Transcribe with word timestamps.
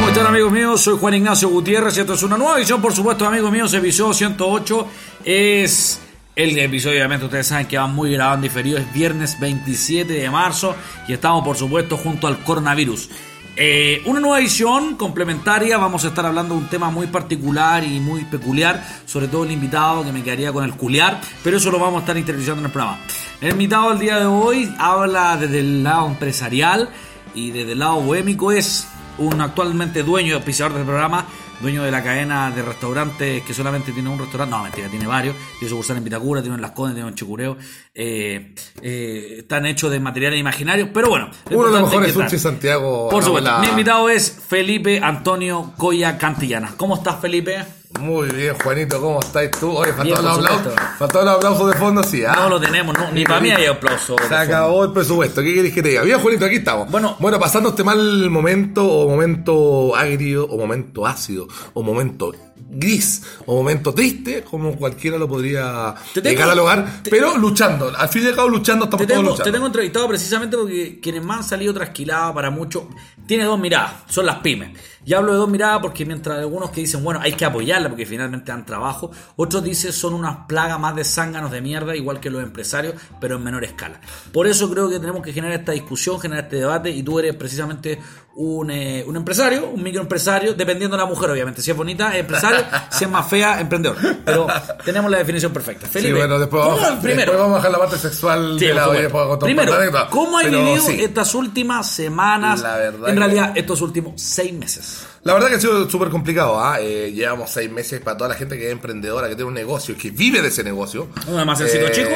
¿Cómo 0.00 0.08
están 0.08 0.28
amigos 0.28 0.50
míos? 0.50 0.80
Soy 0.80 0.96
Juan 0.98 1.12
Ignacio 1.12 1.50
Gutiérrez 1.50 1.94
y 1.98 2.00
esto 2.00 2.14
es 2.14 2.22
una 2.22 2.38
nueva 2.38 2.56
edición, 2.56 2.80
por 2.80 2.94
supuesto, 2.94 3.26
amigos 3.26 3.52
míos, 3.52 3.74
episodio 3.74 4.14
108. 4.14 4.86
Es 5.26 6.00
el 6.34 6.58
episodio, 6.58 6.96
obviamente, 6.96 7.26
ustedes 7.26 7.48
saben 7.48 7.66
que 7.66 7.76
va 7.76 7.86
muy 7.86 8.10
grabado 8.14 8.36
en 8.36 8.40
diferido, 8.40 8.78
es 8.78 8.90
viernes 8.94 9.38
27 9.38 10.10
de 10.10 10.30
marzo 10.30 10.74
y 11.06 11.12
estamos, 11.12 11.44
por 11.44 11.54
supuesto, 11.54 11.98
junto 11.98 12.26
al 12.26 12.42
coronavirus. 12.42 13.10
Eh, 13.56 14.00
una 14.06 14.20
nueva 14.20 14.40
edición 14.40 14.96
complementaria, 14.96 15.76
vamos 15.76 16.02
a 16.06 16.08
estar 16.08 16.24
hablando 16.24 16.54
de 16.54 16.62
un 16.62 16.68
tema 16.68 16.90
muy 16.90 17.08
particular 17.08 17.84
y 17.84 18.00
muy 18.00 18.24
peculiar, 18.24 18.82
sobre 19.04 19.28
todo 19.28 19.44
el 19.44 19.52
invitado 19.52 20.02
que 20.02 20.12
me 20.12 20.22
quedaría 20.22 20.50
con 20.50 20.64
el 20.64 20.72
culiar, 20.76 21.20
pero 21.44 21.58
eso 21.58 21.70
lo 21.70 21.78
vamos 21.78 21.98
a 21.98 22.00
estar 22.00 22.16
interiorizando 22.16 22.60
en 22.60 22.66
el 22.66 22.72
programa. 22.72 23.00
El 23.42 23.50
invitado 23.50 23.90
del 23.90 23.98
día 23.98 24.18
de 24.18 24.24
hoy 24.24 24.74
habla 24.78 25.36
desde 25.36 25.58
el 25.60 25.82
lado 25.82 26.06
empresarial 26.06 26.88
y 27.34 27.50
desde 27.50 27.72
el 27.72 27.80
lado 27.80 28.00
bohémico 28.00 28.50
es 28.50 28.88
un 29.20 29.40
actualmente 29.40 30.02
dueño 30.02 30.28
y 30.28 30.32
auspiciador 30.32 30.76
del 30.76 30.84
programa, 30.84 31.24
dueño 31.60 31.82
de 31.82 31.90
la 31.90 32.02
cadena 32.02 32.50
de 32.50 32.62
restaurantes 32.62 33.42
que 33.42 33.54
solamente 33.54 33.92
tiene 33.92 34.08
un 34.08 34.18
restaurante, 34.18 34.50
no, 34.56 34.62
mentira, 34.62 34.88
tiene 34.88 35.06
varios, 35.06 35.36
tiene 35.58 35.68
sucursal 35.70 35.98
en 35.98 36.04
Vitacura, 36.04 36.40
tiene 36.40 36.56
en 36.56 36.62
Las 36.62 36.70
Condes, 36.72 36.94
tiene 36.96 37.08
en 37.08 37.14
Chicureo, 37.14 37.56
eh, 37.94 38.54
eh, 38.82 39.34
están 39.38 39.66
hechos 39.66 39.90
de 39.90 40.00
materiales 40.00 40.40
imaginarios, 40.40 40.88
pero 40.92 41.08
bueno. 41.10 41.30
Uno 41.50 41.66
de 41.70 41.80
los 41.80 41.90
mejores 41.90 42.12
sushi. 42.14 42.38
Santiago. 42.38 43.08
Por 43.10 43.22
supuesto, 43.22 43.48
hagamos 43.50 43.66
mi 43.68 43.72
la- 43.74 43.78
invitado 43.80 44.08
es 44.08 44.30
Felipe 44.48 45.00
Antonio 45.02 45.72
Coya 45.76 46.16
Cantillana. 46.18 46.72
¿Cómo 46.76 46.96
estás, 46.96 47.20
Felipe? 47.20 47.58
Muy 48.00 48.28
bien, 48.30 48.54
Juanito, 48.62 49.00
¿cómo 49.00 49.20
estáis 49.20 49.50
tú? 49.52 49.76
Oye, 49.76 49.92
faltó 49.92 50.14
un 50.14 50.20
por 50.20 50.30
aplauso. 50.30 50.58
supuesto. 50.64 50.82
Faltó 50.98 51.22
un 51.22 51.28
aplauso 51.28 51.66
de 51.68 51.74
fondo, 51.74 52.02
sí. 52.02 52.24
¿ah? 52.24 52.34
No 52.36 52.48
lo 52.48 52.60
tenemos, 52.60 52.96
no, 52.98 53.10
ni 53.12 53.24
para 53.24 53.40
mí 53.40 53.50
hay 53.50 53.66
aplauso. 53.66 54.16
Se 54.26 54.34
acabó 54.34 54.84
el 54.84 54.92
presupuesto. 54.92 55.42
¿Qué 55.42 55.54
querés 55.54 55.72
que 55.74 55.82
te 55.82 55.90
diga? 55.90 56.02
Bien, 56.02 56.18
Juanito, 56.18 56.44
aquí 56.46 56.56
estamos. 56.56 56.90
Bueno. 56.90 57.16
bueno, 57.20 57.38
pasando 57.38 57.68
este 57.70 57.84
mal 57.84 58.30
momento, 58.30 58.86
o 58.86 59.08
momento 59.08 59.94
agrio, 59.94 60.46
o 60.46 60.56
momento 60.56 61.06
ácido, 61.06 61.46
o 61.74 61.82
momento 61.82 62.32
gris, 62.72 63.22
o 63.46 63.56
momento 63.56 63.92
triste, 63.92 64.44
como 64.48 64.76
cualquiera 64.76 65.18
lo 65.18 65.26
podría 65.28 65.94
Te 66.14 66.22
tengo- 66.22 66.34
llegar 66.36 66.50
al 66.50 66.58
hogar, 66.60 67.02
te- 67.02 67.10
pero 67.10 67.36
luchando. 67.36 67.90
Al 67.96 68.08
fin 68.08 68.22
y 68.24 68.28
al 68.28 68.36
cabo, 68.36 68.48
luchando, 68.48 68.84
estamos 68.84 69.06
Te 69.06 69.12
todos 69.12 69.24
luchando. 69.24 69.44
te 69.44 69.52
tengo 69.52 69.66
entrevistado 69.66 70.06
precisamente 70.08 70.56
porque 70.56 71.00
quienes 71.02 71.22
más 71.24 71.38
han 71.38 71.44
salido 71.44 71.74
trasquilados 71.74 72.32
para 72.34 72.50
muchos, 72.50 72.84
tiene 73.26 73.44
dos 73.44 73.58
miradas, 73.58 73.92
son 74.08 74.26
las 74.26 74.36
pymes. 74.38 74.70
Y 75.10 75.14
hablo 75.14 75.32
de 75.32 75.38
dos 75.38 75.48
miradas 75.48 75.80
porque 75.82 76.06
mientras 76.06 76.38
algunos 76.38 76.70
que 76.70 76.82
dicen, 76.82 77.02
bueno, 77.02 77.18
hay 77.20 77.32
que 77.32 77.44
apoyarla 77.44 77.88
porque 77.88 78.06
finalmente 78.06 78.52
dan 78.52 78.64
trabajo, 78.64 79.10
otros 79.34 79.64
dicen 79.64 79.92
son 79.92 80.14
unas 80.14 80.46
plagas 80.46 80.78
más 80.78 80.94
de 80.94 81.02
zánganos 81.02 81.50
de 81.50 81.60
mierda, 81.60 81.96
igual 81.96 82.20
que 82.20 82.30
los 82.30 82.40
empresarios, 82.40 82.94
pero 83.20 83.34
en 83.34 83.42
menor 83.42 83.64
escala. 83.64 84.00
Por 84.32 84.46
eso 84.46 84.70
creo 84.70 84.88
que 84.88 85.00
tenemos 85.00 85.20
que 85.20 85.32
generar 85.32 85.58
esta 85.58 85.72
discusión, 85.72 86.20
generar 86.20 86.44
este 86.44 86.58
debate, 86.58 86.90
y 86.90 87.02
tú 87.02 87.18
eres 87.18 87.34
precisamente 87.34 87.98
un, 88.36 88.70
eh, 88.70 89.04
un 89.04 89.16
empresario, 89.16 89.68
un 89.70 89.82
microempresario, 89.82 90.54
dependiendo 90.54 90.96
de 90.96 91.02
la 91.02 91.08
mujer, 91.08 91.28
obviamente. 91.30 91.60
Si 91.60 91.72
es 91.72 91.76
bonita, 91.76 92.14
es 92.14 92.20
empresario, 92.20 92.60
si 92.90 93.04
es 93.04 93.10
más 93.10 93.28
fea, 93.28 93.60
emprendedor. 93.60 93.96
Pero 94.24 94.46
tenemos 94.84 95.10
la 95.10 95.18
definición 95.18 95.52
perfecta. 95.52 95.86
Sí, 95.88 95.94
Felipe, 95.94 96.18
bueno, 96.18 96.38
después 96.38 96.62
¿cómo- 96.62 96.76
vamos, 96.76 96.88
a- 96.88 97.00
primero, 97.00 97.32
después 97.32 97.38
vamos 97.40 97.54
a 97.54 97.56
dejar 97.58 97.72
la 97.72 97.78
parte 97.78 97.98
sexual 97.98 98.56
Sí, 98.60 98.66
de 98.66 98.74
la 98.74 98.88
un 98.88 99.38
Primero. 99.40 99.72
¿cómo 100.10 100.38
has 100.38 100.44
vivido 100.48 100.76
sí. 100.86 101.02
estas 101.02 101.34
últimas 101.34 101.90
semanas? 101.90 102.60
La 102.60 102.76
verdad 102.76 103.10
en 103.10 103.16
realidad, 103.16 103.52
estos 103.56 103.80
últimos 103.82 104.12
seis 104.22 104.52
meses. 104.52 104.99
La 105.24 105.34
verdad 105.34 105.48
que 105.48 105.54
ha 105.56 105.60
sido 105.60 105.88
súper 105.88 106.08
complicado, 106.08 106.58
¿ah? 106.60 106.78
Eh, 106.80 107.12
llevamos 107.14 107.50
seis 107.50 107.70
meses 107.70 108.00
para 108.00 108.16
toda 108.16 108.30
la 108.30 108.36
gente 108.36 108.56
que 108.58 108.66
es 108.66 108.72
emprendedora, 108.72 109.28
que 109.28 109.34
tiene 109.34 109.48
un 109.48 109.54
negocio, 109.54 109.96
que 109.96 110.10
vive 110.10 110.40
de 110.42 110.48
ese 110.48 110.64
negocio. 110.64 111.08
¿Un 111.26 111.38
almacencito 111.38 111.86
Eh, 111.86 111.92
chico? 111.92 112.10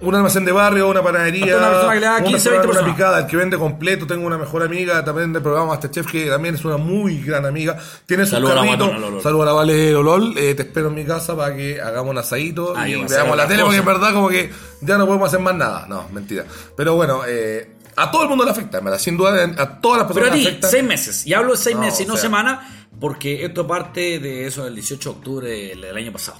Un 0.00 0.14
almacén 0.14 0.44
de 0.44 0.52
barrio, 0.52 0.88
una 0.88 1.02
panadería, 1.02 1.56
una 1.56 1.70
persona 1.70 1.94
que 1.94 1.98
le 2.00 2.06
da 2.06 2.16
una 2.18 2.24
15, 2.24 2.50
persona, 2.50 2.62
20 2.66 2.78
una 2.84 2.94
picada, 2.94 3.18
el 3.18 3.26
que 3.26 3.36
vende 3.36 3.58
completo. 3.58 4.06
Tengo 4.06 4.28
una 4.28 4.38
mejor 4.38 4.62
amiga 4.62 5.04
también 5.04 5.32
del 5.32 5.42
programa 5.42 5.70
Masterchef, 5.72 6.06
que 6.06 6.26
también 6.26 6.54
es 6.54 6.64
una 6.64 6.76
muy 6.76 7.20
gran 7.20 7.44
amiga. 7.44 7.76
Tiene 8.06 8.24
su 8.24 8.30
Saludos 8.30 8.54
carrito. 8.54 8.86
Saludos 9.20 9.42
a 9.42 9.46
la 9.46 9.52
Vale 9.54 9.90
Lolol. 9.90 10.38
Eh, 10.38 10.54
te 10.54 10.62
espero 10.62 10.86
en 10.86 10.94
mi 10.94 11.04
casa 11.04 11.36
para 11.36 11.56
que 11.56 11.80
hagamos 11.80 12.12
un 12.12 12.18
asadito 12.18 12.74
Ah, 12.76 12.86
yo 12.86 12.98
y 12.98 13.04
veamos 13.06 13.36
la 13.36 13.48
tele, 13.48 13.62
porque 13.64 13.78
en 13.78 13.84
verdad 13.84 14.12
como 14.12 14.28
que 14.28 14.52
ya 14.82 14.98
no 14.98 15.06
podemos 15.06 15.26
hacer 15.26 15.40
más 15.40 15.56
nada. 15.56 15.86
No, 15.88 16.06
mentira. 16.12 16.44
Pero 16.76 16.94
bueno, 16.94 17.22
eh, 17.26 17.77
a 18.02 18.10
todo 18.10 18.22
el 18.24 18.28
mundo 18.28 18.44
le 18.44 18.50
afecta, 18.50 18.80
verdad. 18.80 18.98
Sin 18.98 19.16
duda, 19.16 19.42
a 19.56 19.80
todas 19.80 19.98
las 19.98 20.06
Pero 20.12 20.20
personas 20.20 20.30
a 20.30 20.34
ti, 20.34 20.42
le 20.42 20.48
afecta. 20.50 20.68
seis 20.68 20.84
meses. 20.84 21.26
Y 21.26 21.34
hablo 21.34 21.52
de 21.52 21.58
seis 21.58 21.76
No, 21.76 21.82
meses 21.82 22.00
y 22.00 22.06
no 22.06 22.14
sea- 22.14 22.22
semanas, 22.22 22.60
porque 23.00 23.44
esto 23.44 23.66
parte 23.66 24.18
de 24.18 24.46
eso 24.46 24.64
del 24.64 24.74
18 24.74 25.10
de 25.12 25.16
octubre 25.18 25.48
del, 25.76 25.96
año 25.96 26.12
pasado. 26.12 26.38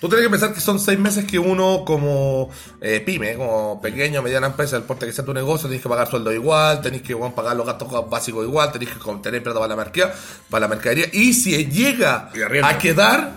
Tú 0.00 0.08
tienes 0.08 0.26
que 0.26 0.30
pensar 0.30 0.52
que 0.52 0.60
son 0.60 0.80
seis 0.80 0.98
meses 0.98 1.24
que 1.26 1.38
uno 1.38 1.84
como 1.84 2.50
eh, 2.80 3.00
pyme, 3.06 3.36
como 3.36 3.80
pequeña 3.80 4.18
o 4.18 4.22
mediana 4.24 4.48
empresa, 4.48 4.76
el 4.76 4.82
porte 4.82 5.06
que 5.06 5.12
sea 5.12 5.24
tu 5.24 5.32
negocio, 5.32 5.68
tenés 5.68 5.80
que 5.82 5.88
pagar 5.88 6.10
sueldo 6.10 6.32
igual, 6.32 6.80
tenés 6.80 7.02
que 7.02 7.14
bueno, 7.14 7.32
pagar 7.36 7.54
los 7.56 7.64
gastos 7.64 7.88
básicos 8.10 8.44
igual, 8.44 8.72
tenés 8.72 8.88
que 8.88 8.94
tener 9.22 9.42
plata 9.44 9.60
para 9.60 9.68
la 9.68 9.76
mercadería, 9.76 10.12
para 10.50 10.62
la 10.62 10.68
mercadería. 10.68 11.06
Y 11.12 11.34
si 11.34 11.66
llega 11.66 12.30
Y 12.34 12.40
a 12.64 12.78
quedar, 12.78 13.30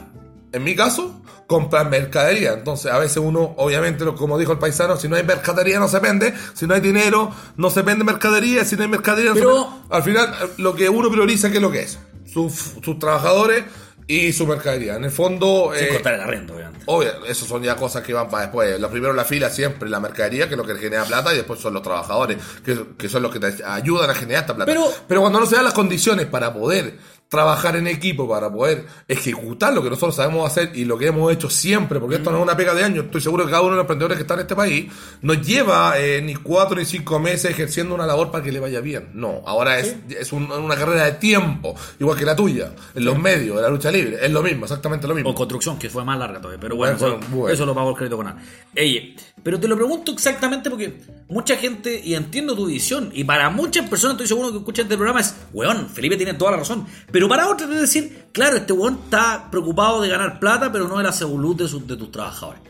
en 0.51 0.63
mi 0.63 0.75
caso, 0.75 1.21
comprar 1.47 1.89
mercadería. 1.89 2.53
Entonces, 2.53 2.91
a 2.91 2.97
veces 2.97 3.17
uno, 3.17 3.53
obviamente, 3.57 4.03
lo- 4.06 4.16
como 4.16 4.38
dijo 4.38 4.51
el 4.51 4.57
paisano, 4.59 4.97
si 4.97 5.07
no 5.07 5.16
hay 5.16 5.23
mercadería 5.23 5.79
no 5.79 5.88
se 5.88 6.00
vende, 6.00 6.33
si 6.53 6.66
no 6.67 6.73
hay 6.73 6.81
dinero 6.81 7.31
no 7.57 7.69
se 7.69 7.81
vende 7.83 8.03
mercadería, 8.03 8.66
si 8.66 8.75
no 8.75 8.83
hay 8.83 8.89
mercadería 8.89 9.29
no 9.31 9.35
Pero- 9.35 9.53
se 9.63 9.69
vende. 9.69 9.85
Al 9.95 10.03
final, 10.03 10.35
lo 10.57 10.75
que 10.75 10.89
uno 10.89 11.09
prioriza, 11.11 11.50
¿qué 11.50 11.57
es 11.57 11.61
lo 11.61 11.72
que 11.72 11.81
es? 11.81 12.00
Sus, 12.25 12.53
sus 12.84 12.97
trabajadores 13.00 13.63
y 14.07 14.34
su 14.34 14.45
mercadería. 14.45 14.95
En 14.95 15.03
el 15.05 15.11
fondo... 15.11 15.72
Sin 15.75 15.85
eh, 15.85 15.89
contar 15.94 16.13
el 16.16 16.22
arriendo, 16.22 16.53
obviamente. 16.55 16.84
Obvio, 16.88 17.25
eso 17.25 17.45
son 17.45 17.63
ya 17.63 17.75
cosas 17.75 18.03
que 18.03 18.13
van 18.13 18.29
para 18.29 18.44
después. 18.44 18.79
Lo 18.79 18.89
primero 18.91 19.13
la 19.13 19.25
fila 19.25 19.50
siempre 19.50 19.89
la 19.89 20.00
mercadería, 20.00 20.47
que 20.47 20.53
es 20.53 20.57
lo 20.57 20.63
que 20.66 20.75
genera 20.75 21.05
plata, 21.05 21.34
y 21.34 21.38
después 21.38 21.59
son 21.59 21.73
los 21.73 21.81
trabajadores, 21.81 22.38
que, 22.63 22.85
que 22.97 23.09
son 23.09 23.23
los 23.23 23.31
que 23.34 23.39
te 23.39 23.63
ayudan 23.63 24.09
a 24.09 24.13
generar 24.16 24.41
esta 24.44 24.55
plata. 24.55 24.72
Pero- 25.07 25.22
cuando 25.22 25.39
no 25.39 25.45
se 25.47 25.55
dan 25.55 25.63
las 25.66 25.73
condiciones 25.73 26.25
para 26.28 26.53
poder 26.53 26.97
trabajar 27.35 27.75
en 27.75 27.88
equipo, 27.88 28.28
para 28.28 28.51
poder 28.51 28.85
ejecutar 29.07 29.73
lo 29.73 29.84
que 29.84 29.90
nosotros 29.90 30.16
sabemos 30.16 30.50
hacer 30.50 30.72
y 30.75 30.85
lo 30.85 30.97
que 30.97 31.07
hemos 31.07 31.31
hecho 31.31 31.50
siempre, 31.50 32.00
porque 32.00 32.16
esto 32.16 32.31
no 32.31 32.38
es 32.38 32.44
una 32.44 32.57
pega 32.57 32.73
de 32.73 32.84
años, 32.84 33.06
estoy 33.06 33.22
seguro 33.22 33.46
que 33.46 33.51
cada 33.51 33.62
uno 33.62 33.72
de 33.72 33.75
los 33.78 33.84
emprendedores 33.84 34.18
que 34.18 34.22
está 34.23 34.34
en 34.35 34.40
este 34.41 34.56
país 34.56 34.91
nos 35.22 35.41
lleva 35.46 36.00
eh, 36.00 36.22
ni 36.23 36.35
cuatro 36.35 36.75
ni 36.78 36.85
cinco 36.85 37.19
meses 37.19 37.51
ejerciendo 37.51 37.94
una 37.96 38.06
labor 38.06 38.31
para 38.31 38.44
que 38.44 38.51
le 38.51 38.59
vaya 38.59 38.79
bien. 38.81 39.09
No, 39.13 39.41
ahora 39.46 39.79
es, 39.79 39.96
es 40.09 40.34
un- 40.34 40.51
una 40.51 40.75
carrera 40.75 41.06
de 41.06 41.12
tiempo, 41.13 41.75
igual 42.00 42.18
que 42.18 42.25
la 42.25 42.35
tuya, 42.35 42.73
en 42.96 43.06
los 43.06 43.18
medios, 43.19 43.56
en 43.57 43.62
la 43.63 43.69
lucha 43.69 43.91
libre, 43.91 44.17
es 44.22 44.31
lo 44.31 44.41
mismo, 44.41 44.66
exactamente 44.66 45.07
lo 45.07 45.16
mismo. 45.16 45.29
O 45.29 45.35
construcción, 45.35 45.78
que 45.78 45.90
fue 45.90 46.03
más 46.03 46.17
larga 46.17 46.40
todavía. 46.40 46.59
Pero 46.59 46.75
bueno, 46.75 46.97
Bueno, 46.97 47.17
eso, 47.19 47.28
bueno. 47.35 47.53
eso 47.53 47.66
lo 47.66 47.75
pago 47.75 47.90
el 47.91 47.96
crédito 47.96 48.17
con 48.17 48.28
A. 48.28 48.38
Ey, 48.73 49.16
pero 49.44 49.59
te 49.59 49.67
lo 49.67 49.75
pregunto 49.75 50.12
exactamente 50.12 50.69
porque 50.69 51.02
mucha 51.29 51.56
gente, 51.57 52.02
y 52.03 52.13
entiendo 52.16 52.56
tu 52.56 52.66
visión, 52.66 53.12
y 53.13 53.23
para 53.23 53.50
muchas 53.50 53.88
personas 53.90 54.13
estoy 54.16 54.28
seguro 54.28 54.52
que 54.52 54.57
escuchan 54.59 54.84
este 54.85 54.96
programa 54.96 55.22
es, 55.22 55.35
weón, 55.53 55.90
Felipe 55.90 56.17
tiene 56.17 56.34
toda 56.34 56.52
la 56.52 56.57
razón. 56.57 56.85
Pero 57.12 57.24
para 57.29 57.47
otros 57.49 57.69
es 57.71 57.81
decir, 57.81 58.25
claro, 58.31 58.57
este 58.57 58.73
weón 58.73 58.99
está 59.05 59.47
preocupado 59.51 60.01
de 60.01 60.09
ganar 60.09 60.39
plata, 60.39 60.71
pero 60.71 60.87
no 60.87 60.97
de 60.97 61.03
la 61.03 61.11
salud 61.11 61.55
de, 61.55 61.67
sus- 61.67 61.85
de 61.87 61.95
tus 61.97 62.11
trabajadores. 62.11 62.61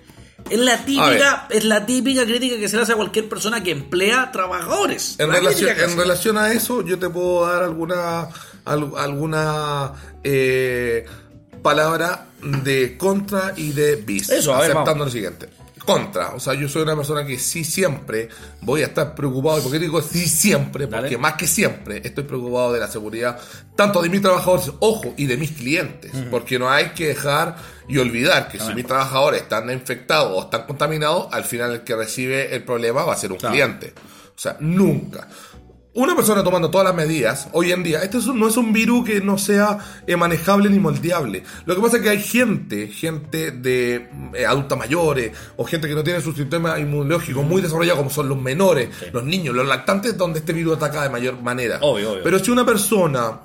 Es 0.49 0.59
la 0.59 0.85
típica, 0.85 1.47
es 1.49 1.63
la 1.66 1.85
típica 1.87 2.23
crítica 2.23 2.57
que 2.57 2.69
se 2.69 2.75
le 2.75 2.84
hace 2.84 2.91
a 2.93 2.96
cualquier 2.96 3.28
persona 3.28 3.63
que 3.63 3.72
emplea 3.72 4.31
trabajadores. 4.31 5.16
En 5.19 5.29
La 5.29 5.35
relación, 5.35 5.72
en 5.79 5.97
relación 5.97 6.37
a 6.37 6.52
eso, 6.52 6.84
yo 6.84 6.99
te 6.99 7.09
puedo 7.09 7.47
dar 7.47 7.63
alguna 7.63 8.28
al- 8.63 8.91
alguna 8.97 9.93
eh, 10.23 11.05
palabra 11.63 12.28
de 12.63 12.96
contra 12.97 13.53
y 13.55 13.72
de 13.72 13.96
bis. 13.96 14.29
Eso, 14.29 14.53
a 14.53 14.58
ver, 14.61 14.66
aceptando 14.72 14.91
vamos. 14.91 15.08
lo 15.08 15.11
siguiente. 15.11 15.49
Contra, 15.85 16.29
o 16.34 16.40
sea, 16.40 16.53
yo 16.55 16.67
soy 16.67 16.82
una 16.82 16.96
persona 16.96 17.23
que 17.26 17.37
sí 17.37 17.64
siempre 17.64 18.29
voy 18.61 18.82
a 18.82 18.85
estar 18.85 19.14
preocupado. 19.14 19.59
¿Y 19.59 19.61
por 19.61 19.72
qué 19.72 19.79
digo 19.79 20.02
sí 20.02 20.28
siempre? 20.28 20.87
Dale. 20.87 21.03
Porque 21.03 21.17
más 21.17 21.34
que 21.34 21.46
siempre 21.47 22.02
estoy 22.03 22.23
preocupado 22.23 22.73
de 22.73 22.79
la 22.79 22.87
seguridad, 22.87 23.40
tanto 23.76 24.02
de 24.02 24.09
mis 24.09 24.22
trabajadores, 24.22 24.72
ojo, 24.79 25.14
y 25.16 25.26
de 25.28 25.37
mis 25.37 25.52
clientes. 25.52 26.11
Porque 26.32 26.58
no 26.58 26.70
hay 26.70 26.90
que 26.90 27.08
dejar 27.09 27.55
y 27.87 27.99
olvidar 27.99 28.47
que 28.49 28.59
si 28.59 28.73
mis 28.73 28.87
trabajadores 28.87 29.43
están 29.43 29.70
infectados 29.70 30.32
o 30.35 30.41
están 30.46 30.64
contaminados, 30.66 31.28
al 31.32 31.43
final 31.43 31.72
el 31.73 31.82
que 31.84 31.96
recibe 31.96 32.55
el 32.55 32.64
problema 32.64 33.03
va 33.03 33.14
a 33.14 33.17
ser 33.17 33.32
un 33.32 33.37
Claro. 33.37 33.53
cliente. 33.53 33.93
O 34.35 34.40
sea, 34.40 34.58
nunca. 34.59 35.28
Una 35.96 36.16
persona 36.16 36.44
tomando 36.44 36.70
todas 36.70 36.86
las 36.86 36.96
medidas, 36.96 37.47
hoy 37.53 37.72
en 37.72 37.82
día, 37.82 38.03
este 38.03 38.18
es 38.18 38.28
un- 38.28 38.40
no 38.40 38.47
es 38.50 38.58
un 38.58 38.72
virus 38.74 39.06
que 39.06 39.22
no 39.22 39.38
sea 39.38 39.80
eh, 40.06 40.16
manejable 40.18 40.70
ni 40.70 40.78
moldeable. 40.78 41.44
Lo 41.66 41.74
que 41.76 41.82
pasa 41.82 41.97
es 41.97 42.03
que 42.03 42.09
hay 42.09 42.22
gente, 42.22 42.88
gente 42.90 43.52
de 43.52 44.09
eh, 44.34 44.46
adultas 44.46 44.78
mayores, 44.78 45.32
o 45.56 45.64
gente 45.66 45.88
que 45.88 45.96
no 45.96 46.03
tiene 46.03 46.20
su 46.22 46.34
sistema 46.34 46.78
inmunológico 46.80 47.42
muy 47.44 47.62
desarrollado, 47.62 47.97
como 47.97 48.09
son 48.09 48.28
los 48.30 48.38
menores, 48.40 48.90
los 49.14 49.24
niños, 49.24 49.56
los 49.56 49.66
lactantes, 49.68 50.18
donde 50.18 50.40
este 50.40 50.53
virus 50.53 50.76
ataca 50.78 51.02
de 51.03 51.09
mayor 51.09 51.42
manera. 51.42 51.80
Obvio, 51.82 52.12
obvio. 52.12 52.24
Pero 52.24 52.40
si 52.40 52.52
una 52.52 52.66
persona 52.66 53.40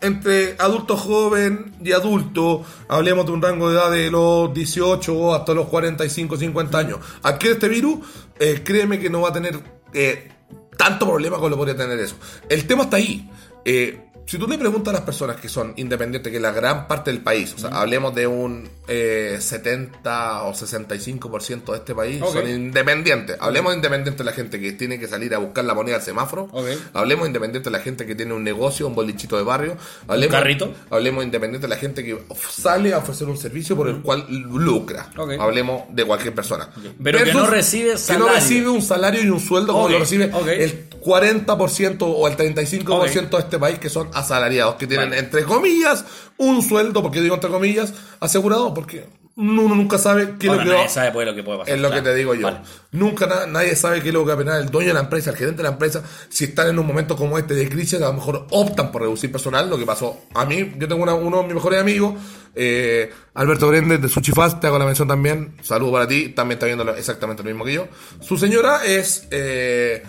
entre 0.00 0.54
adulto 0.58 0.96
joven 0.96 1.74
y 1.84 1.92
adulto, 1.92 2.64
hablemos 2.88 3.26
de 3.26 3.32
un 3.32 3.42
rango 3.42 3.68
de 3.68 3.76
edad 3.76 3.90
de 3.90 4.10
los 4.10 4.54
18 4.54 5.34
hasta 5.34 5.52
los 5.52 5.66
45, 5.68 6.38
50 6.38 6.78
años, 6.78 6.98
adquiere 7.22 7.54
este 7.56 7.68
virus, 7.68 7.98
eh, 8.38 8.62
créeme 8.64 8.98
que 8.98 9.10
no 9.10 9.20
va 9.20 9.28
a 9.28 9.32
tener 9.34 9.60
eh, 9.92 10.30
tanto 10.80 11.06
problema 11.06 11.36
con 11.36 11.50
lo 11.50 11.58
podría 11.58 11.76
tener 11.76 11.98
eso. 12.00 12.16
El 12.48 12.66
tema 12.66 12.84
está 12.84 12.96
ahí. 12.96 13.28
Eh, 13.66 14.09
si 14.30 14.38
tú 14.38 14.46
le 14.46 14.56
preguntas 14.58 14.94
a 14.94 14.98
las 14.98 15.04
personas 15.04 15.40
que 15.40 15.48
son 15.48 15.72
independientes, 15.74 16.32
que 16.32 16.38
la 16.38 16.52
gran 16.52 16.86
parte 16.86 17.10
del 17.10 17.20
país, 17.20 17.52
o 17.52 17.58
sea, 17.58 17.70
hablemos 17.70 18.14
de 18.14 18.28
un 18.28 18.68
eh, 18.86 19.38
70 19.40 20.44
o 20.44 20.52
65% 20.52 21.72
de 21.72 21.76
este 21.76 21.96
país, 21.96 22.20
son 22.32 22.48
independientes. 22.48 23.36
Hablemos 23.40 23.72
de 23.72 23.78
independientes 23.78 24.24
la 24.24 24.30
gente 24.30 24.60
que 24.60 24.70
tiene 24.70 25.00
que 25.00 25.08
salir 25.08 25.34
a 25.34 25.38
buscar 25.38 25.64
la 25.64 25.74
moneda 25.74 25.96
al 25.96 26.02
semáforo. 26.02 26.48
Ok. 26.52 26.64
Hablemos 26.92 27.26
independientes 27.26 27.72
la 27.72 27.80
gente 27.80 28.06
que 28.06 28.14
tiene 28.14 28.32
un 28.32 28.44
negocio, 28.44 28.86
un 28.86 28.94
bolichito 28.94 29.36
de 29.36 29.42
barrio. 29.42 29.76
Hablemos, 30.06 30.36
carrito? 30.36 30.74
Hablemos 30.90 31.24
independientes 31.24 31.68
la 31.68 31.76
gente 31.76 32.04
que 32.04 32.16
sale 32.50 32.94
a 32.94 32.98
ofrecer 32.98 33.26
un 33.26 33.36
servicio 33.36 33.74
por 33.74 33.88
el 33.88 34.00
cual 34.00 34.26
lucra. 34.30 35.10
Hablemos 35.40 35.86
de 35.90 36.04
cualquier 36.04 36.36
persona. 36.36 36.68
Pero 37.02 37.24
que 37.24 37.34
no 37.34 37.48
recibe 37.48 37.90
Que 37.90 37.98
salario. 37.98 38.26
no 38.28 38.32
recibe 38.32 38.68
un 38.68 38.82
salario 38.82 39.24
y 39.24 39.28
un 39.28 39.40
sueldo 39.40 39.72
como 39.72 39.88
lo 39.88 39.98
recibe 39.98 40.30
el 40.56 40.88
40% 41.00 41.96
o 42.02 42.28
el 42.28 42.36
35% 42.36 43.30
de 43.30 43.38
este 43.38 43.58
país 43.58 43.80
que 43.80 43.88
son 43.88 44.08
asalariados, 44.24 44.76
que 44.76 44.86
tienen, 44.86 45.10
Vale. 45.10 45.20
entre 45.20 45.44
comillas, 45.44 46.04
un 46.38 46.62
sueldo, 46.62 47.02
porque 47.02 47.20
digo 47.20 47.34
entre 47.34 47.50
comillas, 47.50 47.92
asegurado, 48.20 48.72
porque 48.74 49.04
uno 49.36 49.74
nunca 49.74 49.96
sabe 49.96 50.34
qué 50.38 50.48
es 50.48 50.52
lo 50.52 50.58
que 50.62 50.68
va- 50.68 50.74
nadie 50.76 50.88
sabe 50.90 51.12
pues 51.12 51.26
lo 51.26 51.34
que 51.34 51.42
puede 51.42 51.58
pasar. 51.60 51.74
es 51.74 51.80
lo 51.80 51.88
claro. 51.88 52.02
que 52.02 52.10
te 52.10 52.14
digo 52.16 52.34
yo. 52.34 52.42
Vale. 52.42 52.58
Nunca 52.92 53.26
na- 53.26 53.46
nadie 53.46 53.74
sabe 53.74 54.02
qué 54.02 54.08
es 54.08 54.14
lo 54.14 54.20
que 54.20 54.28
va 54.28 54.34
a 54.34 54.36
penar 54.36 54.60
el 54.60 54.68
dueño 54.70 54.88
de 54.88 54.94
la 54.94 55.00
empresa, 55.00 55.30
el 55.30 55.36
gerente 55.36 55.58
de 55.58 55.62
la 55.62 55.70
empresa. 55.70 56.02
Si 56.28 56.44
están 56.44 56.68
en 56.68 56.78
un 56.78 56.86
momento 56.86 57.16
como 57.16 57.38
este 57.38 57.54
de 57.54 57.68
crisis, 57.68 57.94
a 58.02 58.06
lo 58.06 58.12
mejor 58.12 58.46
optan 58.50 58.92
por 58.92 59.00
reducir 59.02 59.32
personal. 59.32 59.70
Lo 59.70 59.78
que 59.78 59.86
pasó 59.86 60.18
a 60.34 60.44
mí, 60.44 60.72
yo 60.76 60.88
tengo 60.88 61.02
una- 61.02 61.14
uno 61.14 61.38
de 61.38 61.44
mis 61.44 61.54
mejores 61.54 61.80
amigos, 61.80 62.14
eh, 62.54 63.10
Alberto 63.32 63.68
Grendes 63.68 64.02
de 64.02 64.08
Sushi 64.10 64.32
Fast, 64.32 64.60
te 64.60 64.66
hago 64.66 64.78
la 64.78 64.84
mención 64.84 65.08
también. 65.08 65.54
Saludo 65.62 65.92
para 65.92 66.08
ti, 66.08 66.30
también 66.30 66.56
está 66.56 66.66
viendo 66.66 66.86
exactamente 66.94 67.42
lo 67.42 67.48
mismo 67.48 67.64
que 67.64 67.72
yo. 67.74 67.88
Su 68.20 68.36
señora 68.36 68.84
es. 68.84 69.26
Eh, 69.30 70.02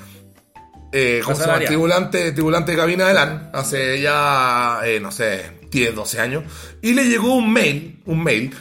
eh, 0.92 1.22
¿Cómo 1.24 1.36
se 1.36 1.46
llama? 1.46 1.60
Tribulante, 1.60 2.32
tribulante 2.32 2.72
de 2.72 2.78
cabina 2.78 3.08
de 3.08 3.14
LAN, 3.14 3.50
hace 3.54 4.02
ya, 4.02 4.80
eh, 4.84 5.00
no 5.00 5.12
sé, 5.12 5.60
10, 5.70 5.96
12 5.96 6.20
años. 6.20 6.44
Y 6.82 6.94
le 6.94 7.06
llegó 7.06 7.34
un 7.36 7.52
mail, 7.52 8.02
un 8.06 8.24
mail, 8.24 8.54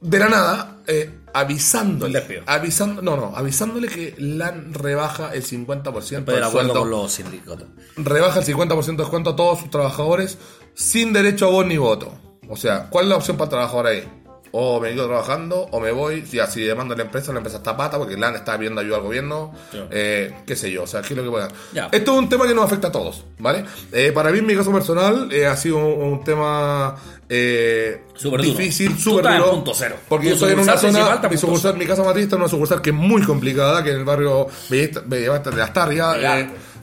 de 0.00 0.18
la 0.18 0.28
nada, 0.28 0.78
eh, 0.86 1.10
avisándole. 1.34 2.42
Avisando, 2.46 3.02
no, 3.02 3.16
no, 3.16 3.32
avisándole 3.36 3.88
que 3.88 4.14
LAN 4.18 4.72
rebaja 4.74 5.34
el 5.34 5.44
50% 5.44 5.82
Después 5.92 6.10
del 6.10 6.24
del 6.24 6.44
acuerdo 6.44 6.50
sueldo. 6.50 6.80
con 6.80 6.90
los 6.90 7.12
sindicatos. 7.12 7.68
Rebaja 7.96 8.40
el 8.40 8.46
50% 8.46 8.84
de 8.84 8.96
descuento 8.96 9.30
a 9.30 9.36
todos 9.36 9.60
sus 9.60 9.70
trabajadores 9.70 10.38
sin 10.74 11.12
derecho 11.12 11.46
a 11.46 11.50
voz 11.50 11.66
ni 11.66 11.76
voto. 11.76 12.12
O 12.48 12.56
sea, 12.56 12.88
¿cuál 12.90 13.04
es 13.04 13.10
la 13.10 13.16
opción 13.16 13.36
para 13.36 13.44
el 13.46 13.50
trabajador 13.50 13.86
ahí? 13.86 14.08
O 14.52 14.80
me 14.80 14.90
quedo 14.92 15.06
trabajando, 15.06 15.68
o 15.70 15.78
me 15.80 15.92
voy. 15.92 16.26
Si 16.26 16.40
así 16.40 16.60
demando 16.62 16.94
a 16.94 16.96
la 16.96 17.04
empresa, 17.04 17.30
la 17.32 17.38
empresa 17.38 17.58
está 17.58 17.76
pata 17.76 17.98
porque 17.98 18.16
LAN 18.16 18.34
está 18.34 18.56
pidiendo 18.58 18.80
ayuda 18.80 18.96
al 18.96 19.02
gobierno. 19.02 19.54
Eh, 19.92 20.34
qué 20.46 20.56
sé 20.56 20.70
yo, 20.72 20.82
o 20.82 20.86
sea, 20.88 21.02
¿qué 21.02 21.14
es 21.14 21.20
lo 21.20 21.32
que. 21.32 21.46
Esto 21.92 22.12
es 22.12 22.18
un 22.18 22.28
tema 22.28 22.46
que 22.48 22.54
nos 22.54 22.64
afecta 22.64 22.88
a 22.88 22.92
todos, 22.92 23.24
¿vale? 23.38 23.64
Eh, 23.92 24.10
para 24.12 24.30
mí, 24.32 24.40
en 24.40 24.46
mi 24.46 24.56
caso 24.56 24.72
personal, 24.72 25.28
eh, 25.32 25.46
ha 25.46 25.56
sido 25.56 25.76
un, 25.78 26.12
un 26.14 26.24
tema 26.24 26.96
eh, 27.28 28.02
duro. 28.20 28.42
difícil, 28.42 28.98
súper 28.98 29.36
duro. 29.38 29.50
punto 29.52 29.72
cero. 29.74 29.96
Porque 30.08 30.26
yo 30.28 30.32
estoy 30.34 30.52
en 30.52 30.58
una 30.58 30.76
zona, 30.76 31.20
mi, 31.30 31.36
sucursal, 31.36 31.76
mi 31.76 31.86
casa 31.86 32.02
matriz 32.02 32.24
está 32.24 32.34
en 32.36 32.42
una 32.42 32.50
sucursal 32.50 32.82
que 32.82 32.90
es 32.90 32.96
muy 32.96 33.22
complicada, 33.22 33.84
que 33.84 33.90
en 33.90 33.98
el 33.98 34.04
barrio 34.04 34.48
Bellista- 34.68 35.02
Bellavista 35.06 35.50
de 35.50 35.56
las 35.58 35.72
Tarrias, 35.72 36.16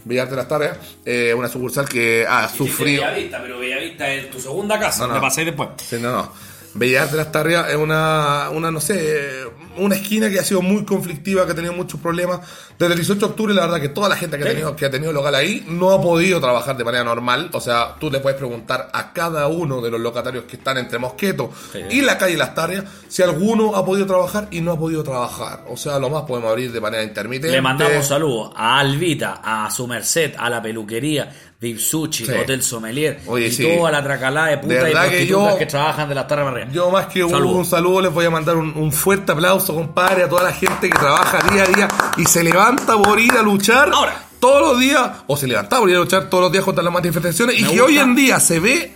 Bellarte 0.06 0.32
de 0.32 0.38
las 0.38 0.48
Tarrias, 0.48 0.78
eh, 1.04 1.34
una 1.34 1.50
sucursal 1.50 1.88
que 1.90 2.26
ha 2.26 2.48
sufrido... 2.48 3.04
Bellavista, 3.04 3.42
pero 3.42 3.60
Bellavista 3.60 4.10
es 4.10 4.32
tu 4.32 4.40
segunda 4.40 4.80
casa. 4.80 5.06
No, 5.06 5.20
pasé 5.20 5.44
después. 5.44 5.68
Sí, 5.86 5.98
no, 6.00 6.12
no. 6.14 6.32
Bellas 6.78 7.12
de 7.12 7.18
las 7.18 7.32
Tarrias 7.32 7.70
es 7.70 7.76
una, 7.76 8.50
una, 8.52 8.72
no 8.72 8.80
sé, 8.80 9.44
una 9.78 9.96
esquina 9.96 10.30
que 10.30 10.40
ha 10.40 10.44
sido 10.44 10.62
muy 10.62 10.86
conflictiva, 10.86 11.46
que 11.46 11.52
ha 11.52 11.56
tenido 11.56 11.74
muchos 11.74 12.00
problemas. 12.00 12.42
Desde 12.78 12.94
el 12.94 13.00
18 13.00 13.20
de 13.20 13.26
octubre, 13.26 13.54
la 13.54 13.62
verdad 13.62 13.82
que 13.82 13.90
toda 13.90 14.08
la 14.10 14.16
gente 14.16 14.38
que, 14.38 14.44
ha 14.44 14.48
tenido, 14.48 14.76
que 14.76 14.86
ha 14.86 14.92
tenido 14.92 15.12
local 15.12 15.34
ahí 15.36 15.66
no 15.68 15.92
ha 15.92 16.02
podido 16.02 16.40
trabajar 16.40 16.78
de 16.78 16.84
manera 16.84 17.04
normal. 17.04 17.50
O 17.54 17.62
sea, 17.62 17.96
tú 18.00 18.12
le 18.12 18.20
puedes 18.20 18.38
preguntar 18.38 18.90
a 18.94 19.14
cada 19.14 19.48
uno 19.48 19.82
de 19.82 19.90
los 19.90 20.00
locatarios 20.00 20.46
que 20.46 20.58
están 20.58 20.78
entre 20.78 21.00
Mosqueto 21.00 21.52
Sí. 21.72 21.80
y 21.90 22.02
la 22.02 22.18
calle 22.18 22.38
Las 22.38 22.54
Tarrias 22.54 22.86
si 23.08 23.24
alguno 23.24 23.76
ha 23.76 23.86
podido 23.86 24.06
trabajar 24.06 24.48
y 24.52 24.62
no 24.62 24.74
ha 24.74 24.78
podido 24.78 25.04
trabajar. 25.04 25.64
O 25.70 25.78
sea, 25.78 25.98
lo 26.00 26.10
más 26.10 26.24
podemos 26.24 26.50
abrir 26.52 26.72
de 26.72 26.82
manera 26.82 27.04
intermitente. 27.04 27.52
Le 27.56 27.62
mandamos 27.62 28.08
saludos 28.08 28.52
a 28.56 28.80
Albita, 28.80 29.42
a 29.44 29.70
su 29.72 29.88
merced, 29.88 30.34
a 30.38 30.50
la 30.50 30.62
peluquería, 30.62 31.32
Vip 31.60 31.80
Sushi, 31.80 32.26
Sí. 32.26 32.32
Hotel 32.32 32.62
Sommelier 32.62 33.20
Oye, 33.26 33.48
y 33.48 33.52
sí. 33.52 33.68
toda 33.78 33.90
la 33.92 34.04
tracalá 34.04 34.46
de 34.46 34.58
putas 34.60 34.84
De 34.84 34.92
y 34.92 34.94
que 34.94 35.00
prostitutas 35.00 35.52
yo- 35.54 35.58
que 35.58 35.66
trabajan 35.66 36.08
de 36.10 36.14
las 36.16 36.28
tardes 36.28 36.46
arriba. 36.48 36.68
Yo 36.72 36.92
más 36.92 37.08
que 37.08 37.24
un- 37.24 37.32
Saludos. 37.32 37.56
un 37.58 37.66
saludo 37.66 38.02
les 38.02 38.14
voy 38.14 38.26
a 38.26 38.30
mandar 38.30 38.58
un, 38.58 38.74
un 38.76 38.92
fuerte 38.92 39.32
aplauso, 39.32 39.74
compadre, 39.74 40.24
a 40.24 40.30
toda 40.30 40.44
la 40.44 40.54
gente 40.54 40.88
que 40.90 40.98
trabaja 41.00 41.40
día 41.52 41.64
a 41.64 41.68
día 41.68 41.88
y 42.18 42.26
se 42.26 42.44
levanta 42.44 42.96
por 43.02 43.20
ir 43.20 43.32
a 43.32 43.42
luchar 43.42 43.90
Ahora. 43.92 44.24
todos 44.40 44.74
los 44.74 44.80
días, 44.80 45.10
o 45.26 45.36
se 45.36 45.48
levantaba 45.48 45.82
por 45.82 45.90
ir 45.90 45.96
a 45.96 46.00
luchar 46.00 46.30
todos 46.30 46.44
los 46.44 46.52
días 46.52 46.64
contra 46.64 46.84
las 46.84 46.94
manifestaciones 46.94 47.58
y 47.58 47.64
Me 47.64 47.70
que 47.70 47.74
gusta. 47.80 47.86
hoy 47.88 47.98
en 47.98 48.16
día 48.16 48.40
se 48.40 48.60
ve 48.60 48.94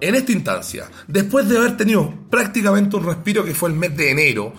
en 0.00 0.14
esta 0.14 0.30
instancia, 0.30 0.84
después 1.08 1.48
de 1.48 1.58
haber 1.58 1.76
tenido 1.76 2.14
prácticamente 2.30 2.94
un 2.96 3.04
respiro 3.04 3.44
que 3.44 3.52
fue 3.52 3.70
el 3.70 3.74
mes 3.74 3.96
de 3.96 4.10
enero. 4.12 4.52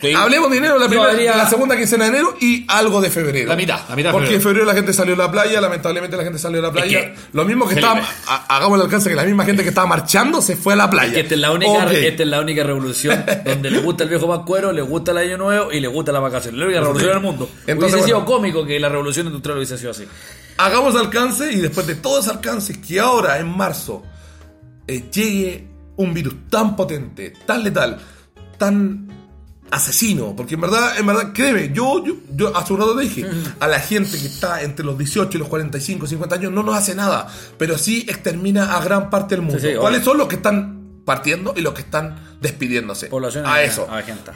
Sí. 0.00 0.12
Hablemos 0.12 0.50
de 0.50 0.58
enero, 0.58 0.78
la, 0.78 0.88
primera- 0.88 1.36
la 1.36 1.48
segunda 1.48 1.76
quincena 1.76 2.04
de 2.04 2.10
enero 2.10 2.36
y 2.40 2.64
algo 2.68 3.00
de 3.00 3.10
febrero. 3.10 3.48
La 3.48 3.56
mitad, 3.56 3.80
la 3.88 3.96
mitad 3.96 4.12
Porque 4.12 4.34
en 4.36 4.42
febrero. 4.42 4.64
la 4.64 4.74
gente 4.74 4.92
salió 4.92 5.14
a 5.14 5.18
la 5.18 5.30
playa, 5.30 5.60
lamentablemente 5.60 6.16
la 6.16 6.22
gente 6.24 6.38
salió 6.38 6.60
a 6.60 6.62
la 6.62 6.72
playa. 6.72 7.12
que, 7.12 7.14
Lo 7.32 7.44
mismo 7.44 7.68
que 7.68 7.74
Felipe. 7.76 7.92
estaba, 8.00 8.08
ha- 8.46 8.56
hagamos 8.56 8.78
el 8.78 8.84
alcance 8.84 9.08
que 9.10 9.14
la 9.16 9.24
misma 9.24 9.44
gente 9.44 9.62
que 9.62 9.68
estaba 9.70 9.86
marchando 9.86 10.40
se 10.42 10.56
fue 10.56 10.72
a 10.74 10.76
la 10.76 10.88
playa. 10.90 11.12
Que 11.12 11.20
esta 11.20 11.34
es 11.34 11.40
la 11.40 11.52
única, 11.52 11.92
esta 11.92 12.22
es 12.22 12.28
la 12.28 12.40
única 12.40 12.62
revolución 12.64 13.24
donde 13.44 13.70
le 13.70 13.78
gusta 13.80 14.04
el 14.04 14.10
viejo 14.10 14.28
pascuero, 14.28 14.72
le 14.72 14.82
gusta 14.82 15.12
el 15.12 15.18
año 15.18 15.36
nuevo 15.38 15.72
y 15.72 15.80
le 15.80 15.88
gusta 15.88 16.12
la 16.12 16.20
vacación. 16.20 16.58
La 16.58 16.64
única 16.66 16.80
revolución 16.80 17.10
del 17.12 17.20
mundo. 17.20 17.50
Entonces, 17.66 17.94
hubiese 17.94 18.06
sido 18.06 18.20
bueno. 18.22 18.34
cómico 18.36 18.64
que 18.66 18.78
la 18.80 18.88
revolución 18.88 19.26
industrial 19.26 19.58
hubiese 19.58 19.76
sido 19.78 19.90
así. 19.90 20.04
hagamos 20.58 20.96
alcance 20.96 21.52
y 21.52 21.56
después 21.60 21.86
de 21.86 21.94
todo 21.96 22.20
ese 22.20 22.30
alcance, 22.30 22.80
que 22.80 23.00
ahora 23.00 23.38
en 23.38 23.48
marzo 23.56 24.02
eh, 24.86 25.04
llegue 25.12 25.66
un 25.96 26.14
virus 26.14 26.34
tan 26.48 26.76
potente, 26.76 27.32
tan 27.44 27.62
letal, 27.64 27.98
tan 28.56 29.08
asesino, 29.70 30.34
porque 30.36 30.54
en 30.54 30.60
verdad, 30.62 30.98
en 30.98 31.06
verdad, 31.06 31.32
créeme, 31.34 31.70
yo, 31.72 32.04
yo, 32.04 32.14
yo 32.34 32.56
hace 32.56 32.72
un 32.72 32.80
rato 32.80 32.96
te 32.96 33.02
dije, 33.02 33.26
a 33.60 33.66
la 33.68 33.80
gente 33.80 34.18
que 34.18 34.26
está 34.26 34.62
entre 34.62 34.84
los 34.84 34.96
18 34.98 35.36
y 35.36 35.38
los 35.40 35.48
45, 35.48 36.06
50 36.06 36.34
años 36.36 36.52
no 36.52 36.62
nos 36.62 36.76
hace 36.76 36.94
nada, 36.94 37.26
pero 37.58 37.76
sí 37.78 38.06
extermina 38.08 38.76
a 38.76 38.82
gran 38.84 39.10
parte 39.10 39.34
del 39.36 39.42
mundo. 39.42 39.60
Sí, 39.60 39.68
sí, 39.70 39.74
¿Cuáles 39.76 40.04
son 40.04 40.18
los 40.18 40.28
que 40.28 40.36
están 40.36 41.02
partiendo 41.04 41.54
y 41.56 41.60
los 41.60 41.74
que 41.74 41.82
están 41.82 42.36
despidiéndose? 42.40 43.06
Población 43.08 43.44
a 43.46 43.62
eso. 43.62 43.86
avejenta. 43.90 44.34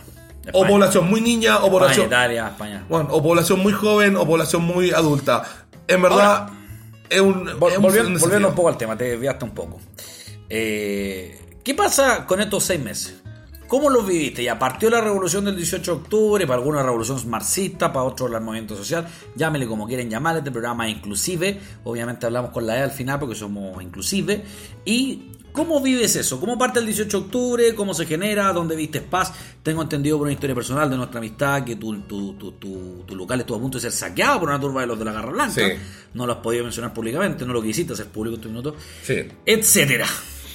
O 0.53 0.67
población 0.67 1.09
muy 1.09 1.21
niña 1.21 1.59
o 1.59 1.71
población... 1.71 2.07
España, 2.07 2.25
Italia, 2.25 2.49
España. 2.49 2.85
Bueno, 2.89 3.09
o 3.13 3.23
población 3.23 3.61
muy 3.61 3.73
joven 3.73 4.17
o 4.17 4.27
población 4.27 4.63
muy 4.65 4.91
adulta. 4.91 5.45
En 5.87 6.03
verdad, 6.03 6.49
es 7.09 7.21
un. 7.21 7.47
Vol- 7.61 7.71
es 7.71 7.77
un- 7.77 7.83
volviendo, 7.83 8.19
volviendo 8.19 8.49
un 8.49 8.55
poco 8.57 8.69
al 8.69 8.77
tema, 8.77 8.97
te 8.99 9.05
desviaste 9.05 9.45
un 9.45 9.53
poco. 9.53 9.81
Eh, 10.49 11.39
¿Qué 11.65 11.75
pasa 11.75 12.27
con 12.27 12.41
estos 12.41 12.65
seis 12.65 12.81
meses? 12.81 13.22
¿Cómo 13.73 13.89
los 13.89 14.07
viviste? 14.07 14.45
Ya 14.45 14.59
partió 14.59 14.91
la 14.91 15.01
revolución 15.01 15.47
del 15.47 15.57
18 15.57 15.91
de 15.93 15.97
octubre, 16.03 16.47
para 16.47 16.59
algunos 16.59 16.83
revolución 16.83 17.19
marxista, 17.31 17.91
para 17.91 18.05
otros 18.05 18.31
el 18.31 18.39
movimiento 18.43 18.77
social. 18.77 19.09
Llámele 19.35 19.67
como 19.67 19.87
quieren 19.87 20.11
llamar, 20.11 20.37
este 20.37 20.51
programa 20.51 20.87
es 20.91 20.97
inclusive. 20.99 21.59
Obviamente 21.85 22.27
hablamos 22.27 22.51
con 22.51 22.67
la 22.67 22.77
E 22.79 22.83
al 22.83 22.91
final 22.91 23.19
porque 23.19 23.35
somos 23.35 23.83
inclusive. 23.83 24.45
¿Y 24.85 25.31
cómo 25.53 25.81
vives 25.81 26.17
eso? 26.17 26.39
¿Cómo 26.39 26.59
parte 26.59 26.81
el 26.81 26.85
18 26.85 27.19
de 27.19 27.25
octubre? 27.25 27.75
¿Cómo 27.75 27.95
se 27.95 28.05
genera? 28.05 28.53
¿Dónde 28.53 28.77
viste 28.77 29.01
paz? 29.01 29.33
Tengo 29.63 29.81
entendido 29.81 30.19
por 30.19 30.27
una 30.27 30.35
historia 30.35 30.55
personal 30.55 30.91
de 30.91 30.97
nuestra 30.99 31.17
amistad 31.17 31.65
que 31.65 31.77
tu, 31.77 31.99
tu, 32.03 32.35
tu, 32.35 32.53
tu- 32.53 33.05
tu 33.07 33.17
local 33.17 33.41
estuvo 33.41 33.57
a 33.57 33.61
punto 33.61 33.79
de 33.79 33.83
ser 33.83 33.93
saqueado 33.93 34.39
por 34.41 34.51
una 34.51 34.61
turba 34.61 34.83
de 34.83 34.87
los 34.89 34.99
de 34.99 35.05
la 35.07 35.13
Garra 35.13 35.33
Blanca. 35.33 35.55
Sí. 35.55 35.73
No 36.13 36.27
lo 36.27 36.35
has 36.35 36.39
podido 36.41 36.63
mencionar 36.65 36.93
públicamente, 36.93 37.47
no 37.47 37.55
lo 37.55 37.63
quisiste 37.63 37.95
hacer 37.95 38.09
público 38.09 38.37
en 38.37 38.43
tu 38.43 38.49
minuto. 38.51 38.77
Sí. 39.03 39.15
Etcétera. 39.47 40.05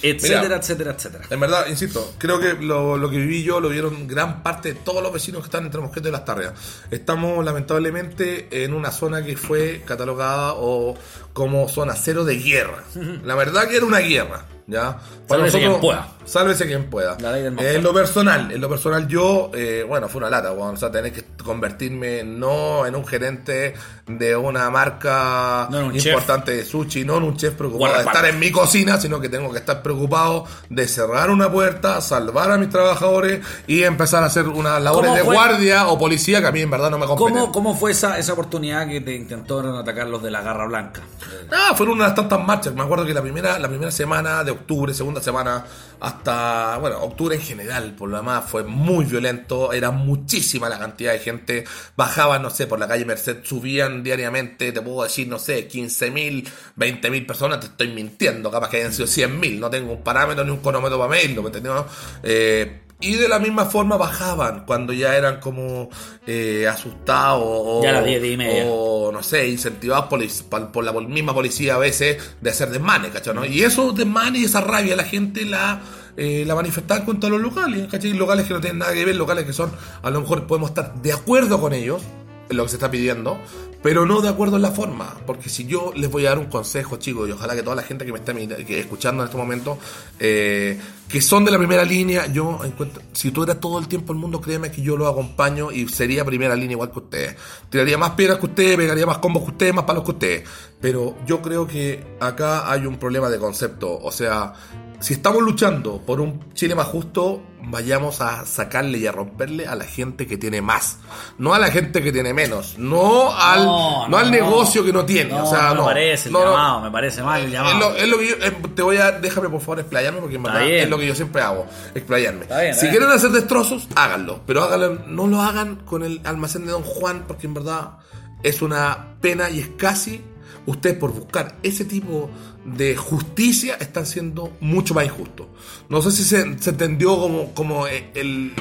Etcétera, 0.02 0.42
Mira. 0.42 0.56
etcétera, 0.56 0.92
etcétera. 0.92 1.24
En 1.30 1.40
verdad, 1.40 1.66
insisto, 1.68 2.14
creo 2.18 2.38
que 2.40 2.54
lo, 2.54 2.96
lo 2.96 3.10
que 3.10 3.16
viví 3.16 3.42
yo 3.42 3.60
lo 3.60 3.68
vieron 3.68 4.06
gran 4.06 4.42
parte 4.42 4.74
de 4.74 4.80
todos 4.80 5.02
los 5.02 5.12
vecinos 5.12 5.42
que 5.42 5.46
están 5.46 5.64
entre 5.64 5.80
Mosquete 5.80 6.08
y 6.08 6.12
Las 6.12 6.24
Tarrias. 6.24 6.52
Estamos 6.90 7.44
lamentablemente 7.44 8.48
en 8.64 8.74
una 8.74 8.92
zona 8.92 9.24
que 9.24 9.36
fue 9.36 9.82
catalogada 9.84 10.54
o 10.54 10.96
como 11.32 11.68
zona 11.68 11.94
cero 11.94 12.24
de 12.24 12.36
guerra. 12.38 12.82
La 13.24 13.34
verdad 13.34 13.68
que 13.68 13.76
era 13.76 13.86
una 13.86 13.98
guerra, 13.98 14.44
¿ya? 14.66 14.98
Sálvese 15.28 15.58
quien 15.58 15.80
pueda. 15.80 16.08
Sálvese 16.24 16.66
quien 16.66 16.90
pueda. 16.90 17.16
En 17.58 17.82
lo 17.82 17.92
personal, 17.94 18.50
en 18.50 18.60
lo 18.60 18.68
personal 18.68 19.06
yo, 19.08 19.50
eh, 19.54 19.84
bueno, 19.86 20.08
fue 20.08 20.20
una 20.20 20.30
lata, 20.30 20.52
weón. 20.52 20.74
O 20.74 20.76
sea, 20.76 20.90
tener 20.90 21.12
que 21.12 21.24
convertirme 21.42 22.24
no 22.24 22.86
en 22.86 22.94
un 22.96 23.06
gerente 23.06 23.74
de 24.06 24.36
una 24.36 24.68
marca 24.70 25.68
No 25.70 25.92
importante 25.94 26.52
de 26.56 26.64
sushi, 26.64 27.04
no 27.04 27.18
en 27.18 27.22
un 27.24 27.36
chef 27.36 27.54
preocupado 27.54 27.94
de 27.94 28.00
estar 28.00 28.24
en 28.26 28.38
mi 28.38 28.50
cocina, 28.50 28.98
sino 29.00 29.20
que 29.20 29.28
tengo 29.28 29.50
que 29.52 29.58
estar 29.58 29.82
preocupado 29.82 30.44
de 30.70 30.88
cerrar 30.88 31.30
una 31.30 31.50
puerta, 31.50 32.00
salvar 32.00 32.50
a 32.50 32.58
mis 32.58 32.70
trabajadores 32.70 33.44
y 33.66 33.84
empezar 33.84 34.22
a 34.22 34.26
hacer 34.26 34.48
unas 34.48 34.82
labores 34.82 35.08
¿Cómo 35.10 35.16
de 35.18 35.24
fue? 35.24 35.34
guardia 35.34 35.88
o 35.88 35.98
policía 35.98 36.40
que 36.40 36.46
a 36.46 36.52
mí 36.52 36.60
en 36.62 36.70
verdad 36.70 36.90
no 36.90 36.98
me 36.98 37.06
competen. 37.06 37.34
¿Cómo, 37.34 37.52
¿Cómo 37.52 37.76
fue 37.76 37.92
esa, 37.92 38.18
esa 38.18 38.32
oportunidad 38.32 38.88
que 38.88 39.00
te 39.00 39.14
intentaron 39.14 39.76
atacar 39.76 40.08
los 40.08 40.22
de 40.22 40.30
la 40.30 40.42
Garra 40.42 40.66
Blanca? 40.66 41.02
Ah, 41.50 41.74
fueron 41.76 41.96
unas 41.96 42.14
tantas 42.14 42.44
marchas. 42.44 42.74
Me 42.74 42.82
acuerdo 42.82 43.06
que 43.06 43.14
la 43.14 43.22
primera, 43.22 43.58
la 43.58 43.68
primera 43.68 43.90
semana 43.90 44.44
de 44.44 44.50
octubre, 44.50 44.92
segunda 44.94 45.20
semana, 45.20 45.64
hasta, 46.00 46.78
bueno, 46.78 47.00
octubre 47.02 47.34
en 47.34 47.42
general, 47.42 47.94
por 47.96 48.08
lo 48.08 48.16
demás, 48.16 48.44
fue 48.48 48.64
muy 48.64 49.04
violento. 49.04 49.72
Era 49.72 49.90
muchísima 49.90 50.68
la 50.68 50.78
cantidad 50.78 51.12
de 51.12 51.18
gente. 51.18 51.64
Bajaban, 51.96 52.42
no 52.42 52.50
sé, 52.50 52.66
por 52.66 52.78
la 52.78 52.88
calle 52.88 53.04
Merced, 53.04 53.38
subían 53.44 54.02
diariamente, 54.02 54.72
te 54.72 54.80
puedo 54.80 55.02
decir, 55.02 55.28
no 55.28 55.38
sé, 55.38 55.66
15 55.66 56.10
mil, 56.10 56.48
20 56.76 57.10
mil 57.10 57.26
personas. 57.26 57.60
Te 57.60 57.66
estoy 57.66 57.88
mintiendo, 57.88 58.50
capaz 58.50 58.70
que 58.70 58.78
hayan 58.78 58.92
sido 58.92 59.06
100 59.06 59.40
mil. 59.40 59.60
No 59.60 59.70
tengo 59.70 59.92
un 59.92 60.02
parámetro 60.02 60.44
ni 60.44 60.50
un 60.50 60.58
cronómetro 60.58 60.98
para 60.98 61.10
medirlo, 61.10 61.42
¿me 61.42 61.48
entendió? 61.48 61.86
Eh, 62.22 62.82
y 63.00 63.14
de 63.14 63.28
la 63.28 63.38
misma 63.38 63.66
forma 63.66 63.96
bajaban 63.96 64.64
cuando 64.66 64.92
ya 64.92 65.16
eran 65.16 65.38
como 65.38 65.88
eh, 66.26 66.66
asustados 66.68 67.42
o, 67.44 67.80
Ya 67.82 68.02
diez, 68.02 68.20
diez 68.20 68.34
y 68.34 68.36
media. 68.36 68.64
o, 68.68 69.12
no 69.12 69.22
sé, 69.22 69.48
incentivados 69.48 70.06
por, 70.06 70.84
la 70.84 70.92
misma 70.92 71.32
policía 71.32 71.76
a 71.76 71.78
veces 71.78 72.16
de 72.40 72.50
hacer 72.50 72.70
desmanes, 72.70 73.12
¿cachai? 73.12 73.34
¿no? 73.34 73.44
Y 73.44 73.62
esos 73.62 73.94
desmanes 73.94 74.42
y 74.42 74.44
esa 74.46 74.60
rabia 74.60 74.96
la 74.96 75.04
gente 75.04 75.44
la, 75.44 75.80
eh, 76.16 76.44
la 76.44 76.56
manifestaban 76.56 77.04
contra 77.04 77.30
los 77.30 77.40
locales, 77.40 77.86
¿cachai? 77.88 78.12
Locales 78.14 78.46
que 78.46 78.54
no 78.54 78.60
tienen 78.60 78.78
nada 78.78 78.92
que 78.92 79.04
ver, 79.04 79.14
locales 79.14 79.44
que 79.44 79.52
son, 79.52 79.70
a 80.02 80.10
lo 80.10 80.20
mejor 80.20 80.46
podemos 80.48 80.70
estar 80.70 80.94
de 81.00 81.12
acuerdo 81.12 81.60
con 81.60 81.72
ellos, 81.72 82.02
lo 82.50 82.64
que 82.64 82.68
se 82.68 82.76
está 82.76 82.90
pidiendo, 82.90 83.38
pero 83.82 84.06
no 84.06 84.20
de 84.20 84.28
acuerdo 84.28 84.56
en 84.56 84.62
la 84.62 84.70
forma. 84.70 85.14
Porque 85.26 85.48
si 85.48 85.66
yo 85.66 85.92
les 85.94 86.10
voy 86.10 86.26
a 86.26 86.30
dar 86.30 86.38
un 86.38 86.46
consejo, 86.46 86.96
chicos, 86.96 87.28
y 87.28 87.32
ojalá 87.32 87.54
que 87.54 87.62
toda 87.62 87.76
la 87.76 87.82
gente 87.82 88.04
que 88.04 88.12
me 88.12 88.20
que 88.64 88.80
escuchando 88.80 89.22
en 89.22 89.28
este 89.28 89.38
momento, 89.38 89.78
eh, 90.18 90.78
que 91.08 91.20
son 91.20 91.44
de 91.44 91.50
la 91.50 91.58
primera 91.58 91.84
línea, 91.84 92.26
yo 92.26 92.60
encuentro, 92.64 93.02
si 93.12 93.30
tuviera 93.30 93.60
todo 93.60 93.78
el 93.78 93.88
tiempo 93.88 94.12
el 94.12 94.18
mundo, 94.18 94.40
créeme 94.40 94.70
que 94.70 94.82
yo 94.82 94.96
lo 94.96 95.06
acompaño 95.06 95.70
y 95.70 95.88
sería 95.88 96.24
primera 96.24 96.54
línea 96.56 96.72
igual 96.72 96.90
que 96.90 96.98
ustedes. 96.98 97.36
Tiraría 97.70 97.96
más 97.96 98.10
piedras 98.10 98.38
que 98.38 98.46
ustedes, 98.46 98.76
pegaría 98.76 99.06
más 99.06 99.18
combos 99.18 99.44
que 99.44 99.50
ustedes, 99.50 99.74
más 99.74 99.84
palos 99.84 100.04
que 100.04 100.10
ustedes. 100.10 100.48
Pero 100.80 101.16
yo 101.26 101.40
creo 101.40 101.66
que 101.66 102.16
acá 102.20 102.70
hay 102.70 102.84
un 102.86 102.98
problema 102.98 103.30
de 103.30 103.38
concepto. 103.38 103.98
O 104.02 104.12
sea, 104.12 104.52
si 105.00 105.14
estamos 105.14 105.42
luchando 105.42 106.00
por 106.04 106.20
un 106.20 106.52
Chile 106.54 106.74
más 106.74 106.86
justo, 106.86 107.42
vayamos 107.62 108.20
a 108.20 108.44
sacarle 108.46 108.98
y 108.98 109.06
a 109.06 109.12
romperle 109.12 109.66
a 109.66 109.74
la 109.74 109.84
gente 109.84 110.26
que 110.26 110.36
tiene 110.36 110.60
más. 110.60 110.98
No 111.38 111.54
a 111.54 111.58
la 111.58 111.70
gente 111.70 112.02
que 112.02 112.12
tiene 112.12 112.32
menos. 112.34 112.76
No 112.78 113.36
al, 113.36 113.64
no, 113.64 114.16
al 114.16 114.30
negocio 114.30 114.84
que 114.84 114.92
no 114.92 115.04
tiene. 115.04 115.30
No, 115.30 115.44
o 115.44 115.46
sea, 115.46 115.68
no, 115.68 115.74
no. 115.74 115.82
me 115.82 115.88
parece 115.88 116.28
el 116.28 116.34
llamado, 116.34 116.80
me 116.80 116.90
parece 116.90 117.22
mal 117.22 117.42
el 117.42 117.50
llamado. 117.50 117.74
Es 117.74 117.78
lo, 117.80 117.96
es 117.96 118.08
lo 118.08 118.18
que 118.18 118.28
yo, 118.28 118.46
eh, 118.46 118.56
te 118.74 118.82
voy 118.82 118.96
a, 118.96 119.12
déjame 119.12 119.48
por 119.48 119.60
favor 119.60 119.80
explayarme 119.80 120.20
porque 120.20 120.38
verdad 120.38 120.66
es 120.66 120.88
lo 120.88 120.98
que 120.98 121.06
yo 121.06 121.14
siempre 121.14 121.42
hago, 121.42 121.66
explayarme. 121.94 122.42
Está 122.42 122.60
bien, 122.60 122.74
si 122.74 122.88
quieren 122.88 123.08
hacer 123.10 123.30
destrozos, 123.30 123.88
háganlo, 123.94 124.40
pero 124.46 124.62
háganlo, 124.64 125.02
no 125.06 125.26
lo 125.26 125.42
hagan 125.42 125.76
con 125.76 126.02
el 126.02 126.20
almacén 126.24 126.64
de 126.66 126.72
Don 126.72 126.82
Juan 126.82 127.24
porque 127.26 127.46
en 127.46 127.54
verdad 127.54 127.98
es 128.42 128.62
una 128.62 129.14
pena 129.20 129.50
y 129.50 129.60
es 129.60 129.68
casi 129.76 130.22
ustedes 130.66 130.96
por 130.96 131.12
buscar 131.12 131.56
ese 131.62 131.84
tipo 131.84 132.30
de 132.76 132.96
justicia 132.96 133.76
están 133.80 134.06
siendo 134.06 134.52
mucho 134.60 134.94
más 134.94 135.04
injustos. 135.04 135.46
No 135.88 136.02
sé 136.02 136.10
si 136.12 136.22
se, 136.24 136.58
se 136.58 136.70
entendió 136.70 137.18
como, 137.18 137.54
como 137.54 137.86
el, 137.86 138.52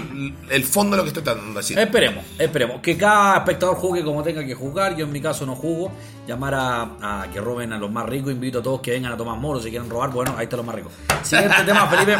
el 0.49 0.63
fondo 0.63 0.91
de 0.91 0.97
lo 0.97 1.03
que 1.03 1.09
estoy 1.09 1.23
tratando 1.23 1.49
de 1.51 1.57
decir. 1.57 1.77
Esperemos, 1.77 2.23
esperemos. 2.39 2.79
Que 2.81 2.97
cada 2.97 3.37
espectador 3.37 3.75
juegue 3.75 4.03
como 4.03 4.23
tenga 4.23 4.45
que 4.45 4.55
jugar. 4.55 4.95
Yo 4.95 5.05
en 5.05 5.11
mi 5.11 5.21
caso 5.21 5.45
no 5.45 5.55
jugo. 5.55 5.91
Llamar 6.27 6.53
a, 6.55 6.81
a 7.21 7.27
que 7.31 7.39
roben 7.39 7.71
a 7.73 7.77
los 7.77 7.89
más 7.91 8.05
ricos. 8.05 8.31
Invito 8.31 8.59
a 8.59 8.63
todos 8.63 8.81
que 8.81 8.91
vengan 8.91 9.13
a 9.13 9.17
tomar 9.17 9.37
moros 9.37 9.63
si 9.63 9.69
quieren 9.69 9.89
robar. 9.89 10.09
Bueno, 10.11 10.35
ahí 10.37 10.43
están 10.45 10.57
los 10.57 10.65
más 10.65 10.75
ricos. 10.75 10.91
Siguiente 11.23 11.55
tema, 11.65 11.87
Felipe. 11.87 12.17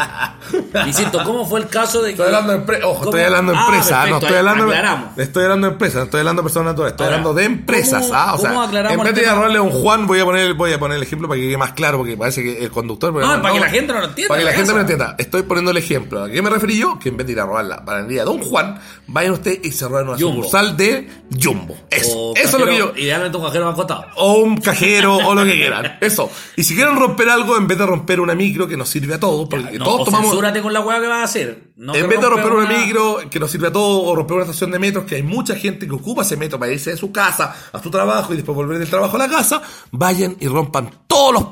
Insisto, 0.88 1.24
¿cómo 1.24 1.46
fue 1.46 1.60
el 1.62 1.68
caso 1.68 2.02
de 2.02 2.14
que. 2.14 2.22
Estoy 2.22 2.28
hablando 2.36 2.72
de 2.74 2.84
ojo, 2.84 3.04
estoy 3.06 3.22
hablando 3.22 3.52
de 3.54 3.58
empresas, 3.60 3.92
ah, 3.94 4.06
no 4.10 4.18
estoy 4.18 4.36
hablando, 4.38 4.64
aclaramos. 4.66 5.18
estoy 5.18 5.44
hablando 5.44 5.68
de 5.68 5.74
empresas, 5.74 5.96
no 5.98 6.04
estoy 6.04 6.20
hablando 6.20 6.42
de 6.42 6.44
personas 6.46 6.66
naturales, 6.74 6.94
estoy 6.94 7.06
Ahora, 7.06 7.18
hablando 7.18 7.34
de 7.40 7.46
empresas, 7.46 8.02
¿cómo- 8.04 8.14
ah, 8.16 8.34
o 8.34 8.38
sea, 8.38 8.50
cómo 8.50 8.62
aclaramos 8.64 8.98
en 8.98 9.04
vez 9.14 9.16
de 9.24 9.30
agarrarle 9.30 9.58
a 9.58 9.62
un 9.62 9.72
Juan, 9.72 10.08
voy 10.08 10.20
a 10.20 10.26
poner, 10.26 10.54
voy 10.54 10.74
a 10.74 10.80
poner 10.80 10.98
el 10.98 11.04
ejemplo 11.04 11.28
para 11.28 11.40
que 11.40 11.48
quede 11.48 11.58
más 11.58 11.72
claro, 11.78 11.98
porque 12.00 12.18
parece 12.18 12.44
que 12.44 12.64
el 12.64 12.70
conductor, 12.72 13.14
pero 13.14 13.26
No, 13.26 13.42
para 13.42 13.54
que 13.54 13.60
la 13.62 13.70
gente 13.70 13.94
no 13.94 14.00
lo 14.00 14.06
entienda, 14.08 14.28
para 14.30 14.40
que 14.40 14.46
la 14.46 14.52
en 14.52 14.58
gente 14.58 14.72
me 14.72 14.76
lo 14.76 14.82
entienda, 14.82 15.16
estoy 15.18 15.44
poniendo 15.44 15.72
el 15.72 15.78
ejemplo, 15.78 16.24
¿a 16.24 16.30
qué 16.30 16.42
me 16.42 16.50
referí 16.50 16.78
yo? 16.78 17.00
Que 17.00 17.10
en 17.10 17.18
vez 17.18 17.26
de 17.28 17.34
ir 17.34 17.40
a 17.40 17.46
robar 17.46 17.64
la 17.66 17.86
panadería 17.86 18.22
de 18.22 18.26
Don 18.26 18.40
Juan, 18.42 18.80
vayan 19.08 19.32
ustedes 19.34 19.60
y 19.64 19.72
se 19.72 19.88
roben 19.88 20.10
una 20.10 20.18
Jumbo. 20.18 20.36
sucursal 20.44 20.76
de 20.76 21.10
Jumbo, 21.42 21.78
eso, 21.90 22.18
O 22.18 22.36
eso 22.36 22.58
es 22.58 22.60
lo 22.60 22.66
que 22.66 22.78
yo, 22.78 22.92
Idealmente 22.98 23.38
un 23.38 23.44
cajero 23.46 23.66
más 23.68 23.76
costado. 23.76 24.06
o 24.16 24.34
un 24.40 24.58
cajero 24.58 25.16
o 25.18 25.34
lo 25.36 25.44
que 25.46 25.54
quieran. 25.54 25.98
Eso. 26.02 26.30
Y 26.56 26.64
si 26.64 26.76
quieren 26.76 26.96
romper 26.98 27.30
algo, 27.30 27.56
en 27.58 27.68
vez 27.68 27.78
de 27.78 27.86
romper 27.86 28.20
una 28.20 28.36
micro 28.36 28.68
que 28.68 28.76
nos 28.76 28.90
sirve 28.90 29.14
a 29.14 29.20
todos, 29.20 29.48
porque 29.48 29.78
No, 29.78 29.86
todos 29.86 30.02
o 30.02 30.06
tomamos. 30.06 30.36
con 30.62 30.74
la 30.74 30.82
hueá 30.82 31.00
que 31.00 31.08
vas 31.08 31.22
a 31.22 31.24
hacer. 31.24 31.68
No 31.78 31.94
en 31.94 32.10
vez 32.10 32.20
de 32.20 32.28
romper 32.28 32.52
una 32.52 32.66
una- 32.66 32.78
micro 32.86 33.20
que 33.30 33.40
nos 33.40 33.52
sirve 33.52 33.68
a 33.68 33.72
todos, 33.72 34.02
o 34.06 34.16
romper 34.16 34.36
una 34.38 34.46
estación 34.46 34.72
de 34.72 34.80
metros, 34.80 35.06
que 35.06 35.16
hay 35.16 35.24
mucha 35.24 35.56
gente 35.56 35.86
que 35.88 35.94
ocupa 35.94 36.24
ese 36.24 36.36
metro 36.36 36.58
para 36.58 36.72
irse 36.72 36.90
de 36.90 36.98
su 36.98 37.12
casa 37.12 37.56
a 37.72 37.82
su 37.84 37.92
trabajo 37.92 38.34
y 38.34 38.38
después 38.38 38.56
volver 38.56 38.80
del 38.80 38.90
trabajo 38.90 39.16
a 39.16 39.20
la 39.20 39.28
casa, 39.30 39.62
vayan 39.92 40.36
y 40.40 40.48
rompan 40.48 40.90
todos 41.08 41.34
los 41.34 41.44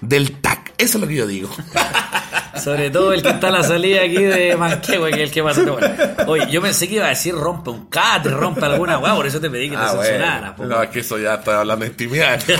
del 0.00 0.40
TAC. 0.40 0.74
Eso 0.78 0.98
es 0.98 1.00
lo 1.00 1.08
que 1.08 1.14
yo 1.14 1.26
digo. 1.26 1.48
Sobre 2.62 2.90
todo 2.90 3.12
el 3.12 3.22
que 3.22 3.30
está 3.30 3.48
a 3.48 3.50
la 3.50 3.62
salida 3.62 4.02
aquí 4.02 4.22
de 4.22 4.56
Manquehue, 4.56 5.10
que 5.10 5.22
es 5.22 5.28
el 5.28 5.30
que 5.30 5.42
pasa. 5.42 5.62
Bueno, 5.62 5.88
oye, 6.26 6.46
yo 6.50 6.60
pensé 6.62 6.88
que 6.88 6.96
iba 6.96 7.06
a 7.06 7.10
decir 7.10 7.34
rompe 7.34 7.70
un 7.70 7.86
catre, 7.86 8.32
rompe 8.32 8.64
alguna 8.64 8.98
hueá, 8.98 9.14
por 9.14 9.26
eso 9.26 9.40
te 9.40 9.48
pedí 9.50 9.70
que 9.70 9.76
te 9.76 9.82
censuraras. 9.82 10.52
po. 10.52 10.62
Ah, 10.64 10.66
No, 10.66 10.82
es 10.82 10.90
que 10.90 11.00
eso 11.00 11.18
ya 11.18 11.34
está 11.34 11.60
hablando 11.60 11.84
de 11.84 11.90
intimidad. 11.90 12.40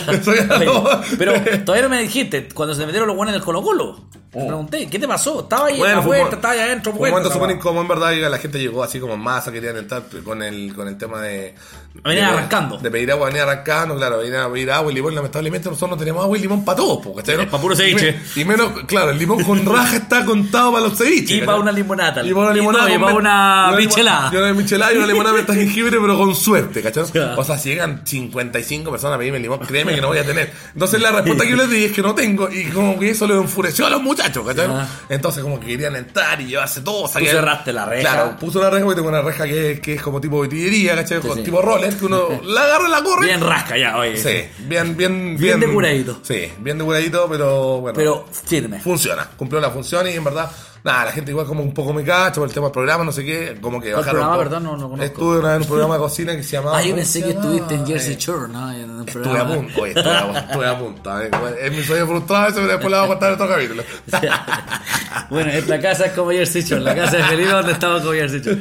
No- 0.65 1.01
Pero 1.19 1.33
todavía 1.65 1.83
no 1.83 1.89
me 1.89 2.03
dijiste, 2.03 2.49
cuando 2.55 2.75
se 2.75 2.85
metieron 2.87 3.07
los 3.09 3.17
guanes 3.17 3.35
del 3.35 3.43
Colo 3.43 3.63
Colo, 3.63 4.01
te 4.31 4.39
pregunté, 4.47 4.89
¿qué 4.89 4.99
te 4.99 5.07
pasó? 5.07 5.41
¿Estaba 5.43 5.67
ahí 5.67 5.75
en 5.75 5.81
Bueno, 5.81 5.97
la 5.97 6.03
fue 6.03 6.17
un 6.17 6.21
puerta? 6.23 6.37
¿Estaba 6.37 6.55
ahí 6.55 6.61
adentro? 6.61 6.93
fue 6.93 7.09
un 7.09 7.11
momento 7.11 7.31
súper 7.33 7.51
incómodo, 7.51 7.83
en 7.83 7.89
verdad, 7.89 8.13
y 8.13 8.21
la 8.21 8.39
gente 8.39 8.59
llegó 8.59 8.83
así 8.83 8.99
como 8.99 9.15
en 9.15 9.21
masa, 9.21 9.53
querían 9.53 9.77
entrar 9.77 10.03
con 10.25 10.43
el, 10.43 10.75
con 10.75 10.89
el 10.89 10.97
tema 10.97 11.21
de... 11.21 11.55
Venían 12.03 12.29
de- 12.31 12.33
arrancando. 12.39 12.79
De 12.79 12.91
pedir 12.91 13.11
agua, 13.13 13.27
venían 13.27 13.47
arrancando, 13.49 13.95
claro, 13.97 14.19
venían 14.19 14.41
a 14.43 14.51
pedir 14.53 14.71
agua 14.71 14.91
y 14.91 14.95
limón, 14.95 15.15
lamentablemente 15.15 15.69
nosotros 15.69 15.91
no 15.91 15.97
tenemos 15.99 16.25
agua 16.25 16.39
y 16.39 16.41
limón 16.41 16.65
para 16.65 16.77
todos, 16.77 17.05
po, 17.05 17.15
¿cachai? 17.15 17.37
no? 17.37 17.43
Es 17.43 17.49
pa' 17.51 17.61
puro 17.61 17.75
Y 17.75 17.77
ceviche. 17.77 18.13
me- 18.37 18.41
Y 18.43 18.45
menos, 18.47 18.73
claro, 18.87 19.11
el 19.11 19.19
limón 19.19 19.43
con 19.45 19.62
raja 19.65 19.97
está 19.97 20.25
contado 20.25 20.73
para 20.73 20.85
los 20.87 20.99
ceviches. 20.99 21.39
Y 21.39 21.41
para 21.43 21.59
una 21.59 21.73
limonata. 21.73 22.23
Y 22.25 22.33
para 22.33 22.47
una 22.47 22.53
Y 22.57 22.61
limonada. 22.61 22.89
no, 22.89 22.95
y 22.95 22.99
para 22.99 23.15
una 23.15 23.73
michelada. 23.77 24.31
Y 24.33 24.37
una 24.37 24.53
michelada 24.53 24.93
y 24.93 24.97
una 24.97 25.07
limonada 25.07 25.35
menta 25.37 25.55
jengibre, 25.55 25.99
pero 26.01 26.17
con 26.19 26.35
suerte, 26.35 26.83
¿cachai? 26.83 27.05
O 27.37 27.45
sea, 27.45 27.59
si 27.59 27.71
llegan 27.71 28.03
55 28.07 28.91
personas 28.91 29.17
a 29.17 29.19
pedirme 29.19 29.39
limón, 29.39 29.59
créeme 29.61 29.95
que 29.95 30.01
no 30.01 30.09
voy 30.09 30.19
a 30.19 30.25
tener. 30.25 30.53
Entonces 30.73 31.01
la 31.01 31.11
respuesta 31.13 31.45
que 31.45 31.51
yo 31.51 31.57
les 31.57 31.71
di 31.71 31.85
es 31.85 31.93
que 31.93 32.03
no 32.03 32.15
tengo, 32.15 32.51
y 32.51 32.65
como 32.67 32.99
que 32.99 33.11
eso 33.11 33.27
les 33.27 33.37
enfureció 33.37 33.87
a 33.87 33.91
los 33.91 34.03
muchachos, 34.03 34.47
¿cachai? 34.47 34.69
Entonces 35.09 35.43
como 35.43 35.59
que 35.61 35.67
querían 35.67 35.97
entrar 35.97 36.41
y 36.41 36.47
llevarse 36.47 36.81
todo. 36.83 37.09
Tú 37.09 37.19
cerraste 37.25 37.73
la 37.73 37.85
reja. 37.87 38.03
Claro, 38.03 38.37
puso 38.39 38.59
una 38.59 38.71
reja 38.71 38.85
porque 38.85 38.97
tengo 38.97 39.09
una 39.09 39.23
reja 39.23 39.45
que, 39.45 39.81
que 39.81 39.95
es 39.95 40.03
como 40.03 40.21
tipo 40.21 40.41
vitillería, 40.43 40.95
¿cachai? 40.97 41.21
Sí, 41.23 41.29
Con 41.29 41.39
sí. 41.39 41.45
tipo 41.45 41.61
roller, 41.63 41.95
que 41.97 42.05
uno 42.05 42.29
la 42.45 42.65
agarra 42.65 42.89
y 42.89 42.91
la 42.91 43.03
corre. 43.03 43.27
Bien 43.27 43.41
rasca 43.41 43.77
ya, 43.77 43.97
oye. 43.97 44.17
Sí, 44.17 44.49
bien, 44.67 44.97
bien, 44.97 45.37
Bien 45.39 45.61
depuradito. 45.61 46.19
Sí, 46.23 46.51
bien 46.59 46.79
depuradito, 46.79 47.27
pero 47.31 47.81
bueno. 47.81 47.97
Pero 47.97 48.27
firme. 48.47 48.81
Funciona, 48.81 49.29
cumplió 49.53 49.61
la 49.61 49.71
función 49.71 50.07
y 50.09 50.13
en 50.13 50.25
verdad, 50.25 50.51
nada, 50.83 51.05
la 51.07 51.13
gente 51.13 51.31
igual 51.31 51.47
como 51.47 51.63
un 51.63 51.75
poco 51.75 51.93
me 51.93 52.03
cacha 52.03 52.37
por 52.37 52.49
el 52.49 52.55
tema 52.55 52.67
del 52.67 52.73
programa, 52.73 53.05
no 53.05 53.13
sé 53.13 53.23
qué, 53.25 53.59
como 53.61 53.81
que 53.81 53.91
¿Cuál 53.93 54.01
bajaron. 54.05 54.21
programa, 54.23 54.43
perdón? 54.43 54.63
No 54.65 54.77
lo 54.77 54.83
conozco. 54.89 55.05
Estuve 55.05 55.39
una 55.41 55.49
vez 55.49 55.57
en 55.57 55.63
un 55.63 55.69
programa 55.69 55.95
de 55.95 56.01
cocina 56.01 56.37
que 56.37 56.43
se 56.43 56.53
llamaba. 56.53 56.79
Ah, 56.79 56.81
yo 56.83 56.87
¿cómo 56.89 56.97
pensé 56.97 57.23
que 57.23 57.31
estuviste 57.31 57.75
en 57.75 57.87
Jersey 57.87 58.15
Eh, 58.15 58.17
Shore, 58.19 58.49
¿no? 58.53 58.73
En 58.73 58.91
un 58.91 59.07
Estuve 59.07 59.39
a 59.39 59.47
punto, 59.47 59.83
oye, 59.83 59.93
estuve 59.95 60.11
a, 60.15 60.39
estuve 60.39 60.67
a 60.69 60.79
punto. 60.79 61.21
eh, 61.21 61.31
Es 61.61 61.73
mi 61.73 61.83
sueño 61.83 62.07
frustrado, 62.07 62.49
eso 62.49 62.67
después 62.67 62.85
le 62.91 62.97
vamos 62.97 63.05
a 63.05 63.09
contar 63.09 63.29
en 63.29 63.35
otro 63.35 63.49
capítulo. 63.49 63.83
bueno, 65.31 65.51
esta 65.51 65.81
casa 65.81 66.07
es 66.07 66.13
como 66.13 66.31
Jersey 66.31 66.63
Shore. 66.63 66.81
La 66.83 66.95
casa 66.95 67.19
de 67.19 67.25
Felipe 67.25 67.51
donde 67.51 67.73
estaba 67.73 67.99
como 68.01 68.13
Jersey 68.13 68.41
Shore. 68.41 68.61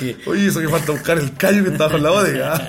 Oye, 0.00 0.16
Oye, 0.26 0.46
eso 0.46 0.60
que 0.60 0.68
falta 0.68 0.92
buscar 0.92 1.18
el 1.18 1.34
callo 1.34 1.64
que 1.64 1.70
estaba 1.70 1.90
con 1.90 2.02
la 2.02 2.10
bodega. 2.10 2.68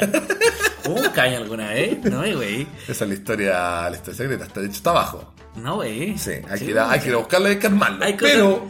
¿Hubo 1.09 1.09
un 1.09 1.15
caño 1.15 1.37
alguna 1.37 1.69
vez? 1.69 2.03
No, 2.05 2.19
güey. 2.19 2.67
Esa 2.87 3.03
es 3.03 3.09
la 3.09 3.13
historia, 3.13 3.89
la 3.89 3.95
historia 3.95 4.17
secreta, 4.17 4.45
está, 4.45 4.59
de 4.59 4.67
hecho 4.67 4.77
está 4.77 4.89
abajo. 4.91 5.33
No, 5.55 5.75
güey. 5.75 6.17
Sí, 6.17 6.31
hay, 6.49 6.59
que, 6.59 6.65
ir 6.65 6.79
a, 6.79 6.91
hay 6.91 6.99
que 6.99 7.09
ir 7.09 7.15
a 7.15 7.17
buscarlo 7.17 7.47
y 7.47 7.51
hay 7.51 7.59
que 7.59 7.67
armarlo. 7.67 8.05
Hay 8.05 8.13
pero, 8.13 8.67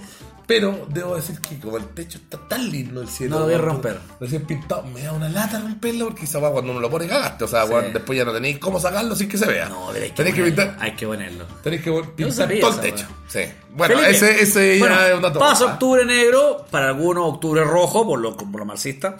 pero 0.47 0.87
debo 0.89 1.15
decir 1.15 1.39
que 1.39 1.59
como 1.59 1.77
el 1.77 1.87
techo 1.89 2.17
está 2.17 2.39
tan 2.47 2.69
lindo 2.71 3.01
el 3.01 3.07
cielo. 3.07 3.35
No 3.35 3.39
lo 3.41 3.45
voy 3.45 3.53
a 3.53 3.57
romper. 3.59 3.99
Recién 4.19 4.45
pintado, 4.45 4.83
me 4.83 5.03
da 5.03 5.11
una 5.11 5.29
lata 5.29 5.59
romperlo 5.59 6.05
porque 6.07 6.25
esa 6.25 6.39
agua 6.39 6.51
cuando 6.51 6.71
uno 6.71 6.81
lo 6.81 6.89
pone 6.89 7.07
cagaste. 7.07 7.43
O 7.43 7.47
sea, 7.47 7.65
weón, 7.65 7.93
después 7.93 8.17
ya 8.17 8.25
no 8.25 8.33
tenéis 8.33 8.57
cómo 8.57 8.79
sacarlo 8.79 9.15
sin 9.15 9.29
que 9.29 9.37
se 9.37 9.45
vea. 9.45 9.69
No, 9.69 9.89
pero 9.91 10.05
hay 10.05 10.09
que, 10.09 10.15
tenéis 10.15 10.35
que 10.35 10.41
ponerlo, 10.41 10.63
pintar. 10.63 10.83
Hay 10.83 10.95
que 10.95 11.05
ponerlo. 11.05 11.45
Tenéis 11.61 11.81
que 11.83 11.91
pintar 11.91 12.33
sabía 12.33 12.61
todo 12.61 12.69
el 12.71 12.75
esa 12.75 12.81
techo. 12.81 13.05
weá. 13.07 13.45
Sí. 13.45 13.53
Bueno, 13.75 13.95
Felipe, 13.95 14.09
ese, 14.09 14.41
ese 14.41 14.79
ya 14.79 14.85
bueno, 14.85 15.01
es 15.01 15.15
un 15.15 15.21
dato. 15.21 15.39
Pasa 15.39 15.65
¿ah? 15.65 15.73
octubre 15.73 16.05
negro, 16.05 16.65
para 16.71 16.87
algunos 16.87 17.33
octubre 17.33 17.63
rojo, 17.63 18.07
por 18.07 18.19
lo, 18.19 18.35
por 18.35 18.59
lo 18.59 18.65
marxista. 18.65 19.17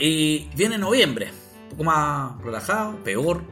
Y 0.00 0.48
viene 0.56 0.76
noviembre, 0.76 1.30
poco 1.74 1.84
más 1.84 2.40
relajado, 2.42 2.96
peor. 3.04 3.42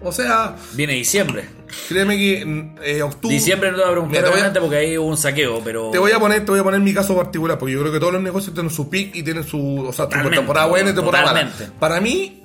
O 0.00 0.12
sea, 0.12 0.54
Viene 0.74 0.92
diciembre. 0.92 1.44
créeme 1.88 2.16
que 2.16 2.44
mm, 2.46 2.74
eh, 2.84 3.02
octubre. 3.02 3.34
Diciembre 3.34 3.72
no 3.72 3.76
te 3.78 3.82
voy 3.82 3.88
a 3.90 3.92
preguntar 3.92 4.12
Mira, 4.12 4.22
te 4.24 4.28
voy 4.28 4.30
a- 4.30 4.34
obviamente 4.34 4.60
porque 4.60 4.76
ahí 4.76 4.96
hubo 4.98 5.08
un 5.08 5.16
saqueo, 5.16 5.60
pero. 5.64 5.90
Te 5.90 5.98
voy 5.98 6.12
a 6.12 6.20
poner, 6.20 6.44
te 6.44 6.50
voy 6.52 6.60
a 6.60 6.62
poner 6.64 6.80
mi 6.80 6.94
caso 6.94 7.16
particular, 7.16 7.58
porque 7.58 7.72
yo 7.72 7.80
creo 7.80 7.92
que 7.92 7.98
todos 7.98 8.12
los 8.12 8.22
negocios 8.22 8.54
tienen 8.54 8.70
su 8.70 8.88
pick 8.88 9.16
y 9.16 9.22
tienen 9.24 9.42
su, 9.42 9.86
o 9.88 9.92
sea, 9.92 10.06
su 10.10 10.30
temporada 10.30 10.66
buena 10.66 10.90
y 10.90 10.94
temporada 10.94 11.24
mala. 11.32 11.52
Para 11.80 12.00
mí, 12.00 12.44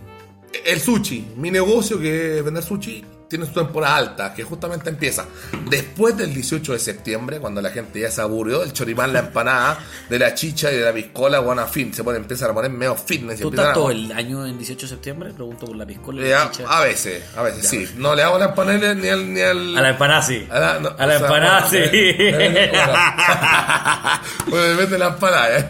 el 0.66 0.80
sushi, 0.80 1.28
mi 1.38 1.52
negocio 1.52 2.00
que 2.00 2.40
es 2.40 2.44
vender 2.44 2.64
sushi, 2.64 3.06
tiene 3.28 3.46
su 3.46 3.52
temporada 3.54 3.96
alta, 3.98 4.34
que 4.34 4.44
justamente 4.44 4.90
empieza 4.90 5.26
después 5.70 6.16
del 6.18 6.34
18 6.34 6.74
de 6.74 6.80
septiembre, 6.80 7.40
cuando 7.40 7.62
la 7.62 7.70
gente 7.72 8.00
ya 8.00 8.12
se 8.12 8.22
aburrió 8.22 8.60
del 8.60 8.74
choripán, 8.74 9.12
la 9.14 9.20
empanada, 9.20 9.80
de 10.10 10.20
la 10.20 10.34
chicha 10.36 10.72
y 10.72 10.78
de 10.78 10.86
la 10.86 10.94
piscola, 10.94 11.40
bueno, 11.40 11.62
a 11.64 11.68
fin, 11.68 11.94
se 11.94 12.04
puede 12.04 12.18
empezar 12.20 12.50
a 12.52 12.54
poner 12.54 12.70
medio 12.72 12.96
fitness. 12.96 13.40
¿Tú 13.40 13.48
empiezan 13.48 13.54
estás 13.54 13.68
a- 13.72 13.74
todo 13.74 13.92
el 13.92 14.12
año 14.12 14.46
en 14.46 14.58
18 14.58 14.86
de 14.86 14.90
septiembre? 14.90 15.34
Pregunto 15.34 15.66
por 15.66 15.76
la 15.76 15.86
piscola 15.86 16.22
y 16.22 16.30
la 16.30 16.52
chicha. 16.52 16.66
a 16.68 16.82
veces, 16.82 17.24
a 17.36 17.42
veces, 17.42 17.68
sí. 17.68 17.90
No 17.98 18.14
le 18.16 18.24
hago 18.24 18.38
la 18.38 18.46
empanada 18.46 18.94
ni 18.94 19.10
al... 19.10 19.34
Ni 19.34 19.42
al 19.42 19.78
A 19.78 19.82
la 19.82 19.90
empanada 19.90 20.22
sí. 20.22 20.48
a 20.52 20.60
la, 20.60 20.80
no, 20.80 20.90
A 20.98 21.06
la 21.06 21.18
sea, 21.18 21.28
empanada 21.28 21.68
bueno, 21.70 21.88
sí. 21.92 22.14
bueno. 24.50 24.64
Depende 24.66 24.92
de 24.92 24.98
la 25.00 25.08
empanada. 25.08 25.58
¿eh? 25.60 25.70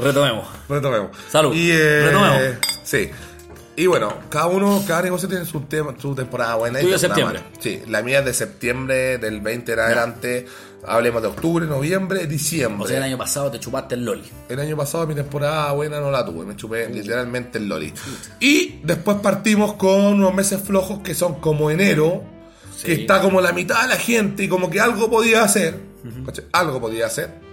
Retomemos. 0.00 0.46
Retomemos. 0.68 1.10
Salud. 1.30 1.54
Y, 1.54 1.70
eh, 1.70 2.06
Retomemos. 2.06 2.42
Sí. 2.82 3.10
Y 3.76 3.86
bueno, 3.86 4.12
cada 4.28 4.46
uno, 4.46 4.82
cada 4.86 5.02
negocio 5.02 5.28
tiene 5.28 5.44
su, 5.46 5.60
tema, 5.60 5.94
su 5.98 6.14
temporada 6.14 6.56
buena. 6.56 6.80
y 6.80 6.84
Tuyo 6.84 6.98
temporada 6.98 7.30
septiembre. 7.32 7.50
mala. 7.50 7.62
Sí, 7.62 7.82
la 7.90 8.02
mía 8.02 8.18
es 8.18 8.24
de 8.26 8.34
septiembre, 8.34 9.18
del 9.18 9.40
20 9.40 9.72
en 9.72 9.78
adelante. 9.78 10.46
Hablemos 10.86 11.22
de 11.22 11.28
octubre, 11.28 11.66
noviembre, 11.66 12.26
diciembre. 12.26 12.84
O 12.84 12.88
sea, 12.88 12.98
el 12.98 13.02
año 13.04 13.18
pasado 13.18 13.50
te 13.50 13.60
chupaste 13.60 13.94
el 13.94 14.04
loli. 14.04 14.24
El 14.48 14.60
año 14.60 14.76
pasado 14.76 15.06
mi 15.06 15.14
temporada 15.14 15.72
buena 15.72 16.00
no 16.00 16.10
la 16.10 16.24
tuve, 16.24 16.44
me 16.44 16.56
chupé 16.56 16.88
literalmente 16.88 17.58
el 17.58 17.68
loli. 17.68 17.92
Y 18.40 18.80
después 18.82 19.18
partimos 19.18 19.74
con 19.74 20.00
unos 20.00 20.34
meses 20.34 20.60
flojos 20.62 21.00
que 21.00 21.14
son 21.14 21.34
como 21.34 21.70
enero, 21.70 22.22
que 22.84 22.92
está 22.94 23.20
como 23.20 23.40
la 23.40 23.52
mitad 23.52 23.82
de 23.82 23.88
la 23.88 23.96
gente 23.96 24.44
y 24.44 24.48
como 24.48 24.70
que 24.70 24.80
algo 24.80 25.10
podía 25.10 25.42
hacer, 25.44 25.78
algo 26.52 26.80
podía 26.80 27.06
hacer. 27.06 27.49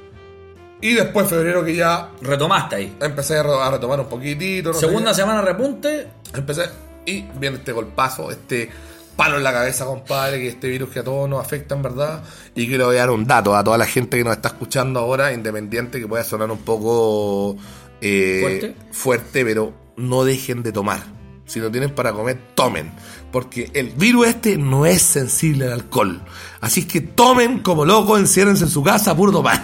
Y 0.81 0.93
después 0.93 1.27
febrero 1.27 1.63
que 1.65 1.75
ya 1.75 2.09
Retomaste 2.21 2.75
ahí. 2.75 2.97
empecé 3.01 3.37
a 3.37 3.43
re- 3.43 3.61
a 3.61 3.71
retomar 3.71 3.99
un 3.99 4.07
poquitito. 4.07 4.71
no 4.73 4.79
Segunda 4.79 5.13
semana 5.13 5.41
repunte. 5.41 6.07
Empecé 6.35 6.63
y 7.05 7.21
viene 7.39 7.57
este 7.57 7.71
golpazo, 7.71 8.29
este 8.31 8.69
palo 9.15 9.37
en 9.37 9.43
la 9.43 9.51
cabeza, 9.53 9.85
compadre, 9.85 10.37
que 10.39 10.49
este 10.49 10.67
virus 10.67 10.89
que 10.89 10.99
a 10.99 11.03
todos 11.03 11.27
nos 11.27 11.39
afecta 11.43 11.73
en 11.73 11.81
verdad. 11.81 12.21
Y 12.53 12.67
quiero 12.67 12.91
dar 12.93 13.09
un 13.09 13.25
dato 13.25 13.55
a 13.55 13.63
toda 13.63 13.77
la 13.77 13.85
gente 13.87 14.17
que 14.17 14.23
nos 14.23 14.33
está 14.35 14.49
escuchando 14.49 14.99
ahora, 14.99 15.33
independiente, 15.33 15.99
que 15.99 16.07
pueda 16.07 16.23
sonar 16.23 16.51
un 16.51 16.59
poco 16.59 17.55
eh, 18.01 18.39
¿Fuerte? 18.41 18.75
fuerte, 18.91 19.45
pero 19.45 19.73
no 19.95 20.23
dejen 20.23 20.61
de 20.61 20.71
tomar. 20.71 20.99
Si 21.47 21.59
no 21.59 21.71
tienen 21.71 21.89
para 21.95 22.11
comer, 22.13 22.37
tomen. 22.53 22.91
Porque 23.37 23.69
el 23.75 23.89
virus 23.89 24.29
este 24.29 24.57
no 24.57 24.87
es 24.87 24.99
sensible 24.99 25.65
al 25.65 25.73
alcohol. 25.73 26.19
Así 26.59 26.87
que 26.87 27.01
tomen 27.01 27.59
como 27.59 27.85
locos, 27.85 28.19
enciérrense 28.19 28.63
en 28.63 28.71
su 28.71 28.81
casa, 28.83 29.15
puro 29.15 29.31
tomar. 29.31 29.63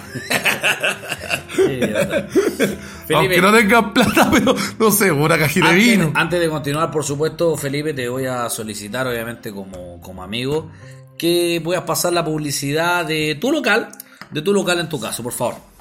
Aunque 3.12 3.40
no 3.40 3.52
tengan 3.52 3.92
plata, 3.92 4.30
pero 4.32 4.54
no 4.78 4.92
sé, 4.92 5.10
una 5.10 5.36
cajita 5.36 5.70
de 5.70 5.74
vino. 5.74 6.04
Antes, 6.04 6.22
antes 6.22 6.40
de 6.40 6.48
continuar, 6.48 6.92
por 6.92 7.02
supuesto, 7.02 7.56
Felipe, 7.56 7.92
te 7.92 8.08
voy 8.08 8.26
a 8.26 8.48
solicitar, 8.48 9.08
obviamente, 9.08 9.50
como, 9.50 10.00
como 10.00 10.22
amigo, 10.22 10.70
que 11.18 11.60
puedas 11.64 11.82
pasar 11.82 12.12
la 12.12 12.24
publicidad 12.24 13.04
de 13.04 13.34
tu 13.40 13.50
local, 13.50 13.88
de 14.30 14.40
tu 14.40 14.54
local 14.54 14.78
en 14.78 14.88
tu 14.88 15.00
caso, 15.00 15.24
por 15.24 15.32
favor. 15.32 15.73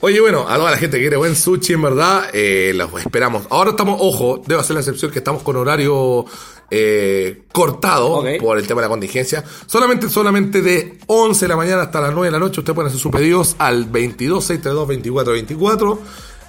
Oye, 0.00 0.20
bueno, 0.20 0.48
a 0.48 0.56
toda 0.56 0.70
la 0.70 0.76
gente 0.76 0.96
que 0.96 1.02
quiere 1.02 1.16
buen 1.16 1.34
sushi, 1.34 1.72
en 1.72 1.82
verdad, 1.82 2.28
eh, 2.32 2.72
los 2.72 2.88
esperamos. 3.00 3.48
Ahora 3.50 3.70
estamos, 3.70 3.98
ojo, 4.00 4.40
debo 4.46 4.60
hacer 4.60 4.74
la 4.74 4.80
excepción 4.80 5.10
que 5.10 5.18
estamos 5.18 5.42
con 5.42 5.56
horario 5.56 6.24
eh, 6.70 7.42
cortado 7.50 8.22
por 8.38 8.58
el 8.58 8.66
tema 8.68 8.80
de 8.80 8.86
la 8.86 8.90
contingencia. 8.90 9.42
Solamente, 9.66 10.08
solamente 10.08 10.62
de 10.62 10.98
11 11.08 11.44
de 11.44 11.48
la 11.48 11.56
mañana 11.56 11.82
hasta 11.82 12.00
las 12.00 12.12
9 12.12 12.28
de 12.28 12.30
la 12.30 12.38
noche, 12.38 12.60
usted 12.60 12.74
puede 12.74 12.88
hacer 12.90 13.00
sus 13.00 13.10
pedidos 13.10 13.56
al 13.58 13.86
22 13.86 14.44
632 14.44 14.86
24 14.86 15.32
24. 15.32 15.98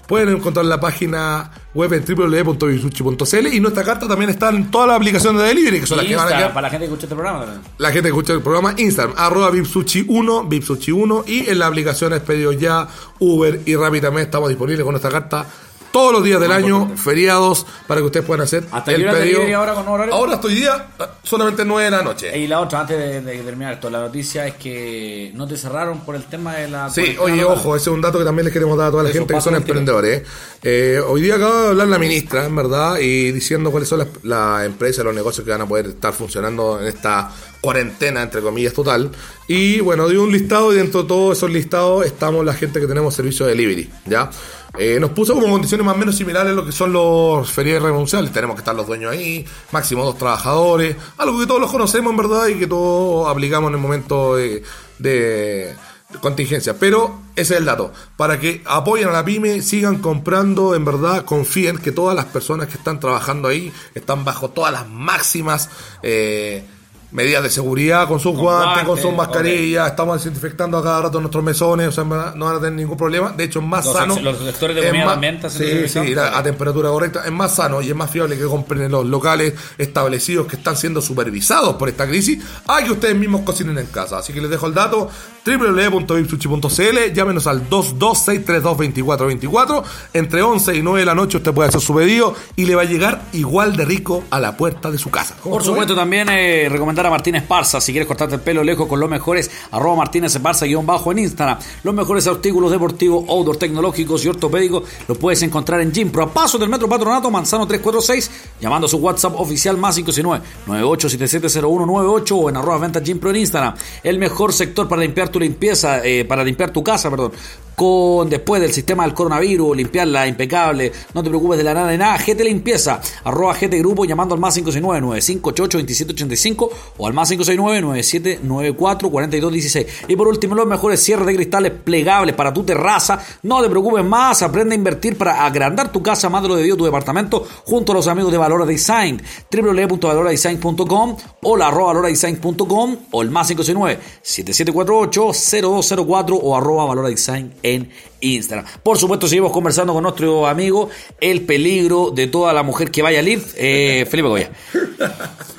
Pueden 0.09 0.35
encontrar 0.35 0.65
la 0.65 0.79
página 0.79 1.51
web 1.75 1.93
en 1.93 2.03
www.bisuchi.cl 2.03 3.53
y 3.53 3.59
nuestra 3.59 3.83
carta 3.83 4.07
también 4.07 4.31
está 4.31 4.49
en 4.49 4.71
todas 4.71 4.87
las 4.87 4.97
aplicaciones 4.97 5.39
de 5.43 5.47
delivery, 5.49 5.81
que 5.81 5.85
son 5.85 5.97
las 5.97 6.07
que 6.07 6.15
van 6.15 6.33
a 6.33 6.35
quedar 6.35 6.51
para 6.51 6.61
la 6.63 6.69
gente 6.71 6.87
que 6.87 6.91
escucha 6.91 7.05
este 7.05 7.15
programa 7.15 7.41
también. 7.45 7.61
la 7.77 7.91
gente 7.91 8.01
que 8.01 8.07
escucha 8.07 8.33
el 8.33 8.41
programa 8.41 8.73
Instagram, 8.75 9.15
arroba 9.15 9.51
Vipsuchi1, 9.51 10.49
Vipsuchi1 10.49 11.23
y 11.27 11.47
en 11.47 11.59
las 11.59 11.69
aplicaciones 11.69 12.21
Pedidos 12.21 12.57
Ya, 12.57 12.87
Uber 13.19 13.61
y 13.67 13.75
Rappi 13.75 14.01
también 14.01 14.25
estamos 14.25 14.49
disponibles 14.49 14.83
con 14.83 14.93
nuestra 14.93 15.11
carta 15.11 15.45
todos 15.91 16.13
los 16.13 16.23
días 16.23 16.39
del 16.39 16.51
año, 16.51 16.95
feriados, 16.95 17.65
para 17.87 18.01
que 18.01 18.05
ustedes 18.05 18.25
puedan 18.25 18.43
hacer 18.43 18.63
¿Hasta 18.71 18.91
te 18.91 18.97
delivery 18.97 19.53
ahora 19.53 19.73
con 19.73 19.87
horario? 19.87 20.13
Ahora 20.13 20.35
estoy 20.35 20.55
día 20.55 20.87
solamente 21.23 21.65
9 21.65 21.85
de 21.85 21.91
la 21.91 22.03
noche. 22.03 22.37
Y 22.37 22.47
la 22.47 22.59
otra, 22.59 22.81
antes 22.81 22.97
de, 22.97 23.21
de 23.21 23.43
terminar 23.43 23.73
esto, 23.73 23.89
la 23.89 23.99
noticia 23.99 24.47
es 24.47 24.55
que 24.55 25.31
no 25.35 25.47
te 25.47 25.57
cerraron 25.57 26.01
por 26.01 26.15
el 26.15 26.23
tema 26.25 26.55
de 26.55 26.69
la. 26.69 26.89
Sí, 26.89 27.15
oye, 27.19 27.41
local. 27.41 27.57
ojo, 27.57 27.75
ese 27.75 27.89
es 27.89 27.95
un 27.95 28.01
dato 28.01 28.19
que 28.19 28.25
también 28.25 28.45
les 28.45 28.53
queremos 28.53 28.77
dar 28.77 28.87
a 28.87 28.91
toda 28.91 29.03
la 29.03 29.09
Eso, 29.09 29.19
gente 29.19 29.33
que 29.33 29.41
son 29.41 29.55
el 29.55 29.61
emprendedores. 29.61 30.23
Eh, 30.61 31.01
hoy 31.05 31.21
día 31.21 31.35
acaba 31.35 31.61
de 31.61 31.67
hablar 31.69 31.87
la 31.87 31.97
ministra, 31.97 32.45
en 32.45 32.55
verdad, 32.55 32.99
y 32.99 33.31
diciendo 33.31 33.71
cuáles 33.71 33.89
son 33.89 33.99
las, 33.99 34.07
las 34.23 34.65
empresas, 34.65 35.03
los 35.05 35.15
negocios 35.15 35.45
que 35.45 35.51
van 35.51 35.61
a 35.61 35.67
poder 35.67 35.87
estar 35.87 36.13
funcionando 36.13 36.79
en 36.81 36.87
esta 36.87 37.31
cuarentena, 37.61 38.21
entre 38.21 38.41
comillas, 38.41 38.73
total. 38.73 39.11
Y 39.47 39.79
bueno, 39.79 40.07
dio 40.07 40.23
un 40.23 40.31
listado 40.31 40.71
y 40.73 40.77
dentro 40.77 41.03
de 41.03 41.07
todos 41.07 41.37
esos 41.37 41.49
listados 41.49 42.05
estamos 42.05 42.45
la 42.45 42.53
gente 42.53 42.79
que 42.79 42.87
tenemos 42.87 43.13
servicio 43.13 43.45
de 43.45 43.53
delivery, 43.53 43.89
¿ya? 44.05 44.29
Eh, 44.77 44.99
nos 44.99 45.11
puso 45.11 45.33
como 45.33 45.49
condiciones 45.49 45.85
más 45.85 45.95
o 45.95 45.97
menos 45.97 46.15
similares 46.15 46.51
a 46.51 46.55
lo 46.55 46.65
que 46.65 46.71
son 46.71 46.93
los 46.93 47.49
feriados 47.51 47.83
renunciables. 47.83 48.31
Tenemos 48.31 48.55
que 48.55 48.61
estar 48.61 48.75
los 48.75 48.87
dueños 48.87 49.11
ahí, 49.11 49.45
máximo 49.71 50.05
dos 50.05 50.17
trabajadores, 50.17 50.95
algo 51.17 51.39
que 51.39 51.47
todos 51.47 51.61
los 51.61 51.71
conocemos 51.71 52.11
en 52.11 52.17
verdad 52.17 52.47
y 52.47 52.59
que 52.59 52.67
todos 52.67 53.29
aplicamos 53.29 53.69
en 53.69 53.75
el 53.75 53.81
momento 53.81 54.35
de, 54.35 54.63
de 54.99 55.75
contingencia. 56.21 56.77
Pero 56.77 57.21
ese 57.35 57.53
es 57.53 57.59
el 57.59 57.65
dato. 57.65 57.91
Para 58.15 58.39
que 58.39 58.61
apoyen 58.65 59.09
a 59.09 59.11
la 59.11 59.25
pyme, 59.25 59.61
sigan 59.61 59.99
comprando, 59.99 60.75
en 60.75 60.85
verdad, 60.85 61.25
confíen 61.25 61.77
que 61.77 61.91
todas 61.91 62.15
las 62.15 62.25
personas 62.25 62.67
que 62.67 62.77
están 62.77 62.99
trabajando 62.99 63.47
ahí 63.47 63.71
están 63.95 64.23
bajo 64.23 64.49
todas 64.49 64.71
las 64.71 64.87
máximas 64.87 65.69
eh, 66.03 66.63
medidas 67.11 67.41
de 67.43 67.49
seguridad, 67.49 68.07
con 68.07 68.19
sus 68.19 68.33
Con 68.33 68.41
guantes, 68.43 68.83
con 68.83 68.97
sus 68.99 69.11
mascarillas, 69.13 69.87
estamos 69.89 70.23
desinfectando 70.23 70.77
a 70.77 70.83
cada 70.83 71.01
rato 71.03 71.19
nuestros 71.19 71.43
mesones, 71.43 71.87
o 71.87 71.91
sea, 71.91 72.03
no 72.03 72.45
van 72.45 72.55
a 72.55 72.59
tener 72.59 72.73
ningún 72.73 72.97
problema. 72.97 73.31
De 73.31 73.45
hecho, 73.45 73.59
es 73.59 73.65
más 73.65 73.85
Los 73.85 73.95
sano. 73.95 74.13
ex- 74.13 74.23
los 74.23 74.37
sectores 74.37 74.75
de 74.75 74.85
comida 74.87 75.05
también 75.05 75.39
Sí, 75.49 75.87
sí, 75.87 76.13
a 76.19 76.43
temperatura 76.43 76.89
correcta. 76.89 77.23
Es 77.25 77.31
más 77.31 77.55
sano 77.55 77.81
y 77.81 77.89
es 77.89 77.95
más 77.95 78.11
fiable 78.11 78.37
que 78.37 78.43
compren 78.45 78.83
en 78.83 78.91
los 78.91 79.05
locales 79.05 79.53
establecidos 79.77 80.45
que 80.47 80.55
están 80.57 80.75
siendo 80.77 81.01
supervisados 81.01 81.75
por 81.77 81.89
esta 81.89 82.07
crisis 82.07 82.43
a 82.67 82.83
que 82.83 82.91
ustedes 82.91 83.15
mismos 83.15 83.41
cocinen 83.41 83.77
en 83.79 83.87
casa. 83.87 84.19
Así 84.19 84.31
que 84.33 84.41
les 84.41 84.49
dejo 84.49 84.67
el 84.67 84.73
dato 84.73 85.09
www.vipsushi.cl 85.45 87.13
llámenos 87.13 87.47
al 87.47 87.69
226322424 87.69 89.83
entre 90.13 90.41
11 90.41 90.75
y 90.75 90.81
9 90.81 90.99
de 90.99 91.05
la 91.05 91.15
noche 91.15 91.37
usted 91.37 91.53
puede 91.53 91.69
hacer 91.69 91.81
su 91.81 91.95
pedido 91.95 92.35
y 92.55 92.65
le 92.65 92.75
va 92.75 92.83
a 92.83 92.85
llegar 92.85 93.21
igual 93.33 93.75
de 93.75 93.85
rico 93.85 94.23
a 94.29 94.39
la 94.39 94.55
puerta 94.57 94.91
de 94.91 94.97
su 94.97 95.09
casa. 95.09 95.35
¿Cómo 95.41 95.55
Por 95.55 95.63
supuesto, 95.63 95.95
también 95.95 96.27
eh, 96.29 96.67
a 97.05 97.09
Martínez 97.09 97.43
Parza. 97.43 97.81
Si 97.81 97.91
quieres 97.91 98.07
cortarte 98.07 98.35
el 98.35 98.41
pelo 98.41 98.63
lejos 98.63 98.87
con 98.87 98.99
los 98.99 99.09
mejores, 99.09 99.49
arroba 99.71 99.97
Martínez 99.97 100.37
Parza 100.39 100.65
guion 100.65 100.85
bajo 100.85 101.11
en 101.11 101.19
Instagram. 101.19 101.57
Los 101.83 101.93
mejores 101.93 102.27
artículos 102.27 102.71
deportivos, 102.71 103.27
outdoor 103.29 103.57
tecnológicos 103.57 104.23
y 104.25 104.27
ortopédicos 104.27 104.83
los 105.07 105.17
puedes 105.17 105.41
encontrar 105.43 105.81
en 105.81 105.93
Gimpro. 105.93 106.23
A 106.23 106.33
paso 106.33 106.57
del 106.57 106.69
Metro 106.69 106.87
Patronato, 106.87 107.29
Manzano 107.31 107.67
346, 107.67 108.31
llamando 108.61 108.87
a 108.87 108.89
su 108.89 108.97
WhatsApp 108.97 109.39
oficial 109.39 109.77
más 109.77 109.95
569 109.95 110.45
98770198 110.67 112.31
o 112.31 112.49
en 112.49 112.57
arroba 112.57 112.77
venta 112.77 113.01
Gimpro 113.01 113.29
en 113.29 113.37
Instagram. 113.37 113.75
El 114.03 114.19
mejor 114.19 114.53
sector 114.53 114.87
para 114.87 115.01
limpiar 115.01 115.29
tu 115.29 115.39
limpieza, 115.39 116.05
eh, 116.05 116.25
para 116.25 116.43
limpiar 116.43 116.71
tu 116.71 116.83
casa, 116.83 117.09
perdón. 117.09 117.31
Con 117.79 118.29
después 118.29 118.61
del 118.61 118.73
sistema 118.73 119.05
del 119.05 119.13
coronavirus, 119.13 119.77
limpiarla 119.77 120.27
impecable, 120.27 120.91
no 121.13 121.23
te 121.23 121.29
preocupes 121.29 121.59
de 121.59 121.63
la 121.63 121.73
nada 121.73 121.87
de 121.87 121.97
nada, 121.97 122.17
GT 122.17 122.43
Limpieza, 122.43 122.99
arroba 123.23 123.53
GT 123.53 123.79
Grupo 123.79 124.03
llamando 124.03 124.35
al 124.35 124.41
más 124.41 124.57
569-9588-2785 124.57 126.69
o 126.97 127.07
al 127.07 127.13
más 127.13 127.31
569-9794-4216. 127.31 129.85
Y 130.09 130.17
por 130.17 130.27
último, 130.27 130.55
los 130.55 130.67
mejores 130.67 131.01
cierres 131.01 131.25
de 131.25 131.35
cristales 131.35 131.71
plegables 131.71 132.35
para 132.35 132.53
tu 132.53 132.65
terraza. 132.65 133.17
No 133.43 133.61
te 133.61 133.69
preocupes 133.69 134.03
más, 134.03 134.41
aprende 134.41 134.75
a 134.75 134.77
invertir 134.77 135.17
para 135.17 135.45
agrandar 135.45 135.89
tu 135.89 136.03
casa 136.03 136.27
más 136.27 136.43
de 136.43 136.49
lo 136.49 136.57
debido 136.57 136.75
tu 136.75 136.83
departamento 136.83 137.47
junto 137.63 137.93
a 137.93 137.95
los 137.95 138.09
amigos 138.09 138.33
de 138.33 138.37
Valora 138.37 138.65
Design, 138.65 139.21
www.valoradesign.com 139.49 141.15
o 141.43 141.55
la 141.55 141.69
arroba 141.69 141.93
valoradesign.com 141.93 142.97
o 143.11 143.21
el 143.21 143.29
más 143.29 143.49
569-7748-0204 143.51 146.39
o 146.43 146.57
arroba 146.57 146.83
Valora 146.83 147.07
Design 147.07 147.53
en 147.75 147.89
Instagram. 148.21 148.65
Por 148.83 148.97
supuesto, 148.97 149.27
seguimos 149.27 149.51
conversando 149.51 149.93
con 149.93 150.03
nuestro 150.03 150.45
amigo 150.47 150.89
El 151.21 151.41
peligro 151.41 152.11
de 152.11 152.27
toda 152.27 152.51
la 152.53 152.63
mujer 152.63 152.91
que 152.91 153.01
vaya 153.01 153.19
a 153.19 153.21
live, 153.21 153.43
eh, 153.55 154.05
Felipe 154.09 154.27
Goya. 154.29 154.51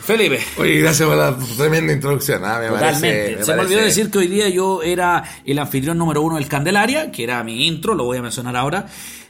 Felipe. 0.05 0.41
Oye, 0.59 0.81
gracias 0.81 1.09
por 1.09 1.17
la 1.17 1.37
tremenda 1.57 1.93
introducción. 1.93 2.45
ah, 2.45 2.59
me 2.61 2.69
Totalmente. 2.69 3.09
parece- 3.09 3.37
me 3.39 3.45
Se 3.45 3.55
me 3.55 3.61
olvidó 3.61 3.81
decir 3.81 4.11
que 4.11 4.19
hoy 4.19 4.27
día 4.27 4.49
yo 4.49 4.83
era 4.83 5.23
el 5.45 5.59
anfitrión 5.59 5.99
número 5.99 6.23
uno 6.23 6.37
del 6.37 6.49
Candelaria, 6.49 7.11
que 7.13 7.23
era 7.25 7.43
mi 7.45 7.67
intro, 7.67 7.95
lo 7.95 8.05
voy 8.05 8.19
a 8.19 8.23
mencionar 8.23 8.57
ahora. 8.57 8.87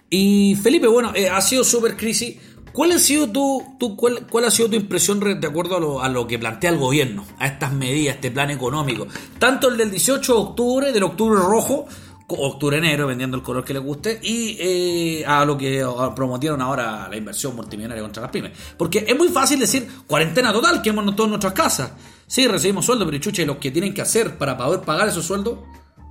Y 0.09 0.57
Felipe, 0.62 0.87
bueno, 0.88 1.12
eh, 1.14 1.29
ha 1.29 1.40
sido 1.40 1.64
súper 1.64 1.97
crisis 1.97 2.37
¿Cuál 2.73 2.93
ha 2.93 3.01
sido 3.01 3.29
tu, 3.29 3.64
tu- 3.81 3.97
cuál, 3.97 4.29
cuál 4.31 4.45
ha 4.45 4.51
sido 4.53 4.71
tu 4.71 4.77
impresión 4.77 5.21
re- 5.21 5.35
de 5.35 5.45
acuerdo 5.49 5.77
a 5.77 5.81
lo, 5.81 6.01
a 6.05 6.09
lo 6.09 6.29
que 6.29 6.38
plantea 6.38 6.71
el 6.71 6.77
gobierno, 6.79 7.27
a 7.40 7.49
estas 7.49 7.73
medidas, 7.73 8.14
este 8.14 8.31
plan 8.31 8.49
económico? 8.49 9.09
Tanto 9.40 9.66
el 9.66 9.77
del 9.77 9.90
18 9.90 10.33
de 10.33 10.38
octubre, 10.40 10.93
del 10.93 11.03
octubre 11.03 11.35
rojo, 11.40 11.87
co- 12.31 12.37
octubre 12.37 12.81
negro, 12.81 13.09
vendiendo 13.09 13.37
el 13.37 13.43
color 13.43 13.64
que 13.64 13.75
les 13.75 13.83
guste, 13.83 14.21
y 14.23 14.57
eh, 14.61 15.25
a 15.27 15.45
lo 15.45 15.59
que 15.59 15.83
ah, 15.83 16.14
prometieron 16.14 16.62
ahora 16.62 17.09
la 17.11 17.16
inversión 17.16 17.57
multimillonaria 17.57 18.03
contra 18.03 18.23
las 18.23 18.31
pymes. 18.31 18.53
Porque 18.77 19.05
es 19.07 19.19
muy 19.19 19.29
fácil 19.29 19.59
decir 19.59 19.88
cuarentena 20.07 20.53
total, 20.53 20.81
quedémonos 20.81 21.16
todos 21.16 21.27
en 21.27 21.31
nuestras 21.33 21.53
casas. 21.55 21.93
Sí, 22.27 22.47
recibimos 22.47 22.87
sueldo, 22.87 23.05
pero 23.05 23.19
chucha, 23.19 23.43
y 23.43 23.47
los 23.47 23.57
que 23.57 23.73
tienen 23.73 23.93
que 23.93 24.03
hacer 24.03 24.38
para 24.38 24.57
poder 24.57 24.81
pagar 24.83 25.09
esos 25.09 25.27
sueldos, 25.27 25.59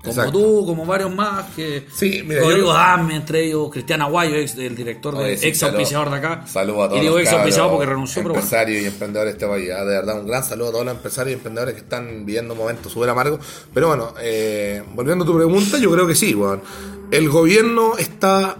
como 0.01 0.13
Exacto. 0.13 0.31
tú, 0.31 0.65
como 0.65 0.85
varios 0.85 1.13
más, 1.13 1.45
que 1.55 1.85
Sí, 1.93 2.23
mira, 2.25 2.39
Rodrigo 2.41 2.71
Dame, 2.71 3.17
entre 3.17 3.43
ellos, 3.45 3.69
Cristian 3.69 4.01
Aguayo, 4.01 4.35
ex, 4.35 4.55
el 4.55 4.73
director 4.73 5.17
de 5.17 5.35
sí, 5.35 5.47
ex 5.47 5.61
auspiciador 5.63 6.09
de 6.09 6.15
acá. 6.15 6.47
Saludo 6.47 6.83
a 6.83 6.87
todos 6.87 7.01
Y 7.01 7.03
digo 7.03 7.19
ex 7.19 7.29
auspiciador 7.33 7.71
porque 7.71 7.85
renunció, 7.85 8.21
pero 8.21 8.33
bueno. 8.33 8.45
empresarios 8.45 8.81
y 8.81 8.85
emprendedores 8.85 9.33
de 9.33 9.37
este 9.37 9.47
país. 9.47 9.69
ah, 9.75 9.83
De 9.83 9.95
verdad, 9.95 10.21
un 10.21 10.27
gran 10.27 10.43
saludo 10.45 10.69
a 10.69 10.71
todos 10.71 10.85
los 10.85 10.95
empresarios 10.95 11.31
y 11.31 11.33
emprendedores 11.35 11.73
que 11.75 11.81
están 11.81 12.25
viviendo 12.25 12.55
momentos 12.55 12.93
súper 12.93 13.09
amargos. 13.09 13.45
Pero 13.73 13.87
bueno, 13.87 14.13
eh, 14.21 14.81
volviendo 14.93 15.25
a 15.25 15.27
tu 15.27 15.35
pregunta, 15.35 15.77
yo 15.77 15.91
creo 15.91 16.07
que 16.07 16.15
sí, 16.15 16.33
weón. 16.33 16.61
El 17.11 17.29
gobierno 17.29 17.97
está 17.97 18.55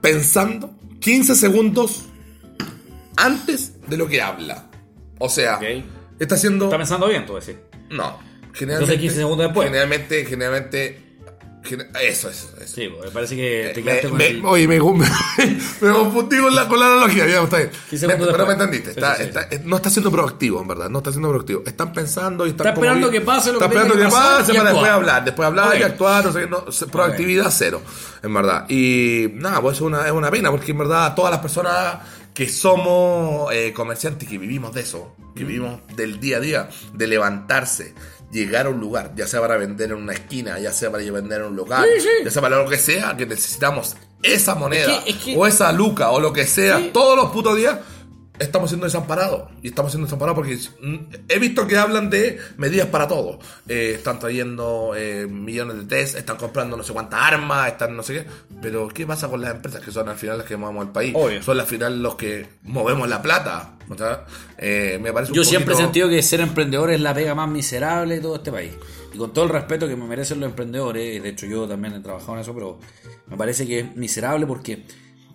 pensando 0.00 0.70
15 1.00 1.34
segundos 1.34 2.04
antes 3.16 3.72
de 3.88 3.96
lo 3.96 4.06
que 4.06 4.22
habla. 4.22 4.70
O 5.18 5.28
sea, 5.28 5.58
está 6.18 6.36
haciendo... 6.36 6.66
Está 6.66 6.78
pensando 6.78 7.08
bien, 7.08 7.26
tú 7.26 7.34
decís. 7.34 7.56
No. 7.90 8.18
Generalmente, 8.56 8.94
Entonces, 8.94 8.98
15 9.00 9.16
segundos 9.16 9.46
después. 9.46 9.66
Generalmente, 9.68 10.24
generalmente... 10.24 11.02
gene- 11.62 11.86
Eso, 12.00 12.30
eso, 12.30 12.48
eso. 12.60 12.74
Sí, 12.74 12.88
pues, 12.88 13.04
me 13.06 13.10
parece 13.10 13.36
que 13.36 13.70
te 13.74 13.80
Me- 13.80 13.84
quedaste 13.86 14.08
con 14.08 14.18
me- 14.18 14.26
el... 14.28 14.44
Oye, 14.46 14.66
me, 14.68 14.78
me, 14.80 15.06
me 15.80 15.92
confundí 15.92 16.38
con 16.38 16.54
la, 16.54 16.68
con 16.68 16.78
la 16.80 16.86
analogía, 16.86 17.26
ya 17.26 17.42
está 17.42 17.56
bien. 17.58 17.70
15 17.90 18.06
Me- 18.06 18.12
segundos 18.14 18.34
pero 18.36 18.46
me 18.46 18.54
después. 18.54 18.66
entendiste. 18.76 18.90
Está- 18.90 19.16
sí, 19.16 19.22
sí. 19.22 19.28
está- 19.28 19.48
eh, 19.50 19.60
no 19.64 19.76
está 19.76 19.90
siendo 19.90 20.10
proactivo, 20.10 20.62
en 20.62 20.68
verdad. 20.68 20.88
No 20.88 20.98
está 20.98 21.10
siendo 21.10 21.28
proactivo. 21.28 21.62
Están 21.66 21.92
pensando 21.92 22.46
y 22.46 22.50
están. 22.50 22.66
Está 22.68 22.78
esperando 22.80 23.10
que 23.10 23.20
pase 23.20 23.48
lo 23.52 23.58
Está 23.58 23.68
que 23.68 23.74
tenga 23.74 23.86
esperando 23.86 24.08
que 24.10 24.14
pase 24.14 24.54
para 24.54 24.70
después 24.70 24.90
hablar. 24.90 25.24
Después 25.24 25.46
hablar 25.46 25.78
y 25.78 25.82
actuar. 25.82 26.24
No 26.24 26.32
sé, 26.32 26.40
qué, 26.40 26.46
no, 26.46 26.72
se- 26.72 26.86
proactividad 26.86 27.50
cero, 27.50 27.82
en 28.22 28.32
verdad. 28.32 28.64
Y 28.70 29.28
nada, 29.34 29.60
pues 29.60 29.76
es 29.76 29.80
una, 29.82 30.06
es 30.06 30.12
una 30.12 30.30
pena 30.30 30.50
porque 30.50 30.70
en 30.70 30.78
verdad 30.78 31.14
todas 31.14 31.30
las 31.32 31.40
personas 31.40 31.96
que 32.32 32.48
somos 32.48 33.52
eh, 33.52 33.72
comerciantes, 33.74 34.28
que 34.28 34.36
vivimos 34.38 34.74
de 34.74 34.82
eso, 34.82 35.16
que 35.34 35.42
Mm. 35.44 35.46
vivimos 35.46 35.80
del 35.96 36.20
día 36.20 36.36
a 36.36 36.40
día, 36.40 36.68
de 36.92 37.06
levantarse. 37.06 37.94
Llegar 38.32 38.66
a 38.66 38.70
un 38.70 38.80
lugar, 38.80 39.12
ya 39.16 39.26
sea 39.26 39.40
para 39.40 39.56
vender 39.56 39.90
en 39.92 39.98
una 39.98 40.12
esquina, 40.12 40.58
ya 40.58 40.72
sea 40.72 40.90
para 40.90 41.02
vender 41.10 41.40
en 41.42 41.46
un 41.48 41.56
local, 41.56 41.86
Sí, 41.96 42.00
sí. 42.02 42.08
ya 42.24 42.30
sea 42.30 42.42
para 42.42 42.56
lo 42.62 42.68
que 42.68 42.76
sea, 42.78 43.16
que 43.16 43.24
necesitamos 43.26 43.96
esa 44.22 44.54
moneda 44.56 44.92
Es 44.96 45.04
que- 45.04 45.10
es 45.10 45.16
que- 45.16 45.36
o 45.36 45.46
esa 45.46 45.70
luca 45.72 46.10
o 46.10 46.18
lo 46.20 46.32
que 46.32 46.44
sea 46.46 46.78
Sí. 46.78 46.90
todos 46.92 47.16
los 47.16 47.30
putos 47.30 47.56
días 47.56 47.78
estamos 48.38 48.70
siendo 48.70 48.86
desamparados. 48.86 49.50
Y 49.62 49.68
estamos 49.68 49.92
siendo 49.92 50.06
desamparados 50.06 50.36
porque 50.36 50.58
mm, 50.80 50.96
he 51.28 51.38
visto 51.38 51.66
que 51.66 51.76
hablan 51.76 52.10
de 52.10 52.38
medidas 52.56 52.88
para 52.88 53.08
todo. 53.08 53.38
Eh, 53.68 53.92
están 53.96 54.18
trayendo 54.18 54.92
eh, 54.96 55.26
millones 55.26 55.76
de 55.78 55.84
test 55.84 56.16
están 56.16 56.36
comprando 56.36 56.76
no 56.76 56.82
sé 56.82 56.92
cuántas 56.92 57.20
armas 57.20 57.68
están 57.68 57.96
no 57.96 58.02
sé 58.02 58.14
qué. 58.14 58.26
Pero 58.60 58.88
qué 58.88 59.06
pasa 59.06 59.28
con 59.28 59.40
las 59.40 59.54
empresas 59.54 59.82
que 59.82 59.90
son 59.90 60.08
al 60.08 60.16
final 60.16 60.38
las 60.38 60.46
que 60.46 60.56
movemos 60.56 60.86
el 60.86 60.92
país 60.92 61.12
Obvio. 61.16 61.42
son 61.42 61.60
al 61.60 61.66
final 61.66 62.02
los 62.02 62.16
que 62.16 62.46
movemos 62.62 63.08
la 63.08 63.22
plata. 63.22 63.76
O 63.88 63.96
sea, 63.96 64.24
eh, 64.58 64.98
me 65.00 65.12
parece 65.12 65.32
un 65.32 65.36
Yo 65.36 65.44
siempre 65.44 65.74
he 65.74 65.76
sentido 65.76 66.08
que 66.08 66.22
ser 66.22 66.40
emprendedor 66.40 66.90
es 66.90 67.00
la 67.00 67.14
pega 67.14 67.34
más 67.34 67.48
miserable 67.48 68.16
de 68.16 68.20
todo 68.20 68.36
este 68.36 68.50
país. 68.50 68.72
Y 69.12 69.18
con 69.18 69.32
todo 69.32 69.44
el 69.44 69.50
respeto 69.50 69.88
que 69.88 69.96
me 69.96 70.06
merecen 70.06 70.40
los 70.40 70.50
emprendedores, 70.50 71.22
de 71.22 71.28
hecho 71.28 71.46
yo 71.46 71.66
también 71.68 71.94
he 71.94 72.00
trabajado 72.00 72.34
en 72.34 72.40
eso, 72.40 72.54
pero 72.54 72.78
me 73.28 73.36
parece 73.36 73.66
que 73.66 73.80
es 73.80 73.96
miserable 73.96 74.46
porque 74.46 74.84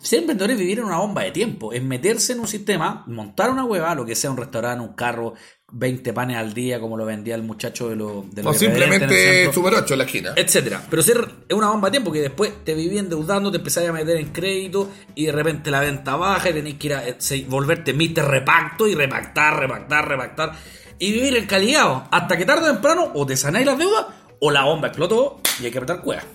ser 0.01 0.19
emprendedor 0.19 0.51
es 0.51 0.57
vivir 0.57 0.79
en 0.79 0.85
una 0.85 0.97
bomba 0.97 1.23
de 1.23 1.31
tiempo, 1.31 1.71
es 1.73 1.81
meterse 1.83 2.33
en 2.33 2.39
un 2.39 2.47
sistema, 2.47 3.03
montar 3.07 3.49
una 3.51 3.65
hueva, 3.65 3.93
lo 3.95 4.05
que 4.05 4.15
sea 4.15 4.31
un 4.31 4.37
restaurante, 4.37 4.83
un 4.83 4.93
carro, 4.93 5.33
20 5.73 6.11
panes 6.11 6.35
al 6.37 6.53
día, 6.53 6.79
como 6.81 6.97
lo 6.97 7.05
vendía 7.05 7.33
el 7.35 7.43
muchacho 7.43 7.87
de 7.89 7.95
los 7.95 8.29
de 8.33 8.41
o 8.41 8.49
en 8.49 8.53
el 8.53 8.59
simplemente 8.59 9.05
Super 9.53 9.73
8 9.75 9.93
en 9.93 9.97
la 9.99 10.03
esquina 10.05 10.33
etcétera. 10.35 10.83
Pero 10.89 11.01
ser 11.01 11.29
es 11.47 11.55
una 11.55 11.69
bomba 11.69 11.87
de 11.87 11.91
tiempo 11.91 12.11
que 12.11 12.19
después 12.21 12.51
te 12.65 12.73
viví 12.73 12.97
endeudando, 12.97 13.51
te 13.51 13.57
empezás 13.57 13.87
a 13.87 13.93
meter 13.93 14.17
en 14.17 14.29
crédito 14.33 14.89
y 15.15 15.27
de 15.27 15.31
repente 15.31 15.71
la 15.71 15.79
venta 15.79 16.15
baja 16.17 16.49
y 16.49 16.53
tenés 16.53 16.73
que 16.75 16.87
ir 16.87 16.93
a 16.93 17.07
eh, 17.07 17.15
se- 17.19 17.45
volverte 17.45 17.93
Mr. 17.93 18.25
Repacto 18.27 18.87
y 18.87 18.95
repactar, 18.95 19.57
repactar, 19.59 20.07
repactar 20.07 20.51
y 20.99 21.13
vivir 21.13 21.37
en 21.37 21.45
calidad 21.45 22.03
hasta 22.11 22.37
que 22.37 22.45
tarde 22.45 22.69
o 22.69 22.73
temprano 22.73 23.11
o 23.13 23.25
te 23.25 23.37
sanáis 23.37 23.65
las 23.65 23.77
deudas 23.77 24.07
o 24.41 24.51
la 24.51 24.65
bomba 24.65 24.87
explotó 24.89 25.39
y 25.61 25.65
hay 25.65 25.71
que 25.71 25.77
apretar 25.77 26.01
cuevas. 26.01 26.25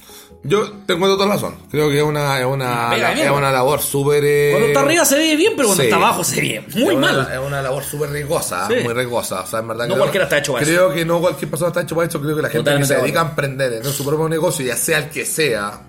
Yo 0.42 0.70
te 0.86 0.92
encuentro 0.92 1.16
toda 1.16 1.28
razón 1.34 1.56
creo 1.70 1.88
que 1.88 1.98
es 1.98 2.02
una, 2.04 2.38
es 2.38 2.46
una, 2.46 2.94
es 2.96 3.30
una 3.30 3.50
labor 3.50 3.80
súper 3.80 4.22
eh, 4.24 4.48
Cuando 4.52 4.68
está 4.68 4.80
arriba 4.80 5.04
se 5.04 5.16
ve 5.18 5.36
bien, 5.36 5.52
pero 5.56 5.68
cuando 5.68 5.82
Sí. 5.82 5.88
está 5.88 5.96
abajo 5.96 6.22
se 6.24 6.40
ve 6.40 6.64
muy 6.74 6.94
es 6.94 7.00
mal. 7.00 7.18
Una, 7.18 7.34
es 7.34 7.40
una 7.40 7.62
labor 7.62 7.82
súper 7.84 8.10
riesgosa, 8.10 8.68
Sí. 8.68 8.74
muy 8.84 8.94
riesgosa. 8.94 9.40
O 9.40 9.46
sea, 9.46 9.58
en 9.60 9.68
verdad 9.68 9.84
No 9.86 9.94
creo- 9.94 9.98
cualquiera 10.04 10.24
está 10.24 10.38
hecho 10.38 10.52
para 10.52 10.64
Creo 10.64 10.92
que 10.92 11.04
no 11.04 11.20
cualquier 11.20 11.50
persona 11.50 11.68
está 11.68 11.80
hecho 11.82 11.94
para 11.96 12.08
eso. 12.08 12.20
Creo 12.20 12.36
que 12.36 12.42
la 12.42 12.48
gente 12.48 12.58
Totalmente 12.64 12.84
que 12.84 12.88
se 12.88 12.94
de 12.94 13.02
dedica 13.02 13.20
a 13.22 13.28
emprender 13.30 13.72
en 13.72 13.84
su 13.84 14.04
propio 14.04 14.28
negocio, 14.28 14.64
ya 14.64 14.76
sea 14.76 14.98
el 14.98 15.08
que 15.10 15.24
sea, 15.24 15.80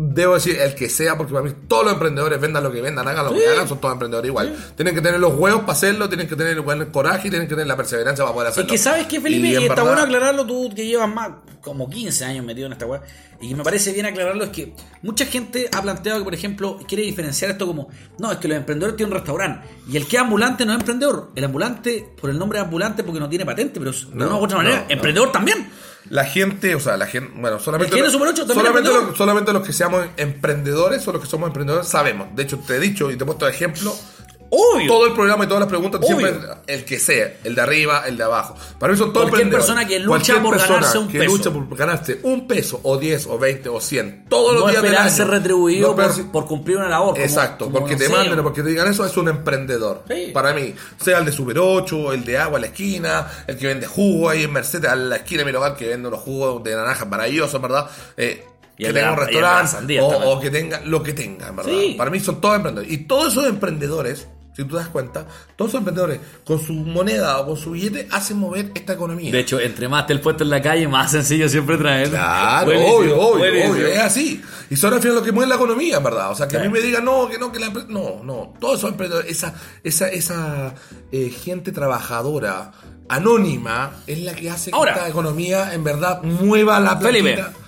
debo 0.00 0.34
decir 0.34 0.56
el 0.60 0.76
que 0.76 0.88
sea, 0.88 1.16
porque 1.18 1.32
para 1.32 1.44
mí 1.44 1.52
todos 1.66 1.82
los 1.82 1.92
emprendedores, 1.94 2.40
vendan 2.40 2.62
lo 2.62 2.70
que 2.70 2.80
vendan, 2.80 3.08
hagan 3.08 3.24
lo 3.26 3.34
que 3.34 3.44
hagan, 3.48 3.66
son 3.66 3.80
todos 3.80 3.94
emprendedores 3.94 4.28
igual. 4.28 4.56
Tienen 4.76 4.94
que 4.94 5.00
tener 5.00 5.18
los 5.18 5.34
huevos 5.34 5.62
para 5.62 5.72
hacerlo, 5.72 6.08
tienen 6.08 6.28
que 6.28 6.36
tener 6.36 6.52
el 6.52 6.60
buen 6.60 6.84
coraje 6.92 7.26
y 7.26 7.30
tienen 7.30 7.48
que 7.48 7.54
tener 7.54 7.66
la 7.66 7.76
perseverancia 7.76 8.24
para 8.24 8.32
poder 8.32 8.48
Es 8.48 8.52
hacerlo. 8.52 8.70
que 8.70 8.78
sabes 8.78 9.06
que 9.08 9.20
Felipe, 9.20 9.48
Y 9.48 9.54
está 9.56 9.68
verdad- 9.74 9.82
bueno 9.84 10.02
aclararlo 10.02 10.46
tú 10.46 10.72
que 10.74 10.86
llevas 10.86 11.12
más 11.12 11.30
como 11.60 11.90
15 11.90 12.24
años 12.24 12.44
metido 12.46 12.66
en 12.66 12.72
esta 12.74 12.86
weá. 12.86 13.02
Y 13.40 13.54
me 13.54 13.62
parece 13.64 13.92
bien 13.92 14.06
aclararlo, 14.06 14.44
es 14.44 14.50
que 14.50 14.72
mucha 15.02 15.24
gente 15.26 15.68
ha 15.76 15.82
planteado 15.82 16.18
que, 16.20 16.24
por 16.24 16.34
ejemplo, 16.34 16.78
quiere 16.88 17.02
diferenciar 17.02 17.50
esto 17.50 17.66
como, 17.66 17.88
no, 18.18 18.30
es 18.32 18.38
que 18.38 18.46
los 18.48 18.56
emprendedores 18.56 18.96
tienen 18.96 19.12
un 19.12 19.18
restaurante. 19.18 19.66
Y 19.88 19.96
el 19.96 20.06
que 20.06 20.16
es 20.16 20.22
ambulante 20.22 20.64
no 20.64 20.72
es 20.72 20.78
emprendedor. 20.78 21.30
El 21.34 21.44
ambulante, 21.44 22.04
por 22.20 22.30
el 22.30 22.38
nombre 22.38 22.58
de 22.60 22.64
ambulante, 22.64 23.02
porque 23.04 23.20
no 23.20 23.28
tiene 23.28 23.44
patente, 23.44 23.78
pero 23.80 23.90
de 23.92 23.98
No, 24.14 24.26
una 24.28 24.36
u 24.36 24.44
otra 24.44 24.56
manera, 24.58 24.76
no, 24.76 24.82
no. 24.84 24.90
emprendedor 24.90 25.32
también. 25.32 25.68
La 26.10 26.24
gente, 26.24 26.74
o 26.74 26.80
sea, 26.80 26.96
la 26.96 27.06
gente, 27.06 27.32
bueno, 27.34 27.58
solamente, 27.58 28.00
los, 28.00 28.12
solamente, 28.12 28.88
los, 28.88 29.16
solamente 29.16 29.52
los 29.52 29.66
que 29.66 29.72
seamos 29.72 30.06
emprendedores 30.16 31.06
o 31.06 31.12
los 31.12 31.22
que 31.22 31.28
somos 31.28 31.48
emprendedores 31.48 31.88
sabemos. 31.88 32.34
De 32.34 32.44
hecho, 32.44 32.58
te 32.58 32.76
he 32.76 32.80
dicho 32.80 33.10
y 33.10 33.16
te 33.16 33.24
he 33.24 33.26
puesto 33.26 33.44
de 33.44 33.52
ejemplo 33.52 33.94
Obvio. 34.50 34.86
todo 34.86 35.06
el 35.06 35.12
programa 35.12 35.44
y 35.44 35.46
todas 35.46 35.60
las 35.60 35.68
preguntas, 35.68 36.00
Obvio. 36.02 36.16
siempre 36.26 36.48
el 36.66 36.84
que 36.84 36.98
sea, 36.98 37.34
el 37.44 37.54
de 37.54 37.60
arriba, 37.60 38.04
el 38.06 38.16
de 38.16 38.24
abajo. 38.24 38.54
Para 38.78 38.92
mí 38.92 38.98
son 38.98 39.12
todos 39.12 39.28
Cualquier 39.28 39.50
persona 39.52 39.86
que 39.86 39.98
lucha 39.98 40.08
Cualquier 40.08 40.42
por 40.42 40.50
persona 40.56 40.74
ganarse 40.76 40.98
un 40.98 41.08
que 41.08 41.18
peso. 41.18 41.30
lucha 41.36 41.50
por 41.50 41.76
ganarse 41.76 42.20
un 42.22 42.46
peso, 42.48 42.80
o 42.82 42.96
10, 42.96 43.26
o 43.26 43.38
20, 43.38 43.68
o 43.68 43.80
100, 43.80 44.24
todos 44.28 44.54
los 44.54 44.64
no 44.64 44.70
días 44.70 44.82
del 44.82 44.96
año. 44.96 45.10
ser 45.10 45.26
retribuido 45.28 45.94
No 45.96 46.30
por, 46.32 46.46
cumplir 46.46 46.76
una 46.78 46.88
labor. 46.88 47.12
como- 47.14 47.24
Exacto, 47.24 47.66
como, 47.66 47.80
porque 47.80 47.94
no 47.94 47.98
te 48.00 48.08
manden 48.08 48.38
o 48.38 48.42
porque 48.42 48.62
te 48.62 48.68
digan 48.70 48.88
eso, 48.88 49.04
es 49.04 49.16
un 49.16 49.28
emprendedor. 49.28 50.04
Sí. 50.08 50.30
Para 50.32 50.52
mí, 50.54 50.74
sea 50.98 51.18
el 51.18 51.24
de 51.26 51.32
Super 51.32 51.58
8, 51.58 52.12
el 52.12 52.24
de 52.24 52.38
agua 52.38 52.56
en 52.58 52.62
la 52.62 52.66
esquina, 52.68 53.26
el 53.46 53.56
que 53.58 53.66
vende 53.66 53.86
jugo 53.86 54.28
ahí 54.30 54.44
en 54.44 54.52
Mercedes, 54.52 54.90
a 54.90 54.96
la 54.96 55.16
esquina 55.16 55.40
de 55.40 55.44
mi 55.46 55.52
local, 55.52 55.76
que 55.76 55.88
vende 55.88 56.08
unos 56.08 56.20
jugos 56.20 56.62
de 56.64 56.74
naranja 56.74 57.04
maravillosos, 57.04 57.60
¿verdad? 57.60 57.86
Eh, 58.16 58.44
Y 58.78 58.84
que 58.84 58.92
tenga 58.92 59.10
un 59.12 59.18
la- 59.18 59.24
restaurante 59.26 60.00
o, 60.00 60.38
que 60.40 60.50
tenga 60.50 60.80
lo 60.84 61.02
que 61.02 61.12
tenga, 61.12 61.48
en 61.48 61.56
¿verdad? 61.56 61.72
Sí. 61.72 61.94
Para 61.98 62.10
mí 62.10 62.20
son 62.20 62.40
todos 62.40 62.56
emprendedores. 62.56 62.92
Y 62.92 62.98
todos 63.06 63.32
esos 63.32 63.46
emprendedores, 63.46 64.28
si 64.58 64.64
tú 64.64 64.70
te 64.70 64.76
das 64.82 64.88
cuenta, 64.88 65.24
todos 65.54 65.68
esos 65.70 65.78
emprendedores 65.78 66.18
con 66.44 66.58
su 66.58 66.72
moneda 66.72 67.38
o 67.38 67.46
con 67.46 67.56
su 67.56 67.70
billete 67.70 68.08
hacen 68.10 68.38
mover 68.38 68.72
esta 68.74 68.94
economía. 68.94 69.30
De 69.30 69.38
hecho, 69.38 69.60
entre 69.60 69.88
más 69.88 70.00
esté 70.00 70.14
el 70.14 70.20
puesto 70.20 70.42
en 70.42 70.50
la 70.50 70.60
calle, 70.60 70.88
más 70.88 71.12
sencillo 71.12 71.48
siempre 71.48 71.76
traer. 71.78 72.08
Claro, 72.08 72.66
Buenísimo, 72.66 72.96
obvio, 72.96 73.20
obvio, 73.20 73.38
buenísimo. 73.38 73.72
obvio, 73.72 73.86
es 73.86 73.98
así. 74.00 74.42
Y 74.68 74.74
son 74.74 74.94
al 74.94 75.00
final 75.00 75.14
los 75.14 75.24
que 75.24 75.30
mueven 75.30 75.48
la 75.50 75.54
economía, 75.54 75.98
en 75.98 76.02
verdad. 76.02 76.32
O 76.32 76.34
sea, 76.34 76.48
que 76.48 76.56
a 76.56 76.60
mí 76.60 76.68
me 76.70 76.80
digan, 76.80 77.04
no, 77.04 77.28
que 77.28 77.38
no, 77.38 77.52
que 77.52 77.60
la 77.60 77.68
No, 77.88 78.24
no, 78.24 78.52
todos 78.58 78.80
son 78.80 78.90
emprendedores. 78.90 79.30
Esa, 79.30 79.54
esa, 79.84 80.08
esa 80.08 80.74
eh, 81.12 81.30
gente 81.30 81.70
trabajadora, 81.70 82.72
anónima, 83.08 83.92
es 84.08 84.18
la 84.22 84.34
que 84.34 84.50
hace 84.50 84.72
que 84.72 84.76
Ahora. 84.76 84.94
esta 84.94 85.08
economía, 85.08 85.72
en 85.72 85.84
verdad, 85.84 86.20
mueva 86.24 86.80
la 86.80 86.96
Felipe, 86.96 87.34
platita 87.34 87.67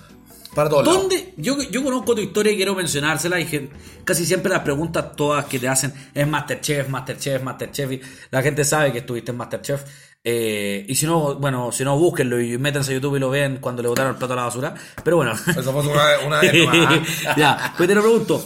para 0.53 0.69
todos 0.69 0.85
lados. 0.85 1.01
¿Dónde? 1.01 1.33
Yo, 1.37 1.57
yo 1.69 1.83
conozco 1.83 2.15
tu 2.15 2.21
historia 2.21 2.51
y 2.51 2.55
quiero 2.55 2.75
mencionársela 2.75 3.39
y 3.39 3.45
que 3.45 3.69
casi 4.03 4.25
siempre 4.25 4.51
las 4.51 4.61
preguntas 4.61 5.15
todas 5.15 5.45
que 5.45 5.59
te 5.59 5.67
hacen 5.67 5.93
es 6.13 6.27
Masterchef, 6.27 6.89
Masterchef, 6.89 7.41
Masterchef. 7.41 7.91
Y 7.91 8.01
la 8.29 8.41
gente 8.41 8.63
sabe 8.63 8.91
que 8.91 8.99
estuviste 8.99 9.31
en 9.31 9.37
Masterchef. 9.37 9.83
Eh, 10.23 10.85
y 10.87 10.95
si 10.95 11.05
no, 11.05 11.35
bueno, 11.35 11.71
si 11.71 11.83
no, 11.83 11.97
búsquenlo 11.97 12.39
y 12.39 12.57
métanse 12.57 12.91
a 12.91 12.95
YouTube 12.95 13.15
y 13.15 13.19
lo 13.19 13.29
ven 13.29 13.57
cuando 13.57 13.81
le 13.81 13.87
botaron 13.87 14.11
el 14.11 14.17
plato 14.17 14.33
a 14.33 14.35
la 14.35 14.43
basura. 14.43 14.75
Pero 15.03 15.17
bueno. 15.17 15.33
Eso 15.33 15.71
fue 15.71 15.81
una, 15.87 16.19
una 16.25 16.39
vez 16.41 16.53
nomás. 16.53 16.99
ya, 17.37 17.73
pues 17.77 17.87
te 17.87 17.95
lo 17.95 18.01
pregunto. 18.01 18.45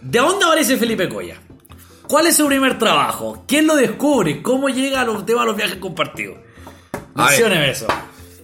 ¿De 0.00 0.18
dónde 0.18 0.44
aparece 0.44 0.76
Felipe 0.76 1.08
Coya? 1.08 1.40
¿Cuál 2.06 2.26
es 2.26 2.36
su 2.36 2.46
primer 2.46 2.78
trabajo? 2.78 3.44
¿Quién 3.48 3.66
lo 3.66 3.76
descubre? 3.76 4.42
¿Cómo 4.42 4.68
llega 4.68 5.00
a 5.00 5.04
los 5.04 5.24
temas 5.24 5.44
de 5.44 5.46
los 5.46 5.56
viajes 5.56 5.76
compartidos? 5.76 6.36
Mencióneme 7.14 7.70
eso. 7.70 7.86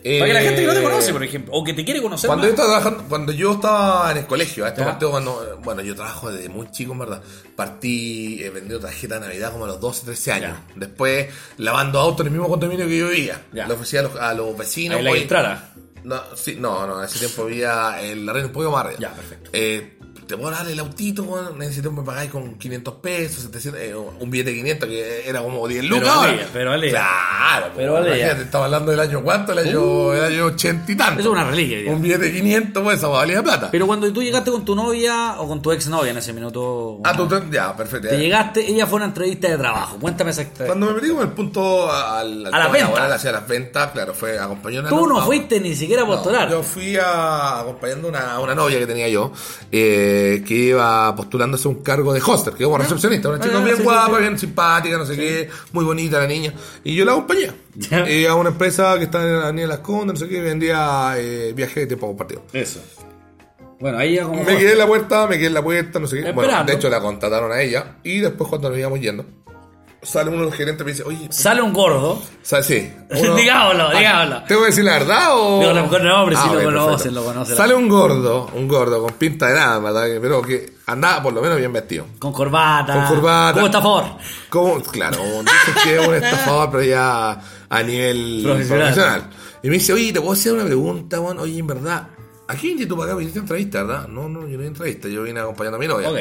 Para 0.02 0.26
que 0.26 0.32
la 0.32 0.40
gente 0.40 0.60
que 0.62 0.66
no 0.66 0.72
te 0.72 0.78
Eh, 0.80 0.82
conoce, 0.82 1.12
por 1.12 1.22
ejemplo, 1.24 1.52
o 1.54 1.62
que 1.64 1.72
te 1.74 1.84
quiere 1.84 2.00
conocer 2.02 2.28
Cuando 2.28 2.46
más. 2.46 2.56
yo 2.56 2.62
estaba 2.62 2.80
trabajando, 2.80 3.08
cuando 3.08 3.32
yo 3.32 3.52
estaba 3.52 4.10
en 4.12 4.18
el 4.18 4.26
colegio, 4.26 4.64
a 4.66 4.74
Ya. 4.74 4.84
partido 4.84 5.10
cuando, 5.10 5.60
bueno, 5.62 5.82
yo 5.82 5.94
trabajo 5.94 6.32
desde 6.32 6.48
muy 6.48 6.70
chico, 6.70 6.92
en 6.92 6.98
verdad. 7.00 7.22
Partí 7.56 8.42
eh, 8.42 8.50
vendiendo 8.50 8.80
tarjeta 8.86 9.14
de 9.16 9.20
Navidad 9.26 9.52
como 9.52 9.64
a 9.64 9.68
los 9.68 9.80
12, 9.80 10.04
13 10.06 10.32
años. 10.32 10.50
Ya. 10.68 10.74
Después 10.76 11.28
lavando 11.58 12.00
autos 12.00 12.20
en 12.20 12.28
el 12.28 12.32
mismo 12.32 12.48
condominio 12.48 12.86
que 12.86 12.98
yo 12.98 13.08
vivía. 13.08 13.42
Le 13.52 13.62
ofrecía 13.72 14.00
a 14.00 14.02
los, 14.04 14.16
a 14.16 14.34
los 14.34 14.56
vecinos. 14.56 14.98
Ahí 14.98 15.04
la 15.04 15.16
Ilstrara. 15.16 15.72
No, 16.02 16.18
sí, 16.34 16.56
no, 16.58 16.86
no, 16.86 16.98
en 17.00 17.04
ese 17.04 17.18
tiempo 17.18 17.44
vivía 17.44 18.00
en 18.00 18.24
la 18.24 18.32
reina 18.32 18.46
un 18.46 18.52
poco 18.54 18.70
más 18.70 18.86
arriba. 18.86 19.00
Ya, 19.00 19.12
perfecto. 19.12 19.50
Eh, 19.52 19.98
te 20.30 20.36
puedo 20.36 20.50
dar 20.50 20.66
el 20.66 20.78
autito, 20.78 21.22
weón, 21.24 21.58
necesito 21.58 21.90
que 21.90 21.96
me 21.96 22.02
pagáis 22.02 22.30
con 22.30 22.54
500 22.54 22.94
pesos, 22.94 23.42
700, 23.44 23.80
eh, 23.80 23.94
un 23.94 24.30
billete 24.30 24.50
de 24.50 24.56
500 24.56 24.88
que 24.88 25.28
era 25.28 25.42
como 25.42 25.66
10 25.68 25.84
lucas. 25.84 26.02
Pero 26.08 26.12
ahora. 26.12 26.46
pero 26.52 26.70
valía. 26.70 26.90
Claro, 26.90 27.66
Pero 27.76 27.92
valía. 27.94 28.16
imagínate, 28.16 28.42
estaba 28.42 28.64
hablando 28.66 28.90
del 28.90 29.00
año 29.00 29.22
cuánto, 29.22 29.52
el 29.52 29.58
año, 29.58 30.14
el 30.14 30.24
año 30.24 30.44
80 30.46 30.92
y 30.92 30.96
tanto. 30.96 31.20
Eso 31.20 31.28
es 31.30 31.32
una 31.34 31.44
reliquia. 31.50 31.92
Un 31.92 32.00
billete 32.02 32.24
de 32.26 32.32
500, 32.32 32.82
pues 32.82 32.98
esa 32.98 33.08
valía 33.08 33.42
plata. 33.42 33.68
Pero 33.70 33.86
cuando 33.86 34.12
tú 34.12 34.22
llegaste 34.22 34.50
con 34.50 34.64
tu 34.64 34.74
novia 34.74 35.34
o 35.38 35.48
con 35.48 35.60
tu 35.60 35.72
ex 35.72 35.88
novia 35.88 36.10
en 36.12 36.18
ese 36.18 36.32
minuto. 36.32 37.00
ah, 37.04 37.16
tú, 37.16 37.28
ya, 37.50 37.76
perfecto. 37.76 38.08
Te 38.08 38.18
llegaste, 38.18 38.70
ella 38.70 38.86
fue 38.86 38.96
a 38.96 39.02
una 39.02 39.06
entrevista 39.06 39.48
de 39.48 39.58
trabajo. 39.58 39.98
Cuéntame 39.98 40.30
esa 40.30 40.42
historia. 40.42 40.66
Cuando 40.66 40.86
me 40.86 40.92
metí 40.94 41.08
con 41.08 41.22
el 41.22 41.28
punto 41.32 41.90
al, 41.90 42.46
al 42.46 42.54
A 42.54 42.58
la 42.58 42.68
venta. 42.68 42.86
laboral, 42.86 43.12
hacia 43.12 43.32
las 43.32 43.46
ventas, 43.46 43.90
claro, 43.92 44.14
fue 44.14 44.38
acompañando 44.38 44.88
Tú 44.90 45.06
no 45.06 45.24
fuiste 45.24 45.60
ni 45.60 45.74
siquiera 45.74 46.02
a 46.02 46.06
postular. 46.06 46.50
yo 46.50 46.62
fui 46.62 46.96
a, 46.96 47.60
acompañando 47.60 48.08
una, 48.08 48.38
una 48.38 48.54
novia 48.54 48.78
que 48.78 48.86
tenía 48.86 49.08
yo, 49.08 49.32
eh, 49.72 50.19
que 50.46 50.54
iba 50.54 51.14
postulándose 51.16 51.68
un 51.68 51.82
cargo 51.82 52.12
de 52.12 52.20
hoster, 52.20 52.54
que 52.54 52.64
como 52.64 52.78
recepcionista, 52.78 53.28
una 53.28 53.40
chica 53.40 53.58
Ah, 53.58 53.64
bien 53.64 53.76
sí, 53.76 53.82
guapa, 53.82 54.06
sí, 54.06 54.14
sí. 54.14 54.20
bien 54.20 54.38
simpática, 54.38 54.98
no 54.98 55.06
sé 55.06 55.16
qué, 55.16 55.48
muy 55.72 55.84
bonita 55.84 56.18
la 56.18 56.26
niña. 56.26 56.52
Y 56.84 56.94
yo 56.94 57.04
la 57.04 57.12
acompañé. 57.12 57.50
Eh, 57.90 58.26
a 58.28 58.34
una 58.34 58.50
empresa 58.50 58.96
que 58.98 59.04
está 59.04 59.22
en 59.22 59.38
la 59.38 59.44
Avenida 59.44 59.66
Las 59.66 59.78
Condes, 59.80 60.20
no 60.20 60.26
sé 60.26 60.28
qué, 60.28 60.40
vendía 60.40 61.14
eh, 61.16 61.52
viajes 61.54 61.76
de 61.76 61.86
tiempo 61.86 62.06
compartido. 62.06 62.42
Eso. 62.52 62.80
Bueno, 63.80 63.98
ahí 63.98 64.16
ya 64.16 64.24
como. 64.24 64.42
Me 64.44 64.56
quedé 64.58 64.72
en 64.72 64.78
la 64.78 64.86
puerta, 64.86 65.26
me 65.26 65.36
quedé 65.38 65.46
en 65.46 65.54
la 65.54 65.62
puerta, 65.62 65.98
no 65.98 66.06
sé 66.06 66.22
qué. 66.22 66.32
Bueno, 66.32 66.64
de 66.64 66.72
hecho 66.74 66.90
la 66.90 67.00
contrataron 67.00 67.50
a 67.50 67.62
ella. 67.62 67.96
Y 68.02 68.18
después 68.20 68.48
cuando 68.50 68.68
nos 68.68 68.78
íbamos 68.78 69.00
yendo, 69.00 69.24
sale 70.02 70.30
uno 70.30 70.40
de 70.40 70.44
los 70.46 70.54
gerentes 70.54 70.80
y 70.82 70.84
me 70.84 70.90
dice, 70.92 71.02
oye, 71.04 71.28
Sale 71.30 71.60
un 71.62 71.72
gordo. 71.72 72.22
¿sabes? 72.42 72.66
Sí. 72.66 72.92
Digámoslo, 73.36 73.88
Ah, 73.88 73.94
digámoslo. 73.94 74.42
¿Tengo 74.48 74.60
que 74.62 74.66
decir 74.68 74.84
la 74.84 74.92
verdad 74.92 75.26
o...? 75.32 75.62
Lo 75.62 75.82
mejor 75.82 76.02
no, 76.02 76.22
hombre, 76.22 76.36
sí 76.36 76.42
lo 76.52 76.58
ok, 76.58 76.64
conocen, 76.64 77.14
lo 77.14 77.24
conocen. 77.24 77.56
Sale 77.56 77.74
un 77.74 77.88
gordo, 77.88 78.50
un 78.54 78.66
gordo 78.68 79.02
con 79.02 79.12
pinta 79.14 79.48
de 79.48 79.54
nada, 79.54 79.78
¿verdad? 79.78 80.06
Pero 80.20 80.42
que 80.42 80.72
andaba 80.86 81.22
por 81.22 81.32
lo 81.32 81.42
menos 81.42 81.58
bien 81.58 81.72
vestido. 81.72 82.06
Con 82.18 82.32
corbata. 82.32 82.92
Con 82.94 83.06
corbata. 83.16 83.54
¿Cómo 83.54 83.66
está 83.66 83.80
Ford? 83.82 84.06
Como, 84.48 84.80
claro, 84.82 85.18
que 85.84 85.96
es 86.00 86.06
un 86.08 86.14
estafador, 86.14 86.70
pero 86.70 86.82
ya 86.84 87.40
a 87.68 87.82
nivel 87.82 88.40
Profesional. 88.44 88.86
profesional. 88.94 89.30
Y 89.62 89.68
me 89.68 89.74
dice, 89.74 89.92
oye, 89.92 90.12
te 90.12 90.20
puedo 90.20 90.32
hacer 90.32 90.52
una 90.54 90.64
pregunta, 90.64 91.20
weón. 91.20 91.38
Oye, 91.38 91.58
en 91.58 91.66
verdad, 91.66 92.08
¿a 92.48 92.54
quién 92.54 92.72
viniste 92.72 92.86
tú 92.86 92.96
para 92.96 93.12
acá? 93.12 93.20
A 93.20 93.22
entrevista, 93.22 93.82
¿verdad? 93.82 94.08
No, 94.08 94.28
no, 94.28 94.40
yo 94.48 94.56
no 94.56 94.62
hice 94.62 94.66
entrevista, 94.68 95.08
yo 95.08 95.22
vine 95.22 95.40
acompañando 95.40 95.76
a 95.76 95.80
mi 95.80 95.86
novia. 95.86 96.10
Ok. 96.10 96.18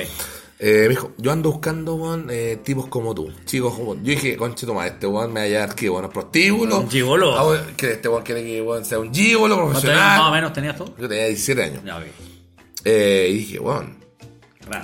Eh, 0.61 0.83
me 0.83 0.89
dijo, 0.89 1.13
yo 1.17 1.31
ando 1.31 1.51
buscando, 1.51 1.95
weón, 1.95 2.27
eh, 2.29 2.59
tipos 2.61 2.87
como 2.87 3.15
tú, 3.15 3.31
chicos 3.45 3.73
como 3.73 3.95
Yo 3.95 4.01
dije, 4.01 4.35
conche 4.35 4.65
tu 4.65 4.73
madre, 4.73 4.89
este 4.89 5.07
weón 5.07 5.31
me 5.31 5.39
va 5.39 5.45
a 5.45 5.49
llevar, 5.49 5.73
¿qué, 5.73 5.89
weón? 5.89 6.09
¿Prostíbulo? 6.09 6.79
Un 6.81 6.89
gigolo. 6.89 7.37
Ah, 7.37 7.47
weón, 7.47 7.75
que 7.77 7.93
este 7.93 8.09
weón 8.09 8.23
quiere 8.23 8.43
que 8.43 8.61
weón 8.61 8.83
sea 8.83 8.99
un 8.99 9.13
gigolo 9.13 9.55
¿Cuántos 9.55 9.75
años 9.75 9.81
profesional. 9.83 10.19
más 10.19 10.29
o 10.29 10.31
menos 10.33 10.53
tenías 10.53 10.75
tú? 10.77 10.85
Yo 10.97 11.07
tenía 11.07 11.27
17 11.27 11.63
años. 11.63 11.83
Ya, 11.85 11.97
ok. 11.97 12.03
Eh, 12.83 13.27
y 13.31 13.33
dije, 13.35 13.59
weón, 13.59 13.97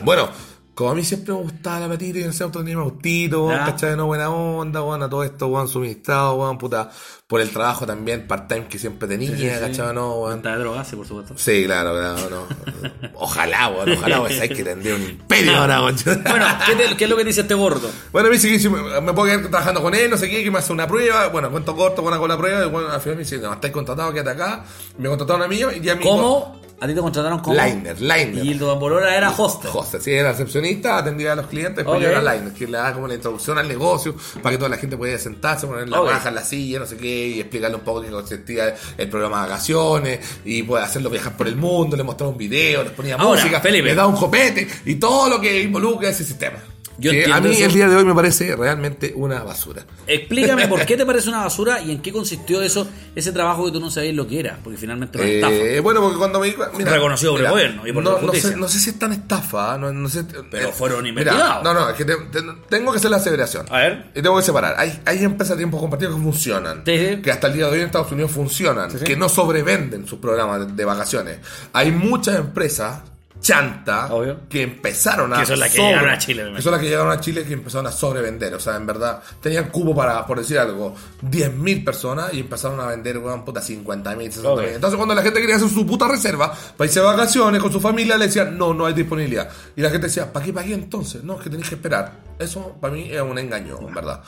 bueno, 0.04 0.30
como 0.76 0.92
a 0.92 0.96
mí 0.96 1.04
siempre 1.04 1.34
me 1.34 1.40
gustaba 1.42 1.80
la 1.80 1.88
patita 1.88 2.20
y 2.20 2.24
en 2.24 2.30
ese 2.30 2.44
auto 2.44 2.60
tenía 2.60 2.76
autito, 2.76 3.50
Ya. 3.50 3.66
¿cachai? 3.66 3.96
No 3.96 4.06
buena 4.08 4.30
onda, 4.30 4.84
weón, 4.84 5.02
a 5.04 5.10
todo 5.10 5.24
esto, 5.24 5.48
weón, 5.48 5.68
suministrado, 5.68 6.36
weón, 6.36 6.58
puta, 6.58 6.92
por 7.28 7.42
el 7.42 7.50
trabajo 7.50 7.86
también 7.88 8.28
part-time 8.28 8.68
que 8.68 8.78
siempre 8.78 9.08
tenía, 9.08 9.32
Sí, 9.32 9.38
sí, 9.38 9.50
sí. 9.50 9.60
¿cachai? 9.60 9.96
No, 9.96 10.16
weón. 10.20 10.42
Drogas, 10.42 10.88
sí, 10.88 10.96
por 10.96 11.08
supuesto. 11.08 11.34
Sí, 11.38 11.64
claro, 11.66 11.94
claro, 11.94 12.30
no. 12.30 13.00
Ojalá, 13.16 13.70
weón, 13.70 13.94
ojalá, 13.94 14.20
weón, 14.22 14.34
sabes 14.34 14.50
que 14.50 14.64
tendría 14.64 14.96
un 14.96 15.02
imperio 15.04 15.56
ahora, 15.58 15.82
weón. 15.82 15.96
Bueno, 16.30 16.46
¿qué, 16.66 16.76
te- 16.76 16.98
qué 16.98 17.04
es 17.06 17.10
lo 17.10 17.16
que 17.18 17.24
dice 17.24 17.42
este 17.42 17.54
gordo? 17.54 17.90
Bueno, 18.12 18.30
me 18.30 18.36
dice 18.36 18.50
que 18.50 18.60
si 18.60 18.68
me, 18.70 19.02
me 19.02 19.14
puedo 19.14 19.30
quedar 19.30 19.50
trabajando 19.50 19.82
con 19.82 19.96
él, 19.96 20.10
no 20.10 20.18
sé 20.18 20.30
qué, 20.30 20.44
que 20.44 20.52
me 20.52 20.60
hace 20.60 20.74
una 20.74 20.88
prueba. 20.88 21.28
Bueno, 21.30 21.50
cuento 21.50 21.76
corto, 21.76 22.02
buena 22.02 22.18
con 22.20 22.28
la 22.30 22.38
prueba. 22.38 22.66
Y 22.66 22.70
bueno, 22.70 22.90
al 22.90 23.00
final 23.02 23.16
me 23.18 23.24
dice, 23.24 23.38
no, 23.40 23.54
estáis 23.54 23.72
contratado, 23.74 24.12
quédate 24.14 24.32
acá. 24.32 24.66
Me 24.98 25.08
contrataron 25.08 25.42
a 25.44 25.48
mí 25.48 25.56
y 25.76 25.80
ya 25.82 25.96
me 25.96 26.02
¿Cómo? 26.04 26.62
¿A 26.80 26.88
ti 26.88 26.94
te 26.94 27.00
contrataron 27.00 27.40
como? 27.40 27.56
Liner, 27.56 28.00
liner. 28.02 28.46
Y 28.46 28.52
el 28.52 28.60
Don 28.60 28.78
Bolora 28.80 29.16
era 29.16 29.32
hoster. 29.32 29.72
Hostel, 29.74 30.02
sí, 30.02 30.12
era 30.12 30.32
recepcionista, 30.32 30.98
atendía 30.98 31.32
a 31.32 31.36
los 31.36 31.48
clientes, 31.48 31.78
después 31.78 31.96
Ok. 31.98 32.04
yo 32.04 32.10
era 32.10 32.20
liner, 32.36 32.54
que 32.54 32.68
le 32.68 32.78
da 32.78 32.94
como 32.94 33.08
la 33.08 33.14
introducción 33.16 33.58
al 33.58 33.68
negocio, 33.68 34.14
para 34.44 34.52
que 34.52 34.58
toda 34.58 34.70
la 34.70 34.78
gente 34.78 34.98
pudiera 34.98 35.18
sentarse, 35.18 35.68
poner 35.68 35.88
la 35.88 36.02
Ok. 36.02 36.10
raja 36.10 36.30
en 36.30 36.36
la 36.36 36.44
silla, 36.44 36.80
no 36.80 36.86
sé 36.86 36.98
qué, 36.98 37.28
y 37.28 37.40
explicarle 37.40 37.78
un 37.78 37.84
poco 37.84 38.02
qué 38.02 38.10
consistía 38.10 38.76
el 38.98 39.10
programa 39.10 39.44
de 39.44 39.50
vacaciones, 39.50 40.20
y 40.44 40.64
poder 40.64 40.84
hacerlo 40.84 41.10
viajar 41.10 41.38
por 41.38 41.48
el 41.48 41.56
mundo, 41.56 41.96
le 41.96 42.04
mostraba 42.04 42.32
un 42.32 42.38
video, 42.38 42.84
les 42.84 42.92
ponía 42.92 43.16
Ahora, 43.16 43.40
música, 43.42 43.62
Felipe. 43.62 43.88
le 43.88 43.96
daba 43.96 44.10
un 44.10 44.18
copete, 44.18 44.68
y 44.86 44.96
todo 44.96 45.30
lo 45.30 45.40
que 45.40 45.62
involucra 45.62 46.10
ese 46.10 46.26
sistema. 46.26 46.58
Yo 46.98 47.12
que 47.12 47.26
a 47.32 47.42
mí 47.42 47.52
eso. 47.52 47.66
el 47.66 47.74
día 47.74 47.88
de 47.90 47.96
hoy 47.96 48.06
me 48.06 48.14
parece 48.16 48.56
realmente 48.56 49.12
una 49.16 49.44
basura. 49.44 49.84
Explícame 50.08 50.68
por 50.68 50.86
qué 50.86 50.96
te 50.96 51.06
parece 51.06 51.30
una 51.30 51.40
basura 51.42 51.82
y 51.82 51.92
en 51.92 52.02
qué 52.02 52.12
consistió 52.14 52.62
eso, 52.62 52.88
ese 53.16 53.32
trabajo 53.32 53.66
que 53.66 53.72
tú 53.72 53.80
no 53.80 53.90
sabías 53.90 54.16
lo 54.16 54.26
que 54.28 54.40
era, 54.40 54.60
porque 54.64 54.78
finalmente 54.78 55.18
era 55.18 55.26
una 55.48 55.56
estafa. 55.56 55.70
Eh, 55.74 55.80
bueno, 55.82 56.02
porque 56.02 56.18
cuando 56.18 56.40
me 56.40 56.48
mira, 56.78 56.92
Reconocido 56.92 57.32
por 57.34 57.42
el 57.42 57.44
mira, 57.48 57.52
gobierno 57.52 57.88
y 57.88 57.92
por 57.92 58.04
no, 58.04 58.12
la 58.14 58.16
no 58.22 58.28
justicia. 58.28 58.50
sé, 58.52 58.56
no 58.58 58.68
sé 58.68 58.80
si 58.80 58.90
es 58.92 59.00
tan 59.00 59.12
estafa, 59.12 59.78
no, 59.78 59.92
no 59.92 60.08
sé, 60.10 60.24
Pero 60.50 60.70
eh, 60.70 60.72
fueron 60.74 61.04
mira, 61.04 61.22
investigados. 61.32 61.64
No, 61.64 61.74
no, 61.74 61.90
es 61.90 61.96
que 61.96 62.06
te- 62.06 62.16
te- 62.16 62.42
tengo 62.70 62.92
que 62.92 62.98
hacer 63.00 63.12
la 63.12 63.18
aseveración. 63.18 63.66
A 63.70 63.78
ver. 63.80 64.06
Y 64.16 64.22
tengo 64.22 64.38
que 64.38 64.44
separar. 64.44 64.76
Hay, 64.78 65.00
hay 65.06 65.24
empresas 65.24 65.58
de 65.58 65.62
tiempo 65.62 65.78
compartido 65.80 66.16
que 66.16 66.22
funcionan, 66.22 66.84
Sí, 66.86 66.98
sí. 66.98 67.22
que 67.22 67.32
hasta 67.32 67.48
el 67.48 67.54
día 67.54 67.66
de 67.66 67.72
hoy 67.74 67.80
en 67.80 67.86
Estados 67.88 68.12
Unidos 68.12 68.32
funcionan, 68.32 68.92
sí. 68.92 69.00
que 69.04 69.18
no 69.18 69.28
sobrevenden 69.30 70.08
sus 70.08 70.20
programas 70.20 70.66
de, 70.68 70.74
de 70.74 70.86
vacaciones. 70.86 71.40
Hay 71.74 71.92
muchas 71.92 72.36
empresas 72.38 73.02
chanta 73.42 74.14
Obvio. 74.14 74.40
que 74.50 74.64
empezaron 74.64 75.34
a 75.34 75.40
Que 75.40 75.46
son 75.46 75.60
las 75.60 75.72
que 75.72 75.78
llegaron 75.80 76.10
a 76.10 76.18
Chile, 76.18 76.52
que 76.56 76.62
son 76.62 76.72
las 76.72 76.82
que 76.82 76.88
llegaron 76.88 77.12
a 77.12 77.20
Chile 77.20 77.44
que 77.46 77.54
empezaron 77.54 77.86
a 77.88 77.92
sobrevender 77.92 78.54
o 78.56 78.60
sea 78.60 78.76
en 78.76 78.86
verdad 78.86 79.22
tenían 79.42 79.70
cubo 79.70 79.94
para 79.96 80.26
por 80.26 80.40
decir 80.40 80.58
algo 80.58 80.96
10.000 81.22 81.84
personas 81.86 82.34
y 82.34 82.40
empezaron 82.40 82.80
a 82.80 82.88
vender 82.88 83.18
weón 83.20 83.46
puta 83.46 83.62
50.000 83.62 83.84
60.000 84.32 84.46
Ok. 84.46 84.62
entonces 84.76 84.96
cuando 84.98 85.14
la 85.14 85.22
gente 85.22 85.40
quería 85.42 85.58
hacer 85.58 85.70
su 85.70 85.86
puta 85.86 86.08
reserva 86.08 86.52
para 86.78 86.86
irse 86.88 87.00
de 87.00 87.06
vacaciones 87.06 87.62
con 87.62 87.72
su 87.72 87.80
familia 87.80 88.18
le 88.18 88.26
decían 88.28 88.58
no 88.58 88.74
no 88.74 88.86
hay 88.86 88.94
disponibilidad 88.94 89.50
y 89.76 89.82
la 89.82 89.90
gente 89.90 90.08
decía 90.08 90.32
¿para 90.32 90.46
qué 90.46 90.54
pagué 90.54 90.74
entonces? 90.74 91.24
no 91.24 91.36
es 91.36 91.42
que 91.42 91.50
tenéis 91.50 91.70
que 91.70 91.76
esperar 91.76 92.14
eso 92.40 92.76
para 92.82 92.94
mí 92.94 93.10
es 93.12 93.22
un 93.22 93.38
engaño 93.38 93.78
en 93.80 93.94
verdad 93.94 94.22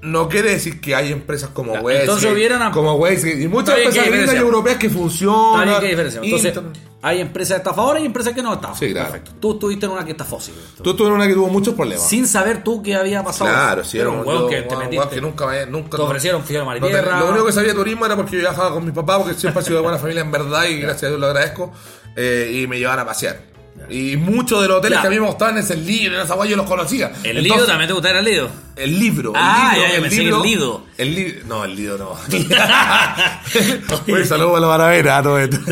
no 0.00 0.28
quiere 0.28 0.50
decir 0.50 0.80
que 0.80 0.94
hay 0.94 1.12
empresas 1.12 1.50
como 1.50 1.74
Ya, 1.74 1.80
Westgate, 1.80 2.04
entonces 2.04 2.32
hubieran 2.32 2.72
como 2.72 2.94
Westgate 2.94 3.42
y 3.42 3.48
muchas 3.48 3.76
empresas 3.78 4.04
¿qué 4.04 4.10
gringas 4.10 4.34
y 4.34 4.38
europeas 4.38 4.76
que 4.76 4.90
funcionan 4.90 5.68
bien, 5.68 5.80
¿qué 5.80 5.88
diferencia? 5.88 6.20
Entonces, 6.22 6.54
hay 7.00 7.20
empresas 7.20 7.58
estafadoras 7.58 8.02
y 8.02 8.06
empresas 8.06 8.32
que 8.32 8.42
no 8.42 8.54
estafan. 8.54 8.76
Sí, 8.76 8.90
claro. 8.92 9.10
Perfecto. 9.10 9.32
Tú 9.40 9.52
estuviste 9.52 9.86
en 9.86 9.92
una 9.92 10.04
que 10.04 10.12
estafó, 10.12 10.40
sí. 10.40 10.52
tú 10.82 10.94
tuvieron 10.94 11.18
una 11.18 11.28
que 11.28 11.34
tuvo 11.34 11.48
muchos 11.48 11.74
problemas 11.74 12.08
Sin 12.08 12.26
saber 12.26 12.64
tú 12.64 12.82
qué 12.82 12.94
había 12.96 13.22
pasado. 13.22 13.50
Claro, 13.50 13.84
sí, 13.84 13.98
Era 13.98 14.10
un 14.10 14.26
hueón 14.26 14.48
que 14.48 14.62
te 14.62 14.76
metiste. 14.76 15.08
que 15.16 15.20
nunca 15.20 15.46
me. 15.46 15.66
Nunca, 15.66 15.96
Te 15.96 16.02
ofrecieron 16.02 16.42
fideo 16.44 16.64
mar 16.64 16.76
y 16.76 16.80
no. 16.80 16.88
Lo 16.88 17.28
único 17.30 17.46
que 17.46 17.52
sabía 17.52 17.70
de 17.70 17.78
turismo 17.78 18.06
era 18.06 18.16
porque 18.16 18.32
yo 18.32 18.40
viajaba 18.40 18.72
con 18.72 18.84
mi 18.84 18.92
papá, 18.92 19.18
porque 19.18 19.34
siempre 19.34 19.62
ha 19.62 19.64
sido 19.64 19.76
de 19.76 19.82
buena 19.82 19.98
familia 19.98 20.22
en 20.22 20.30
verdad 20.30 20.64
y 20.64 20.80
gracias 20.80 21.04
a 21.04 21.08
Dios 21.08 21.20
lo 21.20 21.26
agradezco. 21.26 21.72
eh, 22.16 22.50
y 22.52 22.66
me 22.66 22.78
llevaban 22.78 23.00
a 23.00 23.06
pasear. 23.06 23.57
Y 23.90 24.16
muchos 24.16 24.62
de 24.62 24.68
los 24.68 24.78
hoteles 24.78 24.98
Ya. 24.98 25.02
que 25.02 25.08
a 25.08 25.10
mí 25.10 25.20
me 25.20 25.26
gustaban 25.26 25.56
en 25.56 25.62
ese 25.64 25.76
libro, 25.76 26.16
en 26.16 26.22
esa 26.24 26.34
guay, 26.34 26.50
yo 26.50 26.56
los 26.56 26.66
conocía. 26.66 27.06
El 27.22 27.38
Entonces, 27.38 27.42
Lido 27.42 27.66
también 27.66 27.88
te 27.88 27.92
gustaba 27.94 28.18
el 28.18 28.24
Lido. 28.24 28.48
El 28.76 28.98
libro. 28.98 29.32
Ah, 29.34 29.72
el 29.74 29.80
libro, 29.80 29.88
ya, 29.88 29.96
yo 29.96 30.02
pensé 30.02 30.16
que 30.16 30.28
el 30.28 30.42
Lido. 30.42 30.82
El 30.98 31.14
Lido. 31.14 31.40
No, 31.46 31.64
el 31.64 31.76
Lido 31.76 31.98
no. 31.98 32.12
Oye, 34.12 34.24
saludos 34.24 34.56
a 34.56 34.60
la 34.60 34.66
Baravera, 34.66 35.18
a 35.18 35.22
todo 35.22 35.38
esto. 35.38 35.58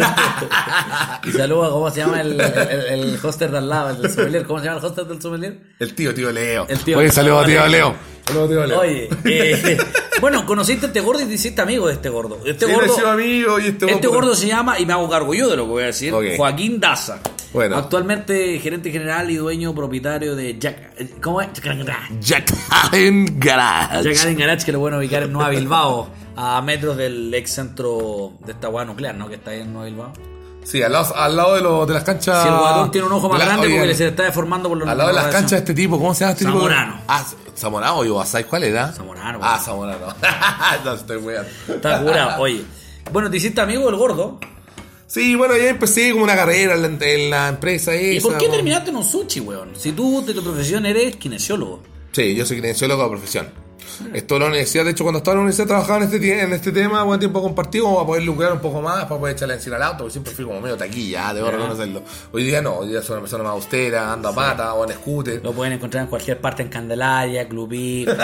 Y 1.24 1.32
saluda, 1.32 1.70
¿cómo 1.70 1.90
se 1.90 1.96
llama 2.00 2.20
el, 2.20 2.40
el, 2.40 3.00
el 3.00 3.18
hoster 3.20 3.50
de 3.50 3.58
al 3.58 3.68
lado? 3.68 3.90
El 3.90 4.02
del 4.02 4.12
sommelier. 4.12 4.46
¿Cómo 4.46 4.60
se 4.60 4.66
llama 4.66 4.78
el 4.78 4.84
hoster 4.84 5.04
del 5.06 5.20
sommelier? 5.20 5.58
El 5.80 5.94
tío, 5.94 6.14
tío 6.14 6.30
Leo. 6.30 6.66
El 6.68 6.78
tío- 6.78 6.98
Oye, 6.98 7.10
saludos 7.10 7.42
a 7.42 7.46
tío 7.46 7.66
Leo. 7.66 7.96
Saludos 8.26 8.46
a 8.46 8.48
tío 8.52 8.66
Leo. 8.66 8.80
Oye, 8.80 9.08
eh, 9.24 9.78
bueno, 10.20 10.46
conociste 10.46 10.86
a 10.86 10.88
este 10.88 11.00
gordo 11.00 11.22
y 11.22 11.24
te 11.26 11.34
hiciste 11.34 11.60
amigo 11.60 11.88
de 11.88 11.94
este 11.94 12.08
gordo. 12.10 12.38
Este 12.46 12.66
Sí, 12.66 12.72
gordo, 12.72 13.10
amigo 13.10 13.58
y 13.58 13.66
este, 13.68 13.90
este 13.90 14.06
gordo 14.06 14.36
se 14.36 14.46
llama, 14.46 14.78
y 14.78 14.86
me 14.86 14.92
hago 14.92 15.10
cargo 15.10 15.34
yo 15.34 15.48
de 15.50 15.56
lo 15.56 15.64
que 15.64 15.70
voy 15.70 15.82
a 15.82 15.86
decir, 15.86 16.14
Ok. 16.14 16.24
Joaquín 16.36 16.78
Daza. 16.78 17.18
Bueno. 17.56 17.76
Actualmente 17.78 18.58
gerente 18.58 18.90
general 18.90 19.30
y 19.30 19.36
dueño 19.36 19.74
propietario 19.74 20.36
de 20.36 20.58
Jack. 20.58 20.92
eh, 20.98 21.14
¿Cómo 21.22 21.40
es? 21.40 21.48
Jack 21.54 21.64
Allen 21.66 21.86
Garage. 23.40 24.02
Jack 24.04 24.20
Allen 24.24 24.36
Garage, 24.38 24.66
que 24.66 24.72
lo 24.72 24.78
bueno 24.80 24.98
ubicar 24.98 25.22
en 25.22 25.32
Nueva 25.32 25.48
Bilbao, 25.48 26.10
a 26.36 26.60
metros 26.60 26.98
del 26.98 27.32
ex 27.32 27.50
centro 27.50 28.34
de 28.44 28.52
esta 28.52 28.68
hueá 28.68 28.84
nuclear, 28.84 29.14
¿no? 29.14 29.26
Que 29.26 29.36
está 29.36 29.52
ahí 29.52 29.60
en 29.60 29.72
Nueva 29.72 29.86
Bilbao. 29.86 30.12
Sí, 30.64 30.82
al 30.82 30.92
lado, 30.92 31.16
al 31.16 31.34
lado 31.34 31.54
de, 31.54 31.62
los 31.62 31.88
de 31.88 31.94
las 31.94 32.04
canchas. 32.04 32.42
Si 32.42 32.48
el 32.48 32.54
guatón 32.56 32.90
tiene 32.90 33.06
un 33.06 33.12
ojo 33.14 33.28
más 33.30 33.38
la- 33.38 33.44
grande 33.46 33.66
oye, 33.68 33.78
porque 33.78 33.94
se 33.94 34.02
le 34.02 34.10
está 34.10 34.24
deformando 34.24 34.68
por 34.68 34.76
los 34.76 34.86
Al 34.88 34.98
lado 34.98 35.08
de 35.08 35.14
las 35.14 35.26
canchas 35.28 35.50
de 35.52 35.56
este 35.58 35.72
tipo, 35.74 35.96
¿cómo 35.96 36.12
se 36.12 36.20
llama 36.24 36.32
este 36.32 36.44
Zamorano. 36.44 36.92
tipo? 36.92 37.04
Ah, 37.08 37.24
Zamorano 37.56 37.96
o 37.98 38.04
Iwasai, 38.04 38.44
¿cuál 38.44 38.64
era? 38.64 38.92
Zamorano, 38.92 39.38
Ah. 39.40 39.58
Zamorano. 39.64 40.08
no, 40.84 40.92
estoy 40.92 41.16
weando. 41.16 41.48
Está 41.68 42.02
curado. 42.02 42.42
Oye. 42.42 42.64
Bueno, 43.12 43.30
te 43.30 43.38
hiciste 43.38 43.62
amigo 43.62 43.86
del 43.86 43.94
gordo. 43.96 44.38
Sí, 45.06 45.34
bueno, 45.36 45.56
ya 45.56 45.68
empecé 45.68 46.10
como 46.12 46.24
una 46.24 46.34
carrera 46.34 46.74
en 46.74 46.82
la, 46.82 47.06
en 47.06 47.30
la 47.30 47.48
empresa 47.48 47.94
¿Y 47.94 48.16
esa. 48.16 48.28
por 48.28 48.38
qué 48.38 48.46
weón. 48.46 48.56
terminaste 48.56 48.90
en 48.90 48.96
un 48.96 49.04
sushi, 49.04 49.40
weón? 49.40 49.70
Si 49.76 49.92
tú 49.92 50.24
de 50.26 50.34
tu 50.34 50.42
profesión 50.42 50.84
eres 50.84 51.16
kinesiólogo. 51.16 51.82
Sí, 52.12 52.34
yo 52.34 52.44
soy 52.44 52.56
kinesiólogo 52.56 53.02
de 53.04 53.08
profesión. 53.10 53.65
Esto 54.14 54.38
la 54.38 54.46
universidad, 54.46 54.84
de 54.84 54.90
hecho, 54.92 55.04
cuando 55.04 55.18
estaba 55.18 55.32
en 55.34 55.38
la 55.38 55.42
universidad 55.42 55.66
trabajaba 55.68 55.98
en 55.98 56.02
este, 56.04 56.42
en 56.42 56.52
este 56.52 56.72
tema, 56.72 57.02
buen 57.02 57.18
tiempo 57.20 57.42
compartido, 57.42 57.84
como 57.84 57.96
para 57.96 58.06
poder 58.06 58.22
lucrar 58.24 58.52
un 58.52 58.60
poco 58.60 58.80
más, 58.82 59.04
para 59.04 59.18
poder 59.20 59.34
echarle 59.36 59.54
encima 59.54 59.76
al 59.76 59.82
auto, 59.82 59.98
porque 59.98 60.12
siempre 60.12 60.32
fui 60.34 60.44
como 60.44 60.60
medio 60.60 60.76
taquilla, 60.76 61.32
debo 61.34 61.46
Ya. 61.46 61.52
reconocerlo. 61.52 62.02
Hoy 62.32 62.44
día 62.44 62.60
no, 62.62 62.74
hoy 62.76 62.88
día 62.88 63.02
soy 63.02 63.14
una 63.14 63.20
persona 63.22 63.44
más 63.44 63.52
austera, 63.52 64.12
ando 64.12 64.28
a 64.28 64.34
pata 64.34 64.74
o 64.74 64.84
en 64.84 64.92
scooter. 64.96 65.40
Lo 65.42 65.52
pueden 65.52 65.72
encontrar 65.74 66.04
en 66.04 66.08
cualquier 66.10 66.40
parte 66.40 66.62
en 66.62 66.68
Candelaria, 66.68 67.48
Clubí, 67.48 68.04
eh, 68.08 68.16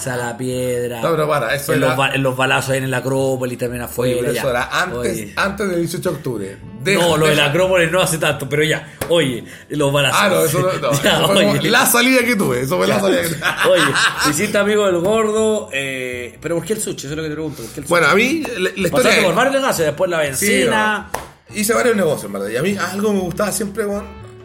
Sala 0.00 0.36
Piedra. 0.36 1.00
No, 1.02 1.10
pero 1.10 1.28
para, 1.28 1.54
eso 1.54 1.72
en, 1.72 1.82
era- 1.82 1.96
los, 1.96 2.14
en 2.14 2.22
los 2.22 2.36
balazos 2.36 2.70
ahí 2.70 2.78
en 2.78 2.84
el 2.84 2.94
Acrópolis, 2.94 3.58
también 3.58 3.82
Oye, 3.82 3.90
afuera. 3.90 4.16
pero 4.20 4.32
ya. 4.32 4.40
eso 4.40 4.50
era 4.50 4.82
antes, 4.82 4.98
Oye. 5.12 5.32
antes 5.36 5.68
del 5.68 5.80
18 5.80 6.10
de 6.10 6.16
octubre. 6.16 6.58
Deja- 6.92 7.02
no, 7.06 7.16
lo 7.16 7.26
de 7.26 7.30
deja- 7.32 7.42
la 7.44 7.50
Acrópolis 7.50 7.90
no 7.92 8.00
hace 8.00 8.18
tanto, 8.18 8.48
pero 8.48 8.62
ya, 8.64 8.94
oye, 9.08 9.44
los 9.70 9.92
balazos. 9.92 10.20
Ah, 10.22 10.28
no, 10.28 10.44
eso 10.44 10.60
no. 10.60 10.72
no, 10.90 10.92
Ya, 11.02 11.16
eso 11.18 11.28
fue 11.28 11.70
la 11.70 11.86
salida 11.86 12.24
que 12.24 12.36
tuve. 12.36 12.60
Eso 12.60 12.76
fue 12.78 12.86
la 12.86 13.00
salida 13.00 13.22
que 13.22 13.28
tuve. 13.28 13.40
Oye, 13.72 13.82
te 14.24 14.30
hiciste 14.30 14.58
amigo 14.58 14.86
del 14.86 14.98
gordo, 15.00 15.68
eh, 15.72 16.38
pero 16.40 16.56
¿por 16.56 16.64
qué 16.64 16.72
el 16.74 16.80
sushi? 16.80 17.06
Eso 17.06 17.10
es 17.10 17.16
lo 17.16 17.22
que 17.22 17.28
te 17.28 17.34
pregunto. 17.34 17.62
¿por 17.62 17.72
qué 17.72 17.80
el 17.80 17.86
Bueno, 17.86 18.06
a 18.08 18.14
mí 18.14 18.42
la, 18.58 18.70
la 18.76 18.86
historia. 18.88 19.16
Es- 19.18 19.24
por 19.24 19.34
varios 19.34 19.54
negocios, 19.54 19.86
después 19.86 20.10
la 20.10 20.34
Sí, 20.34 20.46
benzina. 20.46 21.10
no. 21.12 21.56
Hice 21.56 21.74
varios 21.74 21.94
negocios, 21.96 22.24
en 22.24 22.32
verdad. 22.32 22.48
Y 22.48 22.56
a 22.56 22.62
mí 22.62 22.76
algo 22.76 23.12
me 23.12 23.20
gustaba 23.20 23.52
siempre, 23.52 23.84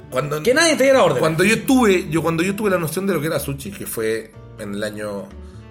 cuando. 0.10 0.44
Que 0.44 0.54
nadie 0.54 0.76
te 0.76 0.84
diera 0.84 1.04
orden. 1.04 1.20
Cuando 1.20 1.44
yo 1.44 1.62
tuve, 1.64 2.08
yo 2.10 2.22
cuando 2.22 2.44
yo 2.44 2.56
tuve 2.56 2.70
la 2.70 2.78
noción 2.78 3.08
de 3.08 3.14
lo 3.14 3.22
que 3.22 3.28
era 3.28 3.40
sushi, 3.40 3.72
que 3.72 3.86
fue 3.88 4.32
en 4.60 4.76
el 4.76 4.84
año 4.84 5.28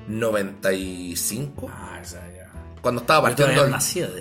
95, 0.08 1.70
Ah, 1.72 1.98
esa 2.02 2.16
ya. 2.18 2.29
Cuando 2.80 3.00
estaba 3.02 3.22
partiendo 3.22 3.62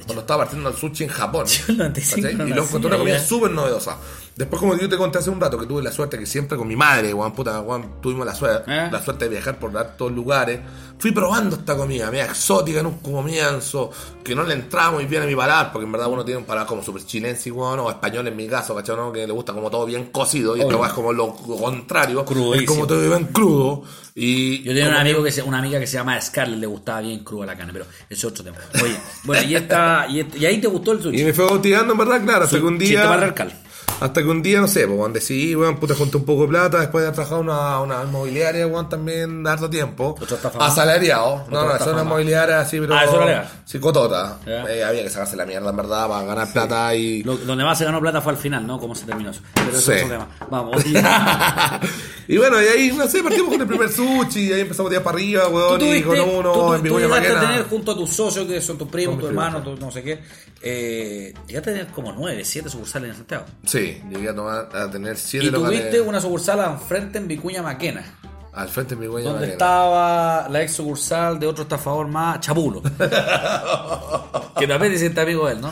cuando 0.06 0.22
estaba 0.22 0.44
partiendo 0.44 0.70
el 0.70 0.76
sushi 0.76 1.06
en 1.06 1.10
Japón. 1.10 1.46
Yo 1.48 1.64
en 1.68 1.72
el 1.72 1.78
95 1.78 2.22
¿cachai? 2.22 2.38
no 2.38 2.48
y 2.48 2.54
lo 2.54 2.64
encontré 2.64 2.88
una 2.88 2.98
comida 2.98 3.20
súper 3.20 3.52
novedosa. 3.52 3.98
Después, 4.40 4.62
como 4.62 4.78
yo 4.78 4.88
te 4.88 4.96
conté 4.96 5.18
hace 5.18 5.30
un 5.30 5.42
rato, 5.42 5.58
que 5.60 5.66
tuve 5.66 5.84
la 5.84 5.92
suerte 5.92 6.18
que 6.18 6.26
siempre 6.26 6.58
con 6.58 6.66
mi 6.66 6.78
madre, 6.78 7.14
weón, 7.14 7.34
puta, 7.34 7.60
weón, 7.60 8.00
tuvimos 8.02 8.26
la 8.26 8.34
suerte, 8.34 8.72
¿Eh? 8.74 8.88
la 8.90 9.02
suerte 9.04 9.26
de 9.26 9.32
viajar 9.32 9.60
por 9.60 9.74
todos 9.98 10.14
lugares. 10.14 10.62
Fui 10.98 11.12
probando 11.12 11.58
esta 11.58 11.76
comida, 11.76 12.10
media 12.10 12.24
exótica 12.26 12.80
en 12.80 12.86
un 12.86 13.00
comienzo, 13.00 13.92
que 14.24 14.34
no 14.36 14.44
le 14.44 14.54
entraba 14.54 14.92
muy 14.92 15.06
bien 15.08 15.24
a 15.24 15.26
mi 15.26 15.36
paladar, 15.36 15.74
porque 15.74 15.86
en 15.86 15.92
verdad 15.92 16.08
uno 16.08 16.24
tiene 16.24 16.38
un 16.38 16.46
paladar 16.46 16.70
como 16.70 16.82
super 16.82 17.04
chilense, 17.06 17.52
weón, 17.52 17.80
o 17.80 17.90
español 17.90 18.28
en 18.30 18.36
mi 18.38 18.48
caso, 18.48 18.74
¿cachai? 18.74 18.96
¿no? 18.96 19.12
Que 19.12 19.28
le 19.28 19.34
gusta 19.34 19.52
como 19.52 19.70
todo 19.70 19.86
bien 19.86 20.06
cocido, 20.06 20.56
y 20.56 20.62
weá 20.62 20.88
es 20.88 20.94
como 20.94 21.12
lo 21.12 21.34
contrario. 21.36 22.24
Crudísimo. 22.24 22.56
Es 22.56 22.66
como 22.66 22.88
todo 22.88 23.02
bien 23.02 23.26
crudo. 23.34 23.84
Y 24.16 24.64
Yo 24.64 24.74
tenía 24.74 24.88
un 24.88 24.96
amigo 24.96 25.22
que- 25.22 25.32
se- 25.34 25.42
una 25.44 25.60
amiga 25.60 25.80
que 25.82 25.88
se 25.88 25.94
llama 25.98 26.20
Scarlett, 26.22 26.60
le 26.62 26.68
gustaba 26.68 27.02
bien 27.02 27.26
cruda 27.26 27.46
la 27.46 27.58
carne, 27.58 27.74
pero 27.74 27.86
eso 28.10 28.28
es 28.28 28.32
otro 28.34 28.46
tema. 28.46 28.58
Oye, 28.82 28.96
bueno, 29.26 29.44
y, 29.50 29.56
esta, 29.56 30.06
y, 30.10 30.22
et- 30.22 30.36
y 30.38 30.46
ahí 30.46 30.62
te 30.62 30.68
gustó 30.68 30.94
el 30.94 31.00
Y 31.00 31.04
sushi. 31.04 31.24
me 31.26 31.34
fue 31.34 31.44
bauteando, 31.46 31.92
en 31.92 32.00
verdad, 32.00 32.24
claro, 32.24 32.46
hasta 32.46 32.58
que 32.58 32.64
un 32.64 32.78
día. 32.78 33.04
Hasta 34.02 34.22
que 34.22 34.28
un 34.30 34.42
día, 34.42 34.62
no 34.62 34.68
sé, 34.68 34.88
pues, 34.88 34.98
weón, 34.98 35.12
decidí, 35.12 35.56
weón, 35.56 35.78
puta, 35.78 35.94
junté 35.94 36.16
un 36.18 36.24
poco 36.24 36.44
de 36.44 36.48
plata 36.48 36.80
después 36.80 37.02
de 37.02 37.08
haber 37.08 37.16
trabajado 37.16 37.42
en 37.42 37.50
una, 37.50 37.80
una 37.82 38.04
inmobiliaria, 38.08 38.66
weón, 38.66 38.88
también 38.88 39.46
harto 39.46 39.70
tiempo. 39.70 40.16
Asalariado. 40.60 41.46
No, 41.50 41.66
no, 41.66 41.76
eso 41.76 41.86
una 41.86 41.96
más. 41.96 42.04
inmobiliaria 42.06 42.62
así, 42.62 42.80
pero. 42.80 42.96
Ah, 42.96 43.04
eso 43.04 43.16
era 43.18 43.26
legal. 43.26 43.50
Sí, 43.66 43.78
cotota. 43.80 44.38
Ya. 44.46 44.64
Eh, 44.66 44.84
había 44.86 45.04
que 45.04 45.10
sacarse 45.10 45.36
la 45.36 45.46
mierda, 45.46 45.70
en 45.72 45.76
verdad, 45.76 46.08
para 46.08 46.24
ganar 46.26 46.52
plata 46.52 46.96
y. 46.96 47.24
Lo- 47.24 47.38
donde 47.38 47.64
más 47.66 47.78
se 47.78 47.84
ganó 47.86 48.00
plata 48.00 48.22
fue 48.22 48.32
al 48.32 48.38
final, 48.38 48.66
¿no? 48.66 48.80
¿Cómo 48.80 48.96
se 48.96 49.06
terminó 49.06 49.32
eso? 49.32 49.42
Pero 49.54 49.70
eso 49.70 49.80
Sí. 49.82 49.92
es 49.98 50.04
otro 50.06 50.18
tema. 50.18 50.28
Vamos. 50.50 50.84
y 52.32 52.38
bueno, 52.38 52.62
y 52.62 52.66
ahí, 52.68 52.92
no 52.96 53.08
sé, 53.08 53.24
partimos 53.24 53.50
con 53.50 53.60
el 53.62 53.68
primer 53.68 53.90
sushi, 53.90 54.50
y 54.50 54.54
ahí 54.54 54.62
empezamos 54.62 54.90
a 54.90 54.92
tirar 54.92 55.04
para 55.04 55.16
arriba, 55.18 55.46
Tú 55.48 55.52
weón, 55.56 55.82
y 55.98 56.02
con 56.04 56.20
uno 56.20 56.52
tú, 56.54 56.60
tú- 56.60 56.74
en 56.76 56.78
tú 56.78 56.84
Vicuña 56.84 57.06
llegaste 57.08 57.36
a 57.36 57.40
tener 57.42 57.64
junto 57.64 57.92
a 57.92 57.96
tus 57.98 58.10
socios, 58.12 58.46
que 58.48 58.62
son 58.62 58.78
tus 58.78 58.88
primos, 58.88 59.18
tu 59.20 59.26
hermano, 59.28 59.64
tu 59.64 59.76
no 59.78 59.90
sé 59.92 60.04
qué, 60.04 60.20
eh, 60.62 61.34
llegaste 61.48 61.72
a 61.72 61.74
tener 61.74 61.88
como 61.88 62.12
nueve, 62.12 62.46
siete 62.46 62.70
sucursales 62.70 63.10
en 63.10 63.16
Santiago. 63.18 63.46
Sí, 63.66 64.00
llegué 64.12 64.30
a, 64.30 64.36
tomar, 64.36 64.70
a 64.74 64.92
tener 64.92 65.18
siete 65.18 65.48
Y 65.48 65.50
locales 65.50 65.80
tuviste 65.80 66.02
una 66.02 66.22
sucursal 66.22 66.60
al 66.60 66.78
frente 66.78 67.18
en 67.18 67.28
Vicuña 67.28 67.64
Maquena, 67.64 68.20
al 68.54 68.70
frente 68.70 68.94
de 68.96 69.02
Vicuña 69.02 69.24
donde 69.32 69.48
estaba 69.52 70.48
la 70.50 70.62
ex 70.62 70.74
sucursal 70.74 71.40
de 71.40 71.48
otro 71.48 71.64
estafador 71.64 72.08
más, 72.08 72.42
Chapulo. 72.42 72.84
que 74.60 74.68
también 74.68 74.94
te 74.94 75.00
sientes 75.00 75.24
amigo 75.24 75.48
de 75.48 75.54
él, 75.54 75.62
¿no? 75.62 75.72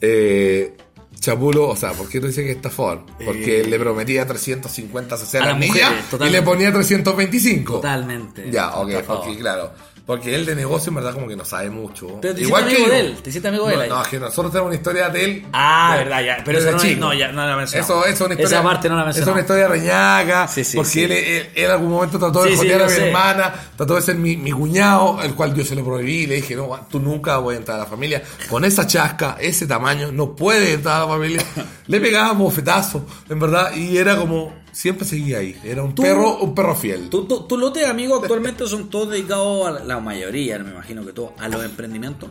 Eh, 0.00 0.76
Chapulo, 1.24 1.68
o 1.68 1.74
sea, 1.76 1.92
¿por 1.92 2.06
qué 2.06 2.20
tú 2.20 2.26
dices 2.26 2.44
que 2.44 2.50
es 2.50 2.56
estafador? 2.56 3.00
Porque 3.24 3.62
Eh, 3.62 3.66
le 3.66 3.78
prometía 3.78 4.26
350 4.26 5.16
cc 5.16 5.38
a 5.38 5.46
las 5.46 5.58
niñas 5.58 5.90
y 6.20 6.28
le 6.28 6.42
ponía 6.42 6.70
325. 6.70 7.74
Totalmente. 7.76 8.50
Ya, 8.50 8.74
ok, 8.74 8.90
porque 9.06 9.38
claro. 9.38 9.72
Porque 10.06 10.34
él 10.34 10.44
de 10.44 10.54
negocio 10.54 10.90
en 10.90 10.96
verdad 10.96 11.14
como 11.14 11.26
que 11.26 11.34
no 11.34 11.46
sabe 11.46 11.70
mucho. 11.70 12.18
Pero 12.20 12.34
te 12.34 12.44
amigo 12.44 12.58
yo. 12.78 12.88
de 12.90 13.00
él, 13.00 13.16
te 13.22 13.30
hiciste 13.30 13.48
amigo 13.48 13.66
de 13.68 13.74
no, 13.76 13.82
él 13.82 13.84
ahí. 13.84 13.88
No, 13.96 14.02
es 14.02 14.08
que 14.08 14.20
nosotros 14.20 14.52
tenemos 14.52 14.66
una 14.68 14.76
historia 14.76 15.08
de 15.08 15.24
él. 15.24 15.46
Ah, 15.52 15.94
de- 15.96 16.04
verdad, 16.04 16.22
ya. 16.22 16.42
Pero 16.44 16.58
desde 16.58 16.68
eso 16.70 16.76
no, 16.76 16.82
chico. 16.84 17.00
no, 17.00 17.14
ya, 17.14 17.32
no 17.32 17.46
la. 17.46 17.62
Eso, 17.64 17.78
eso 17.80 18.04
es 18.04 18.20
una 18.20 18.34
historia. 18.34 18.44
Esa 18.58 18.62
parte 18.62 18.88
no 18.90 18.96
la 18.96 19.00
Es 19.00 19.06
mencionamos. 19.06 19.32
una 19.34 19.40
historia 19.40 19.68
reñaca. 19.68 20.48
Sí, 20.48 20.62
sí, 20.62 20.76
porque 20.76 20.90
sí. 20.90 21.02
Él, 21.04 21.12
él, 21.12 21.50
él 21.54 21.64
en 21.64 21.70
algún 21.70 21.88
momento 21.90 22.18
trató 22.18 22.42
de 22.42 22.50
Sí, 22.50 22.54
sí, 22.56 22.58
jotear 22.58 22.78
yo 22.80 22.84
a 22.84 22.88
mi 22.88 22.94
sé. 22.94 23.06
hermana, 23.06 23.54
trató 23.76 23.94
de 23.94 24.02
ser 24.02 24.14
mi, 24.16 24.36
mi 24.36 24.52
cuñado, 24.52 25.22
el 25.22 25.34
cual 25.34 25.54
yo 25.54 25.64
se 25.64 25.74
lo 25.74 25.82
prohibí. 25.82 26.26
Le 26.26 26.34
dije, 26.36 26.54
no, 26.54 26.68
tú 26.90 27.00
nunca 27.00 27.38
voy 27.38 27.54
a 27.54 27.58
entrar 27.58 27.78
a 27.78 27.84
la 27.84 27.86
familia. 27.86 28.22
Con 28.50 28.66
esa 28.66 28.86
chasca, 28.86 29.38
ese 29.40 29.66
tamaño, 29.66 30.12
no 30.12 30.36
puedes 30.36 30.74
entrar 30.74 30.96
a 30.96 31.00
la 31.06 31.08
familia. 31.08 31.42
Le 31.86 31.98
pegaba 32.00 32.32
bofetazos, 32.32 33.00
en 33.30 33.40
verdad. 33.40 33.74
Y 33.74 33.96
era 33.96 34.16
como, 34.18 34.52
siempre 34.74 35.06
seguía 35.06 35.38
ahí. 35.38 35.56
Era 35.64 35.82
un 35.82 35.94
perro, 35.94 36.38
un 36.42 36.54
perro 36.54 36.74
fiel. 36.74 37.08
Tu, 37.08 37.24
tu, 37.26 37.44
tu 37.46 37.56
lote 37.56 37.80
de 37.80 37.86
amigos 37.86 38.20
actualmente 38.22 38.66
son 38.66 38.90
todos 38.90 39.10
dedicados 39.10 39.66
a 39.66 39.70
la, 39.70 39.84
la 39.84 40.00
mayoría, 40.00 40.58
me 40.58 40.72
imagino 40.72 41.06
que 41.06 41.12
todos, 41.14 41.30
a 41.38 41.48
los 41.48 41.64
emprendimientos. 41.64 42.28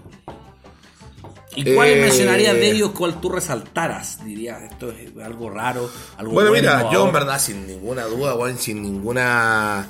¿Y 1.55 1.75
cuáles 1.75 1.97
Eh, 1.97 2.01
mencionarías 2.01 2.55
de 2.55 2.71
ellos 2.71 2.91
cuál 2.91 3.21
tú 3.21 3.29
resaltaras? 3.29 4.23
Dirías, 4.25 4.63
esto 4.63 4.89
es 4.91 5.11
algo 5.23 5.49
raro, 5.51 5.87
algo 6.17 6.33
Bueno, 6.33 6.51
mira, 6.51 6.71
innovador? 6.73 6.93
yo 6.93 7.05
en 7.07 7.13
verdad, 7.13 7.39
sin 7.39 7.67
ninguna 7.67 8.03
duda, 8.05 8.33
weón, 8.35 8.57
sin 8.57 8.81
ninguna 8.81 9.87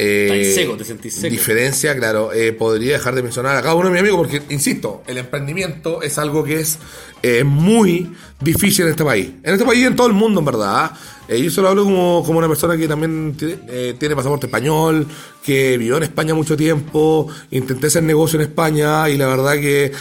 eh, 0.00 0.24
Estáis 0.24 0.54
seco, 0.54 0.76
te 0.76 0.84
sentís 0.84 1.14
seco. 1.14 1.28
diferencia, 1.28 1.94
claro, 1.94 2.32
eh, 2.32 2.52
podría 2.52 2.94
dejar 2.94 3.14
de 3.14 3.22
mencionar 3.22 3.56
a 3.56 3.62
cada 3.62 3.74
uno 3.74 3.86
de 3.86 3.92
mis 3.92 4.00
amigos, 4.00 4.18
porque, 4.18 4.42
insisto, 4.52 5.02
el 5.06 5.18
emprendimiento 5.18 6.02
es 6.02 6.16
algo 6.16 6.42
que 6.42 6.60
es 6.60 6.78
eh, 7.22 7.44
muy 7.44 8.10
difícil 8.40 8.86
en 8.86 8.92
este 8.92 9.04
país. 9.04 9.28
En 9.42 9.52
este 9.52 9.66
país 9.66 9.80
y 9.80 9.84
en 9.84 9.94
todo 9.94 10.06
el 10.06 10.14
mundo, 10.14 10.40
en 10.40 10.46
verdad. 10.46 10.92
Eh, 11.28 11.42
yo 11.42 11.50
se 11.50 11.60
lo 11.60 11.68
hablo 11.68 11.84
como, 11.84 12.22
como 12.24 12.38
una 12.38 12.48
persona 12.48 12.78
que 12.78 12.88
también 12.88 13.34
tiene, 13.36 13.58
eh, 13.68 13.94
tiene 13.98 14.16
pasaporte 14.16 14.46
español, 14.46 15.06
que 15.44 15.76
vivió 15.76 15.98
en 15.98 16.04
España 16.04 16.34
mucho 16.34 16.56
tiempo, 16.56 17.28
intenté 17.50 17.88
hacer 17.88 18.02
negocio 18.02 18.40
en 18.40 18.46
España 18.48 19.08
y 19.10 19.18
la 19.18 19.26
verdad 19.26 19.54
que 19.54 19.92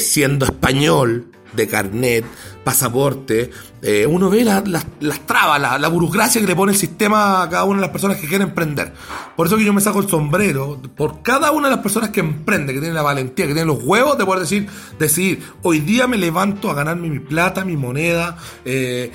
siendo 0.00 0.46
español, 0.46 1.26
de 1.56 1.66
carnet, 1.66 2.24
pasaporte, 2.62 3.50
eh, 3.82 4.06
uno 4.06 4.28
ve 4.28 4.44
la- 4.44 4.62
las- 4.66 5.20
trabas, 5.26 5.60
la, 5.60 5.78
la 5.78 5.88
burocracia 5.88 6.40
que 6.40 6.46
le 6.46 6.54
pone 6.56 6.72
el 6.72 6.78
sistema 6.78 7.42
a 7.42 7.48
cada 7.48 7.64
una 7.64 7.76
de 7.76 7.82
las 7.82 7.90
personas 7.90 8.18
que 8.18 8.26
quieren 8.28 8.48
emprender. 8.48 8.92
Por 9.36 9.46
eso 9.46 9.56
que 9.56 9.64
yo 9.64 9.72
me 9.72 9.80
saco 9.80 10.00
el 10.00 10.08
sombrero 10.08 10.80
por 10.96 11.22
cada 11.22 11.50
una 11.52 11.68
de 11.68 11.74
las 11.76 11.82
personas 11.82 12.10
que 12.10 12.20
emprende, 12.20 12.74
que 12.74 12.80
tiene 12.80 12.94
la 12.94 13.02
valentía, 13.02 13.46
que 13.46 13.54
tiene 13.54 13.66
los 13.66 13.82
huevos 13.82 14.18
de 14.18 14.24
poder 14.24 14.40
decir, 14.40 14.68
decidir, 14.98 15.42
hoy 15.62 15.80
día 15.80 16.06
me 16.06 16.16
levanto 16.18 16.70
a 16.70 16.74
ganarme 16.74 17.08
mi 17.08 17.20
plata, 17.20 17.64
mi 17.64 17.76
moneda, 17.76 18.36
eh, 18.64 19.12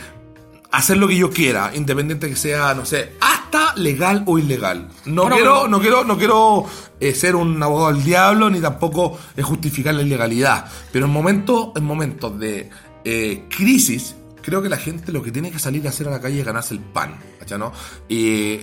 hacer 0.72 0.98
lo 0.98 1.08
que 1.08 1.18
yo 1.18 1.30
quiera, 1.30 1.72
independiente 1.76 2.30
que 2.30 2.36
sea, 2.36 2.74
no 2.74 2.86
sé, 2.86 3.14
hasta 3.20 3.76
legal 3.76 4.24
o 4.26 4.40
ilegal. 4.40 4.88
No 5.06 5.24
Bueno, 5.24 5.36
quiero, 5.36 5.54
pero- 5.56 5.68
no 5.68 5.80
quiero, 5.80 6.04
no 6.06 6.18
quiero 6.18 6.66
eh, 7.00 7.14
ser 7.14 7.36
un 7.36 7.62
abogado 7.62 7.94
del 7.94 8.04
diablo 8.04 8.50
ni 8.50 8.60
tampoco 8.60 9.18
eh, 9.36 9.42
justificar 9.42 9.94
la 9.94 10.02
ilegalidad. 10.04 10.66
Pero 10.92 11.06
en 11.06 11.12
momentos, 11.12 11.70
en 11.76 11.84
momentos 11.84 12.40
de 12.40 12.70
eh, 13.04 13.46
crisis, 13.50 14.16
creo 14.42 14.62
que 14.62 14.70
la 14.70 14.78
gente 14.78 15.12
lo 15.12 15.22
que 15.22 15.32
tiene 15.32 15.52
que 15.52 15.60
salir 15.60 15.86
a 15.88 15.90
hacer 15.90 16.08
a 16.08 16.12
la 16.12 16.22
calle 16.22 16.40
es 16.40 16.46
ganarse 16.46 16.74
el 16.74 16.80
pan, 16.80 17.16
¿cachai, 17.40 17.60
no? 17.60 17.74
Y 18.08 18.60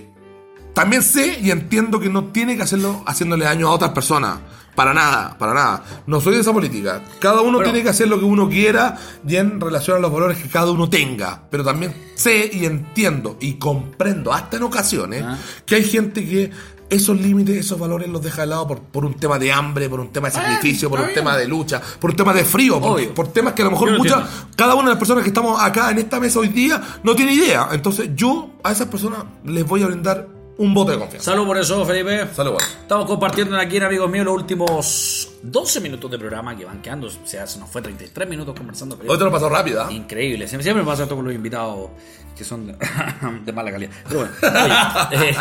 también 0.73 1.03
sé 1.03 1.39
y 1.41 1.51
entiendo 1.51 1.99
que 1.99 2.09
no 2.09 2.25
tiene 2.25 2.55
que 2.57 2.63
hacerlo 2.63 3.03
haciéndole 3.05 3.45
daño 3.45 3.67
a 3.67 3.71
otras 3.71 3.91
personas. 3.91 4.39
Para 4.79 4.93
nada, 4.93 5.37
para 5.37 5.53
nada. 5.53 5.83
No 6.07 6.21
soy 6.21 6.35
de 6.35 6.39
esa 6.39 6.53
política. 6.53 7.03
Cada 7.19 7.41
uno 7.41 7.59
tiene 7.59 7.83
que 7.83 7.89
hacer 7.89 8.07
lo 8.07 8.17
que 8.17 8.23
uno 8.23 8.47
quiera 8.47 8.97
y 9.27 9.35
en 9.35 9.59
relación 9.59 9.97
a 9.97 9.99
los 9.99 10.09
valores 10.09 10.37
que 10.37 10.47
cada 10.47 10.71
uno 10.71 10.89
tenga. 10.89 11.41
Pero 11.51 11.65
también 11.65 11.93
sé 12.15 12.49
y 12.53 12.63
entiendo 12.63 13.35
y 13.41 13.55
comprendo, 13.55 14.31
hasta 14.31 14.55
en 14.55 14.63
ocasiones, 14.63 15.25
Ah. 15.27 15.37
que 15.65 15.75
hay 15.75 15.83
gente 15.83 16.25
que 16.25 16.49
esos 16.89 17.19
límites, 17.19 17.57
esos 17.57 17.77
valores 17.77 18.07
los 18.07 18.21
deja 18.21 18.43
de 18.43 18.47
lado 18.47 18.69
por, 18.69 18.79
por 18.79 19.03
un 19.03 19.15
tema 19.15 19.37
de 19.37 19.51
hambre, 19.51 19.89
por 19.89 19.99
un 19.99 20.13
tema 20.13 20.29
de 20.29 20.35
sacrificio, 20.35 20.89
por 20.89 21.01
un 21.01 21.13
tema 21.13 21.35
de 21.35 21.45
lucha, 21.45 21.81
por 21.99 22.11
un 22.11 22.15
tema 22.15 22.31
de 22.31 22.45
frío, 22.45 22.79
por, 22.79 23.05
por 23.13 23.33
temas 23.33 23.51
que 23.55 23.63
a 23.63 23.65
lo 23.65 23.71
mejor 23.71 23.97
muchas, 23.97 24.23
cada 24.55 24.75
una 24.75 24.83
de 24.85 24.89
las 24.91 24.97
personas 24.97 25.23
que 25.23 25.29
estamos 25.29 25.61
acá 25.61 25.91
en 25.91 25.97
esta 25.97 26.21
mesa 26.21 26.39
hoy 26.39 26.47
día 26.47 26.81
no 27.03 27.13
tiene 27.17 27.33
idea. 27.33 27.67
Entonces 27.73 28.11
yo 28.15 28.51
a 28.63 28.71
esas 28.71 28.87
personas 28.87 29.25
les 29.43 29.67
voy 29.67 29.83
a 29.83 29.87
brindar 29.87 30.38
un 30.59 30.73
voto 30.73 30.91
de 30.91 30.99
confianza. 30.99 31.31
Salud 31.31 31.47
por 31.47 31.57
eso, 31.57 31.85
Felipe. 31.85 32.27
Salud, 32.33 32.51
bueno. 32.51 32.67
Estamos 32.81 33.05
compartiendo 33.07 33.57
aquí, 33.57 33.77
amigos 33.79 34.09
míos, 34.09 34.25
los 34.25 34.35
últimos 34.35 35.31
12 35.41 35.79
minutos 35.79 36.11
de 36.11 36.19
programa 36.19 36.55
que 36.55 36.65
van 36.65 36.81
quedando. 36.81 37.07
O 37.07 37.25
sea, 37.25 37.47
se 37.47 37.59
nos 37.59 37.69
fue 37.69 37.81
33 37.81 38.29
minutos 38.29 38.53
conversando. 38.55 38.95
Felipe. 38.95 39.11
Hoy 39.11 39.17
te 39.17 39.23
lo 39.23 39.31
pasó 39.31 39.49
rápido, 39.49 39.81
¿ah? 39.83 39.91
Increíble. 39.91 40.47
Siempre, 40.47 40.63
siempre 40.63 40.83
me 40.83 40.89
pasa 40.89 41.03
esto 41.03 41.15
con 41.15 41.25
los 41.25 41.33
invitados 41.33 41.89
que 42.37 42.43
son 42.43 42.67
de, 42.67 42.75
de 43.45 43.51
mala 43.53 43.71
calidad. 43.71 43.91
Pero 44.07 44.19
bueno, 44.21 44.35
oye, 45.11 45.29
eh, 45.29 45.35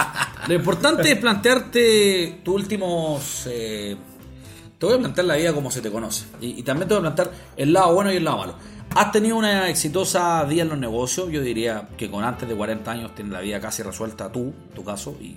lo 0.47 0.55
importante 0.55 1.13
es 1.13 1.19
plantearte 1.19 2.41
tus 2.45 2.55
últimos. 2.55 3.43
eh, 3.51 3.97
te 4.79 4.87
voy 4.87 4.95
a 4.95 4.99
plantear 4.99 5.27
la 5.27 5.35
vida 5.35 5.53
como 5.53 5.71
se 5.73 5.81
te 5.81 5.91
conoce. 5.91 6.27
Y, 6.41 6.61
y 6.61 6.63
también 6.63 6.87
te 6.87 6.95
voy 6.95 7.01
a 7.01 7.13
plantear 7.13 7.33
el 7.57 7.73
lado 7.73 7.93
bueno 7.95 8.13
y 8.13 8.17
el 8.17 8.25
lado 8.25 8.39
malo. 8.39 8.55
Has 8.99 9.13
tenido 9.13 9.37
una 9.37 9.69
exitosa 9.69 10.43
vida 10.43 10.63
en 10.63 10.71
los 10.71 10.79
negocios. 10.79 11.31
Yo 11.31 11.41
diría 11.41 11.89
que 11.97 12.11
con 12.11 12.25
antes 12.25 12.49
de 12.49 12.57
40 12.57 12.91
años 12.91 13.15
tienes 13.15 13.33
la 13.33 13.41
vida 13.41 13.61
casi 13.61 13.85
resuelta 13.85 14.33
tú, 14.33 14.53
tu 14.75 14.83
caso, 14.83 15.17
y 15.21 15.37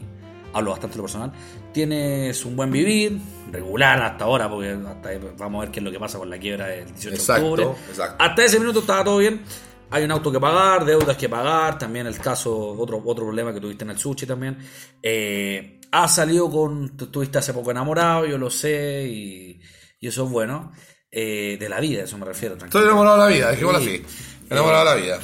hablo 0.52 0.72
bastante 0.72 0.96
de 0.96 0.98
lo 0.98 1.04
personal. 1.04 1.32
Tienes 1.72 2.44
un 2.44 2.56
buen 2.56 2.72
vivir, 2.72 3.20
regular 3.52 4.02
hasta 4.02 4.26
ahora, 4.26 4.50
porque 4.50 4.72
hasta 4.72 5.12
vamos 5.38 5.60
a 5.60 5.66
ver 5.66 5.72
qué 5.72 5.80
es 5.80 5.84
lo 5.84 5.92
que 5.92 6.00
pasa 6.00 6.18
con 6.18 6.28
la 6.32 6.40
quiebra 6.40 6.66
del 6.70 6.88
18 6.88 7.16
Exacto, 7.16 7.56
de 7.56 7.64
octubre. 7.66 7.82
exacto. 7.92 8.16
Hasta 8.24 8.46
ese 8.46 8.60
minuto 8.60 8.80
estaba 8.80 9.04
todo 9.04 9.20
bien. 9.20 9.44
Hay 9.92 10.06
un 10.06 10.12
auto 10.12 10.32
que 10.32 10.40
pagar, 10.40 10.84
deudas 10.84 11.16
que 11.16 11.30
pagar, 11.30 11.78
también 11.78 12.08
el 12.08 12.18
caso, 12.18 12.58
otro, 12.58 13.00
otro 13.06 13.26
problema 13.26 13.54
que 13.54 13.62
tuviste 13.62 13.84
en 13.84 13.92
el 13.92 14.00
sushi 14.00 14.26
también. 14.26 14.58
Eh, 15.04 15.80
has 15.92 16.16
salido 16.16 16.50
con, 16.50 16.98
tú 16.98 17.06
estuviste 17.06 17.38
hace 17.38 17.54
poco 17.54 17.70
enamorado, 17.70 18.26
yo 18.26 18.40
lo 18.40 18.50
sé, 18.50 19.08
y, 19.08 19.62
y 20.00 20.08
eso 20.08 20.24
es 20.26 20.32
bueno. 20.32 20.72
Eh, 21.12 21.58
de 21.60 21.70
la 21.70 21.80
vida, 21.80 22.04
eso 22.04 22.18
me 22.18 22.26
refiero. 22.26 22.56
Estoy 22.56 22.70
tranquilo. 22.70 22.86
enamorado 22.92 23.18
de 23.24 23.30
la 23.30 23.36
vida, 23.36 23.52
dejémoslo 23.52 23.80
Sí. 23.82 23.88
así. 24.06 24.06
Enamorado 24.50 24.86
de 24.86 24.96
la 24.96 25.02
vida. 25.02 25.20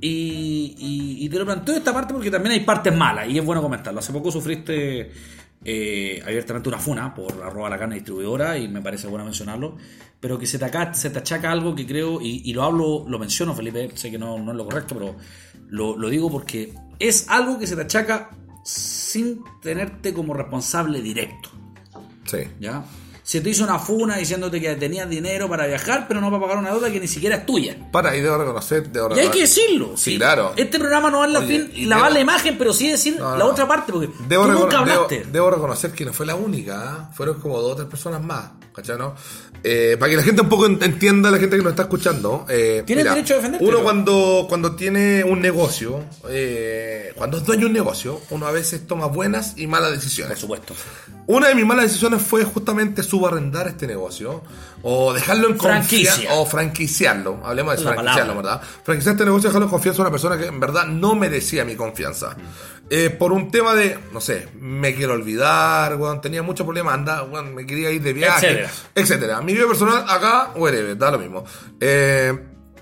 Y, 0.00 0.74
y- 0.78 1.24
y 1.24 1.28
te 1.28 1.38
lo 1.38 1.44
planteo 1.46 1.76
esta 1.76 1.92
parte 1.92 2.12
porque 2.14 2.30
también 2.30 2.52
hay 2.54 2.60
partes 2.60 2.94
malas 2.94 3.28
y 3.28 3.38
es 3.38 3.44
bueno 3.44 3.62
comentarlo. 3.62 4.00
Hace 4.00 4.12
poco 4.12 4.30
sufriste 4.30 5.10
eh, 5.64 6.22
abiertamente 6.24 6.68
una 6.68 6.78
funa 6.78 7.12
por 7.14 7.42
arroba 7.42 7.68
la 7.68 7.78
carne 7.78 7.96
distribuidora 7.96 8.56
y 8.58 8.68
me 8.68 8.80
parece 8.80 9.06
bueno 9.08 9.24
mencionarlo, 9.24 9.76
pero 10.20 10.38
que 10.38 10.46
se 10.46 10.58
te, 10.58 10.64
aca- 10.66 10.94
se 10.94 11.10
te 11.10 11.18
achaca 11.18 11.50
algo 11.50 11.74
que 11.74 11.84
creo, 11.86 12.20
y, 12.20 12.42
y 12.48 12.52
lo 12.52 12.62
hablo, 12.62 13.04
lo 13.08 13.18
menciono 13.18 13.54
Felipe, 13.56 13.90
sé 13.94 14.10
que 14.10 14.18
no, 14.18 14.38
no 14.38 14.52
es 14.52 14.56
lo 14.56 14.64
correcto, 14.66 14.94
pero 14.96 15.16
lo, 15.68 15.96
lo 15.96 16.08
digo 16.08 16.30
porque 16.30 16.72
es 17.00 17.28
algo 17.28 17.58
que 17.58 17.66
se 17.66 17.74
te 17.74 17.82
achaca 17.82 18.30
sin 18.64 19.42
tenerte 19.60 20.12
como 20.14 20.32
responsable 20.34 21.00
directo. 21.02 21.50
Sí. 22.24 22.38
¿ya? 22.60 22.84
Se 23.28 23.42
te 23.42 23.50
hizo 23.50 23.62
una 23.62 23.78
funa 23.78 24.16
diciéndote 24.16 24.58
que 24.58 24.74
tenías 24.76 25.06
dinero 25.06 25.50
para 25.50 25.66
viajar, 25.66 26.06
pero 26.08 26.18
no 26.18 26.30
para 26.30 26.40
pagar 26.40 26.56
una 26.56 26.70
deuda 26.70 26.90
que 26.90 26.98
ni 26.98 27.06
siquiera 27.08 27.36
es 27.36 27.44
tuya. 27.44 27.76
Para, 27.92 28.16
y 28.16 28.22
debo 28.22 28.38
reconocer, 28.38 28.88
debo 28.90 29.14
Y 29.14 29.18
hay 29.18 29.26
reconocer- 29.26 29.30
que 29.32 29.40
decirlo. 29.42 29.96
Sí, 29.98 30.16
claro. 30.16 30.54
Este 30.56 30.78
programa 30.78 31.10
no 31.10 31.18
va 31.18 31.24
a 31.24 31.28
la 31.28 31.40
Oye, 31.40 31.68
fin 31.68 31.90
lavar 31.90 32.06
debo- 32.10 32.14
la 32.14 32.20
imagen, 32.20 32.56
pero 32.56 32.72
sí 32.72 32.88
decir 32.90 33.18
No, 33.18 33.36
la 33.36 33.44
otra 33.44 33.68
parte, 33.68 33.92
porque 33.92 34.08
Debo, 34.26 34.46
tú 34.46 34.52
nunca 34.52 34.78
hablaste. 34.78 35.26
debo 35.30 35.50
reconocer 35.50 35.92
que 35.92 36.06
no 36.06 36.14
fue 36.14 36.24
la 36.24 36.36
única, 36.36 36.80
¿ah? 36.82 37.10
fueron 37.14 37.38
como 37.38 37.60
dos 37.60 37.72
o 37.72 37.76
tres 37.76 37.88
personas 37.88 38.22
más, 38.22 38.46
¿cachai? 38.74 38.96
no? 38.96 39.14
Eh, 39.62 39.96
para 40.00 40.08
que 40.08 40.16
la 40.16 40.22
gente 40.22 40.40
un 40.40 40.48
poco 40.48 40.64
en- 40.64 40.82
entienda, 40.82 41.30
la 41.30 41.36
gente 41.38 41.56
que 41.58 41.62
nos 41.62 41.72
está 41.72 41.82
escuchando. 41.82 42.46
Eh, 42.48 42.82
Tienes 42.86 43.04
derecho 43.04 43.34
a 43.34 43.36
defenderte, 43.38 43.66
Uno 43.66 43.78
¿no? 43.78 43.84
cuando, 43.84 44.46
cuando 44.48 44.74
tiene 44.74 45.22
un 45.24 45.42
negocio, 45.42 46.02
eh, 46.30 47.12
cuando 47.16 47.36
es 47.38 47.44
dueño 47.44 47.62
de 47.62 47.66
un 47.66 47.72
negocio, 47.74 48.22
uno 48.30 48.46
a 48.46 48.52
veces 48.52 48.86
toma 48.86 49.06
buenas 49.06 49.52
y 49.58 49.66
malas 49.66 49.90
decisiones. 49.90 50.34
Por 50.34 50.40
supuesto. 50.40 50.74
Una 51.26 51.48
de 51.48 51.54
mis 51.56 51.66
malas 51.66 51.86
decisiones 51.86 52.22
fue 52.22 52.44
justamente 52.44 53.02
subarrendar 53.18 53.66
este 53.68 53.86
negocio 53.86 54.42
o 54.82 55.12
dejarlo 55.12 55.48
en 55.48 55.58
Franquicia. 55.58 56.12
confianza 56.12 56.34
o 56.40 56.46
franquiciarlo. 56.46 57.40
Hablemos 57.44 57.74
de 57.76 57.82
Es 57.82 57.88
franquiciarlo. 57.88 58.36
¿verdad? 58.36 58.60
Franquiciar 58.84 59.12
este 59.14 59.24
negocio, 59.24 59.48
dejarlo 59.48 59.66
en 59.66 59.70
confianza 59.70 60.02
a 60.02 60.04
una 60.04 60.10
persona 60.10 60.38
que 60.38 60.46
en 60.46 60.60
verdad 60.60 60.86
no 60.86 61.14
merecía 61.14 61.64
mi 61.64 61.74
confianza. 61.74 62.36
Eh, 62.90 63.10
por 63.10 63.32
un 63.32 63.50
tema 63.50 63.74
de, 63.74 63.98
no 64.12 64.20
sé, 64.20 64.48
me 64.60 64.94
quiero 64.94 65.12
olvidar, 65.12 65.98
tenía 66.22 66.42
muchos 66.42 66.64
problemas, 66.64 66.94
anda, 66.94 67.22
weón, 67.24 67.54
me 67.54 67.66
quería 67.66 67.90
ir 67.90 68.00
de 68.02 68.12
viaje, 68.14 68.46
Etcétera. 68.46 68.70
etcétera. 68.94 69.40
Mi 69.42 69.52
vida 69.52 69.66
personal 69.66 70.04
acá, 70.08 70.52
whatever, 70.56 70.96
da 70.96 71.10
lo 71.10 71.18
mismo. 71.18 71.44
Eh, 71.80 72.32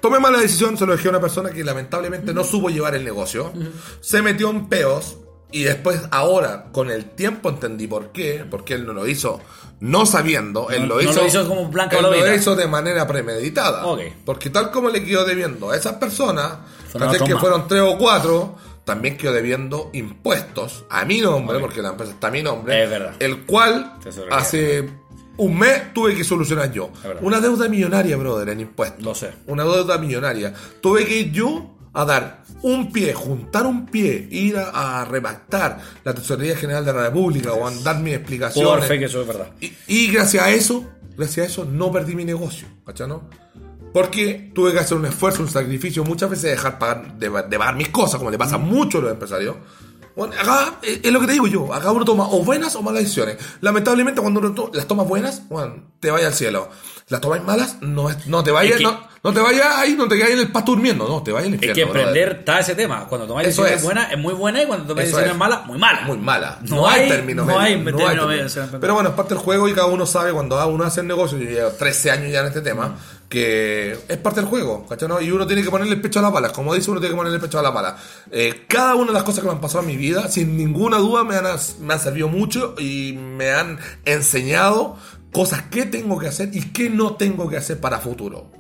tomé 0.01 0.21
mala 0.21 0.39
decisión, 0.39 0.77
se 0.79 0.87
lo 0.87 0.93
dejé 0.93 1.09
a 1.09 1.11
una 1.11 1.21
persona 1.21 1.51
que 1.51 1.65
lamentablemente 1.65 2.33
no 2.33 2.45
supo 2.45 2.69
llevar 2.69 2.95
el 2.95 3.05
negocio, 3.05 3.53
se 4.01 4.23
metió 4.23 4.51
en 4.51 4.69
peos 4.69 5.17
y 5.61 5.65
después 5.65 6.01
ahora, 6.11 6.67
con 6.73 6.91
el 6.91 7.05
tiempo 7.07 7.49
entendí 7.49 7.87
por 7.87 8.13
qué, 8.13 8.45
porque 8.51 8.75
él 8.75 8.87
no 8.87 8.93
lo 8.93 9.07
hizo 9.07 9.41
no 9.81 10.07
sabiendo, 10.07 10.71
él 10.71 10.83
No- 10.83 10.87
lo 10.87 10.95
no 11.03 11.11
hizo, 11.11 11.21
lo 11.21 11.27
hizo 11.27 11.47
como 11.49 11.67
blanca 11.69 11.97
él 11.99 12.03
lo 12.03 12.35
hizo 12.35 12.57
de 12.57 12.67
manera 12.67 13.07
premeditada. 13.07 13.85
Porque 14.25 14.49
tal 14.51 14.71
como 14.71 14.89
le 14.89 15.05
quedó 15.05 15.25
debiendo 15.25 15.71
a 15.71 15.77
esas 15.77 15.95
personas, 15.95 16.55
otros 16.95 17.23
que 17.23 17.37
fueron 17.37 17.69
tres 17.69 17.83
o 17.83 17.99
cuatro, 17.99 18.57
también 18.85 19.17
quedó 19.19 19.33
debiendo 19.33 19.91
impuestos 19.93 20.85
a 20.89 21.05
mi 21.05 21.21
nombre, 21.21 21.59
porque 21.59 21.83
la 21.83 21.91
empresa 21.91 22.13
está 22.13 22.29
a 22.29 22.31
mi 22.31 22.43
nombre, 22.43 22.85
Es 22.85 22.89
verdad. 22.91 23.15
el 23.19 23.45
cual 23.45 23.95
hace 24.31 24.89
un 25.39 25.59
mes 25.59 25.93
tuve 25.93 26.15
que 26.15 26.25
solucionar 26.25 26.73
yo. 26.73 26.91
Una 27.21 27.41
deuda 27.41 27.69
millonaria, 27.69 28.17
brother, 28.17 28.49
en 28.51 28.61
impuestos. 28.61 29.05
Lo 29.05 29.15
sé. 29.15 29.33
Una 29.47 29.65
deuda 29.65 29.99
millonaria. 29.99 30.55
Tuve 30.81 31.05
que 31.05 31.19
ir 31.21 31.33
yo 31.33 31.76
a 31.97 32.05
dar 32.05 32.43
un 32.61 32.93
pie, 32.93 33.15
juntar 33.15 33.65
un 33.65 33.87
pie, 33.87 34.29
ir 34.31 34.59
a, 34.59 35.01
a 35.01 35.05
redactar 35.07 35.79
la 36.05 36.15
Tesorería 36.15 36.55
General 36.55 36.85
de 36.85 36.93
la 36.93 37.05
República 37.05 37.55
o 37.55 37.67
a 37.67 37.71
dar 37.83 38.01
mis 38.01 38.15
explicaciones. 38.15 38.87
fe 38.87 38.99
que 38.99 39.07
eso 39.07 39.23
es 39.23 39.27
verdad. 39.27 39.49
Y, 39.61 39.73
y 39.87 40.13
gracias 40.13 40.45
a 40.45 40.51
eso, 40.51 40.85
gracias 41.17 41.47
a 41.47 41.51
eso, 41.51 41.65
no 41.65 41.91
perdí 41.91 42.15
mi 42.15 42.27
negocio, 42.27 42.69
¿cachai? 42.85 43.09
no? 43.09 43.29
Porque 43.95 44.51
tuve 44.55 44.73
que 44.73 44.79
hacer 44.79 44.99
un 44.99 45.07
esfuerzo, 45.07 45.43
un 45.43 45.49
sacrificio, 45.49 46.05
muchas 46.05 46.29
veces 46.29 46.51
dejar 46.51 46.79
pagar, 46.79 47.17
de, 47.17 47.31
de 47.31 47.59
pagar 47.59 47.77
mis 47.77 47.89
cosas, 47.89 48.19
como 48.19 48.31
le 48.31 48.37
pasa 48.37 48.57
a 48.57 48.59
muchos 48.59 49.01
a 49.01 49.05
los 49.05 49.13
empresarios. 49.13 49.57
Bueno, 50.17 50.35
acá 50.41 50.79
eh, 50.83 51.01
es 51.05 51.13
lo 51.13 51.21
que 51.21 51.27
te 51.27 51.33
digo 51.35 51.47
yo, 51.47 51.73
acá 51.75 51.91
uno 51.93 52.05
toma 52.05 52.25
o 52.29 52.43
buenas 52.43 52.75
o 52.75 52.83
malas 52.83 53.03
decisiones. 53.03 53.37
Lamentablemente 53.61 54.21
cuando 54.21 54.41
uno 54.41 54.53
to- 54.55 54.71
las 54.73 54.87
tomas 54.89 55.07
buenas, 55.07 55.47
bueno, 55.49 55.75
te 56.01 56.11
vaya 56.11 56.29
al 56.29 56.35
cielo. 56.35 56.71
Las 57.09 57.21
tomas 57.21 57.45
malas, 57.45 57.77
no, 57.83 58.11
es- 58.11 58.27
no 58.27 58.43
te 58.43 58.51
vayas, 58.51 58.73
Es 58.73 58.79
que- 58.79 58.83
no, 58.85 58.99
no 59.23 59.33
te 59.33 59.41
vayas 59.41 59.67
ahí, 59.77 59.95
no 59.95 60.09
te 60.09 60.17
quedas 60.17 60.31
en 60.31 60.39
el 60.41 60.51
pasto 60.51 60.73
durmiendo, 60.73 61.07
no, 61.07 61.23
te 61.23 61.31
vayas 61.33 61.49
al 61.49 61.55
Es 61.55 61.63
infierno. 61.63 61.75
que 61.75 61.85
brother. 61.85 62.09
emprender 62.09 62.39
está 62.41 62.59
ese 62.61 62.75
tema. 62.75 63.07
Cuando 63.07 63.27
Eso 63.27 63.37
decisiones 63.39 63.73
es. 63.75 63.83
buenas, 63.83 64.11
es 64.13 64.19
muy 64.19 64.35
buena 64.35 64.63
y 64.63 64.67
cuando 64.67 64.85
Eso 64.87 64.95
decisiones 64.95 65.31
es. 65.33 65.37
malas, 65.37 65.67
muy 65.67 65.79
mala. 65.79 66.01
Muy 66.03 66.19
mala. 66.19 66.59
No 66.63 66.89
hay- 66.89 67.09
término 67.09 67.43
no 67.43 67.47
medio, 67.49 67.61
hay 67.61 67.77
no 67.77 67.85
término 67.85 67.99
término. 68.09 68.27
medio, 68.27 68.47
llama. 68.49 68.79
Pero 68.81 68.95
bueno, 68.95 69.09
es 69.11 69.15
parte 69.15 69.35
del 69.35 69.43
juego 69.43 69.69
y 69.69 69.75
cada 69.75 69.87
uno 69.87 70.07
sabe 70.07 70.33
cuando 70.33 70.67
uno 70.67 70.83
hace 70.85 71.01
el 71.03 71.07
negocio, 71.07 71.37
yo 71.39 71.49
llevo 71.49 71.71
13 71.73 72.11
años 72.11 72.33
ya 72.33 72.41
en 72.41 72.47
este 72.47 72.63
tema, 72.63 72.97
que 73.29 73.99
es 74.09 74.17
parte 74.19 74.41
del 74.41 74.49
juego, 74.49 74.87
¿cachai? 74.89 75.09
no? 75.09 75.21
Y 75.21 75.31
uno 75.31 75.47
tiene 75.47 75.63
que 75.63 75.71
ponerle 75.71 75.95
el 75.95 76.01
pecho 76.01 76.21
a 76.21 76.23
la 76.23 76.33
pala, 76.33 76.51
como 76.51 76.75
dice, 76.75 76.91
uno 76.91 77.01
tiene 77.01 77.13
que 77.13 77.17
ponerle 77.17 77.37
el 77.37 77.43
pecho 77.43 77.59
a 77.59 77.63
la 77.63 77.73
pala. 77.73 77.97
Eh, 78.31 78.65
cada 78.69 78.95
una 78.95 79.09
de 79.09 79.15
las 79.15 79.25
cosas 79.25 79.41
que 79.41 79.47
me 79.47 79.55
han 79.55 79.61
pasado 79.61 79.81
en 79.81 79.89
mi 79.89 79.97
vida, 79.97 80.29
sin 80.29 80.57
ninguna 80.57 80.99
duda, 80.99 81.25
me 81.25 81.37
han, 81.37 81.45
me 81.81 81.95
han 81.95 82.01
servido 82.01 82.29
mucho 82.29 82.75
y 82.79 83.15
me 83.15 83.51
han 83.51 83.79
enseñado 84.05 84.97
cosas 85.33 85.63
que 85.63 85.87
tengo 85.87 86.19
que 86.19 86.29
hacer 86.29 86.51
y 86.53 86.71
que 86.71 86.89
no 86.89 87.17
tengo 87.17 87.49
que 87.49 87.57
hacer 87.57 87.81
para 87.81 87.99
futuro. 87.99 88.51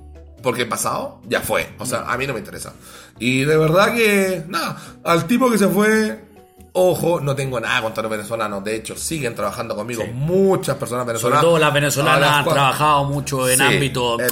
Porque 0.43 0.63
el 0.63 0.69
pasado 0.69 1.21
ya 1.29 1.41
fue. 1.41 1.69
O 1.79 1.87
sea, 1.87 2.13
a 2.13 2.17
mí 2.19 2.27
no 2.27 2.35
me 2.35 2.41
interesa. 2.41 2.75
Y 3.19 3.45
de 3.45 3.57
verdad 3.57 3.95
que, 3.95 4.45
nada, 4.49 4.77
al 5.03 5.27
tipo 5.27 5.51
que 5.51 5.59
se 5.59 5.69
fue, 5.69 6.26
ojo, 6.77 7.21
no 7.21 7.35
tengo 7.35 7.59
nada 7.59 7.83
contra 7.83 8.03
los 8.03 8.11
venezolanos. 8.11 8.63
De 8.63 8.77
hecho, 8.77 8.97
siguen 8.97 9.35
trabajando 9.35 9.75
conmigo 9.75 10.05
muchas 10.13 10.77
personas 10.77 11.03
Sobre 11.05 11.13
venezolanas. 11.15 11.41
todo 11.43 11.59
las 11.59 11.73
venezolanas 11.75 12.31
han 12.31 12.45
trabajado 12.45 13.05
mucho 13.05 13.49
en 13.49 13.57
Sí, 13.59 13.63
ámbito. 13.63 14.19
He, 14.21 14.27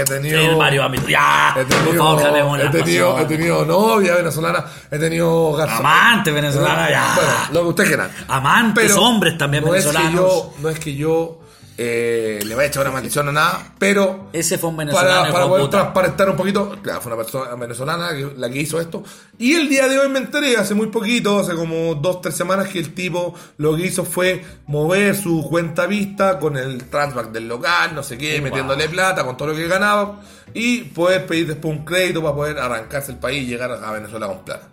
he 0.00 0.04
tenido. 0.04 0.40
En 0.40 0.58
varios 0.58 0.84
ámbitos. 0.84 1.08
Ya, 1.08 1.54
He 1.56 1.64
por 1.64 1.68
tenido, 1.84 2.04
favor, 2.04 2.22
calmemos 2.22 2.58
la 2.58 2.64
he, 2.64 2.68
tenido, 2.70 3.18
he 3.20 3.24
tenido 3.26 3.64
novia 3.64 4.14
venezolana, 4.16 4.64
he 4.90 4.98
tenido 4.98 5.52
garzón. 5.52 5.78
Amante 5.86 6.30
venezolana, 6.32 6.90
ya. 6.90 7.12
Bueno, 7.14 7.30
lo 7.52 7.62
que 7.62 7.68
usted 7.68 7.86
quiera. 7.86 8.10
Amantes, 8.28 8.92
hombres 8.96 9.38
también 9.38 9.64
no 9.64 9.70
venezolanos. 9.70 10.10
Es 10.10 10.10
que 10.10 10.16
yo, 10.16 10.54
no 10.60 10.68
es 10.68 10.78
que 10.80 10.94
yo 10.96 11.40
eh, 11.78 12.40
le 12.44 12.54
vaya 12.54 12.66
a 12.66 12.70
echar 12.70 12.82
una 12.82 12.92
maldición 12.92 13.28
o 13.28 13.32
nada, 13.32 13.74
pero 13.78 14.28
Ese 14.32 14.56
fue 14.58 14.70
un 14.70 14.78
venezolano. 14.78 15.08
para, 15.20 15.32
para 15.32 15.44
de 15.44 15.50
poder 15.50 15.70
transparentar 15.70 16.30
un 16.30 16.36
poquito, 16.36 16.76
claro, 16.82 17.00
fue 17.02 17.12
una 17.12 17.22
persona 17.22 17.54
venezolana 17.54 18.10
que- 18.14 18.32
la 18.36 18.48
que 18.48 18.58
hizo 18.60 18.80
esto. 18.80 19.02
Y 19.38 19.54
el 19.54 19.68
día 19.68 19.86
de 19.88 19.98
hoy 19.98 20.08
me 20.08 20.18
enteré, 20.18 20.56
hace 20.56 20.74
muy 20.74 20.86
poquito, 20.86 21.40
hace 21.40 21.54
como 21.54 21.94
dos, 21.96 22.20
tres 22.22 22.34
semanas, 22.34 22.68
que 22.68 22.78
el 22.78 22.94
tipo 22.94 23.34
lo 23.58 23.76
que 23.76 23.86
hizo 23.86 24.04
fue 24.04 24.42
mover 24.66 25.14
su 25.16 25.46
cuenta 25.48 25.86
vista 25.86 26.38
con 26.38 26.56
el 26.56 26.84
transback 26.84 27.30
del 27.32 27.46
local, 27.48 27.94
no 27.94 28.02
sé 28.02 28.16
qué, 28.16 28.34
Wow. 28.40 28.44
metiéndole 28.44 28.88
plata 28.88 29.24
con 29.24 29.36
todo 29.36 29.48
lo 29.48 29.54
que 29.54 29.66
ganaba 29.68 30.20
y 30.54 30.78
poder 30.84 31.26
pedir 31.26 31.46
después 31.48 31.76
un 31.76 31.84
crédito 31.84 32.22
para 32.22 32.34
poder 32.34 32.58
arrancarse 32.58 33.12
el 33.12 33.18
país 33.18 33.42
y 33.42 33.46
llegar 33.46 33.70
a 33.72 33.90
Venezuela 33.92 34.26
con 34.28 34.44
plata. 34.44 34.68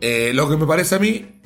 Eh, 0.00 0.30
lo 0.34 0.48
que 0.48 0.56
me 0.56 0.66
parece 0.66 0.94
a 0.94 0.98
mí, 0.98 1.39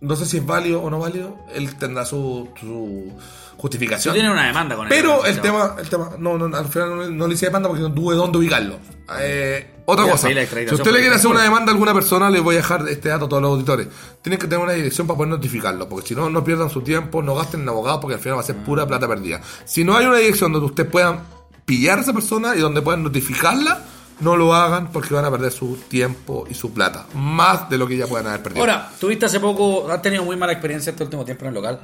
no 0.00 0.16
sé 0.16 0.26
si 0.26 0.38
es 0.38 0.46
válido 0.46 0.82
o 0.82 0.90
no 0.90 0.98
válido, 0.98 1.36
él 1.54 1.76
tendrá 1.76 2.04
su, 2.04 2.48
su 2.58 3.12
justificación. 3.56 4.14
tienes 4.14 4.32
una 4.32 4.46
demanda 4.46 4.74
con 4.76 4.86
él. 4.86 4.88
Pero 4.90 5.24
el 5.26 5.40
tema, 5.40 5.76
el 5.78 5.88
tema, 5.88 6.10
no, 6.18 6.38
no, 6.38 6.56
al 6.56 6.66
final 6.66 6.96
no, 6.96 7.10
no 7.10 7.28
le 7.28 7.34
hice 7.34 7.46
demanda 7.46 7.68
porque 7.68 7.82
no 7.82 7.92
tuve 7.92 8.14
dónde 8.14 8.38
ubicarlo. 8.38 8.78
Eh, 9.20 9.82
otra 9.84 10.06
Ya, 10.06 10.12
cosa, 10.12 10.28
si 10.28 10.74
usted 10.74 10.92
le 10.92 11.00
quiere 11.00 11.16
hacer 11.16 11.30
una 11.30 11.42
demanda 11.42 11.70
a 11.70 11.74
alguna 11.74 11.92
persona, 11.92 12.30
les 12.30 12.42
voy 12.42 12.54
a 12.54 12.58
dejar 12.58 12.88
este 12.88 13.08
dato 13.08 13.26
a 13.26 13.28
todos 13.28 13.42
los 13.42 13.52
auditores. 13.52 13.88
Tienen 14.22 14.38
que 14.38 14.46
tener 14.46 14.62
una 14.64 14.72
dirección 14.72 15.06
para 15.06 15.16
poder 15.18 15.30
notificarlo, 15.30 15.88
porque 15.88 16.08
si 16.08 16.14
no, 16.14 16.30
no 16.30 16.44
pierdan 16.44 16.70
su 16.70 16.80
tiempo, 16.82 17.22
no 17.22 17.34
gasten 17.34 17.62
en 17.62 17.68
abogados, 17.68 18.00
porque 18.00 18.14
al 18.14 18.20
final 18.20 18.38
va 18.38 18.42
a 18.42 18.44
ser 18.44 18.56
pura 18.56 18.86
plata 18.86 19.08
perdida. 19.08 19.40
Si 19.64 19.84
no 19.84 19.96
hay 19.96 20.06
una 20.06 20.18
dirección 20.18 20.52
donde 20.52 20.66
ustedes 20.66 20.88
puedan 20.90 21.20
pillar 21.66 21.98
a 21.98 22.02
esa 22.02 22.12
persona 22.12 22.54
y 22.54 22.60
donde 22.60 22.82
puedan 22.82 23.02
notificarla, 23.02 23.82
no 24.20 24.36
lo 24.36 24.54
hagan 24.54 24.90
porque 24.92 25.14
van 25.14 25.24
a 25.24 25.30
perder 25.30 25.52
su 25.52 25.76
tiempo 25.88 26.46
y 26.48 26.54
su 26.54 26.72
plata, 26.72 27.06
más 27.14 27.68
de 27.70 27.78
lo 27.78 27.86
que 27.86 27.96
ya 27.96 28.06
puedan 28.06 28.26
haber 28.28 28.42
perdido. 28.42 28.62
Ahora, 28.62 28.90
tuviste 29.00 29.26
hace 29.26 29.40
poco, 29.40 29.90
has 29.90 30.02
tenido 30.02 30.24
muy 30.24 30.36
mala 30.36 30.52
experiencia 30.52 30.90
este 30.90 31.02
último 31.04 31.24
tiempo 31.24 31.44
en 31.44 31.48
el 31.48 31.54
local. 31.54 31.80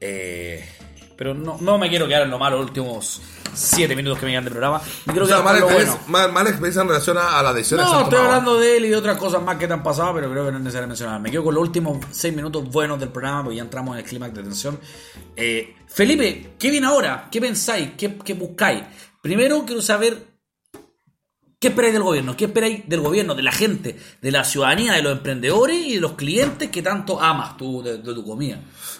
eh, 0.00 0.64
pero 1.16 1.34
no, 1.34 1.58
no 1.60 1.76
me 1.76 1.90
quiero 1.90 2.08
quedar 2.08 2.22
en 2.22 2.30
lo 2.30 2.38
malo 2.38 2.56
los 2.56 2.64
últimos 2.68 3.20
7 3.52 3.94
minutos 3.94 4.18
que 4.18 4.24
me 4.24 4.32
quedan 4.32 4.44
de 4.44 4.50
programa. 4.50 4.80
Me 5.04 5.12
quiero 5.12 5.26
o 5.26 5.28
sea, 5.28 5.42
mala, 5.42 5.58
lo 5.60 5.68
bueno. 5.68 5.98
mal- 6.06 6.32
mala 6.32 6.48
experiencia 6.48 6.80
en 6.80 6.88
relación 6.88 7.18
a, 7.18 7.38
a 7.38 7.42
las 7.42 7.54
decisiones 7.56 7.84
que 7.84 7.92
No, 7.92 8.00
estoy 8.04 8.18
hablando 8.20 8.58
de 8.58 8.78
él 8.78 8.86
y 8.86 8.88
de 8.88 8.96
otras 8.96 9.18
cosas 9.18 9.42
más 9.42 9.56
que 9.58 9.66
te 9.66 9.74
han 9.74 9.82
pasado, 9.82 10.14
pero 10.14 10.30
creo 10.30 10.46
que 10.46 10.52
no 10.52 10.56
es 10.56 10.62
necesario 10.64 10.88
mencionar. 10.88 11.20
Me 11.20 11.30
quedo 11.30 11.44
con 11.44 11.54
los 11.54 11.62
últimos 11.62 11.98
6 12.10 12.34
minutos 12.34 12.64
buenos 12.70 12.98
del 12.98 13.10
programa, 13.10 13.42
porque 13.42 13.56
ya 13.56 13.62
entramos 13.64 13.92
en 13.96 13.98
el 14.02 14.06
clímax 14.08 14.32
de 14.32 14.42
tensión. 14.44 14.80
Eh, 15.36 15.76
Felipe, 15.88 16.54
¿qué 16.58 16.70
viene 16.70 16.86
ahora? 16.86 17.28
¿Qué 17.30 17.38
pensáis? 17.38 17.90
¿Qué, 17.98 18.16
qué 18.24 18.32
buscáis? 18.32 18.82
Primero 19.20 19.62
quiero 19.66 19.82
saber 19.82 20.26
¿Qué 21.60 21.68
esperáis 21.68 21.92
del 21.92 22.02
gobierno? 22.02 22.34
¿Qué 22.38 22.46
esperáis 22.46 22.88
del 22.88 23.00
gobierno, 23.00 23.34
de 23.34 23.42
la 23.42 23.52
gente, 23.52 23.94
de 24.22 24.30
la 24.30 24.44
ciudadanía, 24.44 24.94
de 24.94 25.02
los 25.02 25.12
emprendedores 25.12 25.76
y 25.76 25.94
de 25.96 26.00
los 26.00 26.12
clientes 26.12 26.70
que 26.70 26.80
tanto 26.80 27.20
amas 27.20 27.58
tú 27.58 27.82
de, 27.82 27.98
de 27.98 28.14
tu 28.14 28.24
comida? 28.24 28.58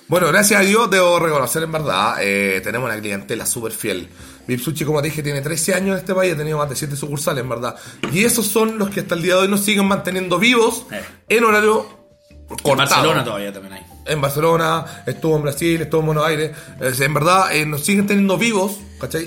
Bueno, 0.08 0.26
gracias 0.26 0.60
a 0.60 0.62
Dios 0.62 0.90
debo 0.90 1.18
reconocer 1.18 1.62
en 1.62 1.72
verdad, 1.72 2.16
eh, 2.20 2.60
tenemos 2.62 2.90
una 2.90 3.00
clientela 3.00 3.46
súper 3.46 3.72
fiel. 3.72 4.08
Vipsuchi, 4.46 4.84
como 4.84 5.00
te 5.00 5.08
dije, 5.08 5.22
tiene 5.22 5.40
13 5.40 5.72
años 5.74 5.88
en 5.94 6.00
este 6.00 6.14
país, 6.14 6.34
ha 6.34 6.36
tenido 6.36 6.58
más 6.58 6.68
de 6.68 6.76
7 6.76 6.96
sucursales, 6.96 7.42
en 7.42 7.48
verdad. 7.48 7.76
Y 8.12 8.24
esos 8.24 8.46
son 8.46 8.76
los 8.78 8.90
que 8.90 9.00
hasta 9.00 9.14
el 9.14 9.22
día 9.22 9.36
de 9.36 9.40
hoy 9.40 9.48
nos 9.48 9.60
siguen 9.64 9.86
manteniendo 9.86 10.38
vivos 10.38 10.84
Eh. 10.90 11.00
en 11.30 11.44
horario 11.44 11.86
En 12.50 12.56
cortado. 12.58 12.76
Barcelona 12.76 13.24
todavía 13.24 13.52
también 13.54 13.72
hay. 13.72 13.82
En 14.04 14.20
Barcelona, 14.20 14.84
estuvo 15.06 15.34
en 15.36 15.42
Brasil, 15.44 15.80
estuvo 15.80 16.00
en 16.00 16.06
Buenos 16.08 16.26
Aires. 16.26 16.50
Eh, 16.78 16.92
en 16.98 17.14
verdad, 17.14 17.56
eh, 17.56 17.64
nos 17.64 17.80
siguen 17.82 18.06
teniendo 18.06 18.36
vivos, 18.36 18.76
¿cachai? 19.00 19.26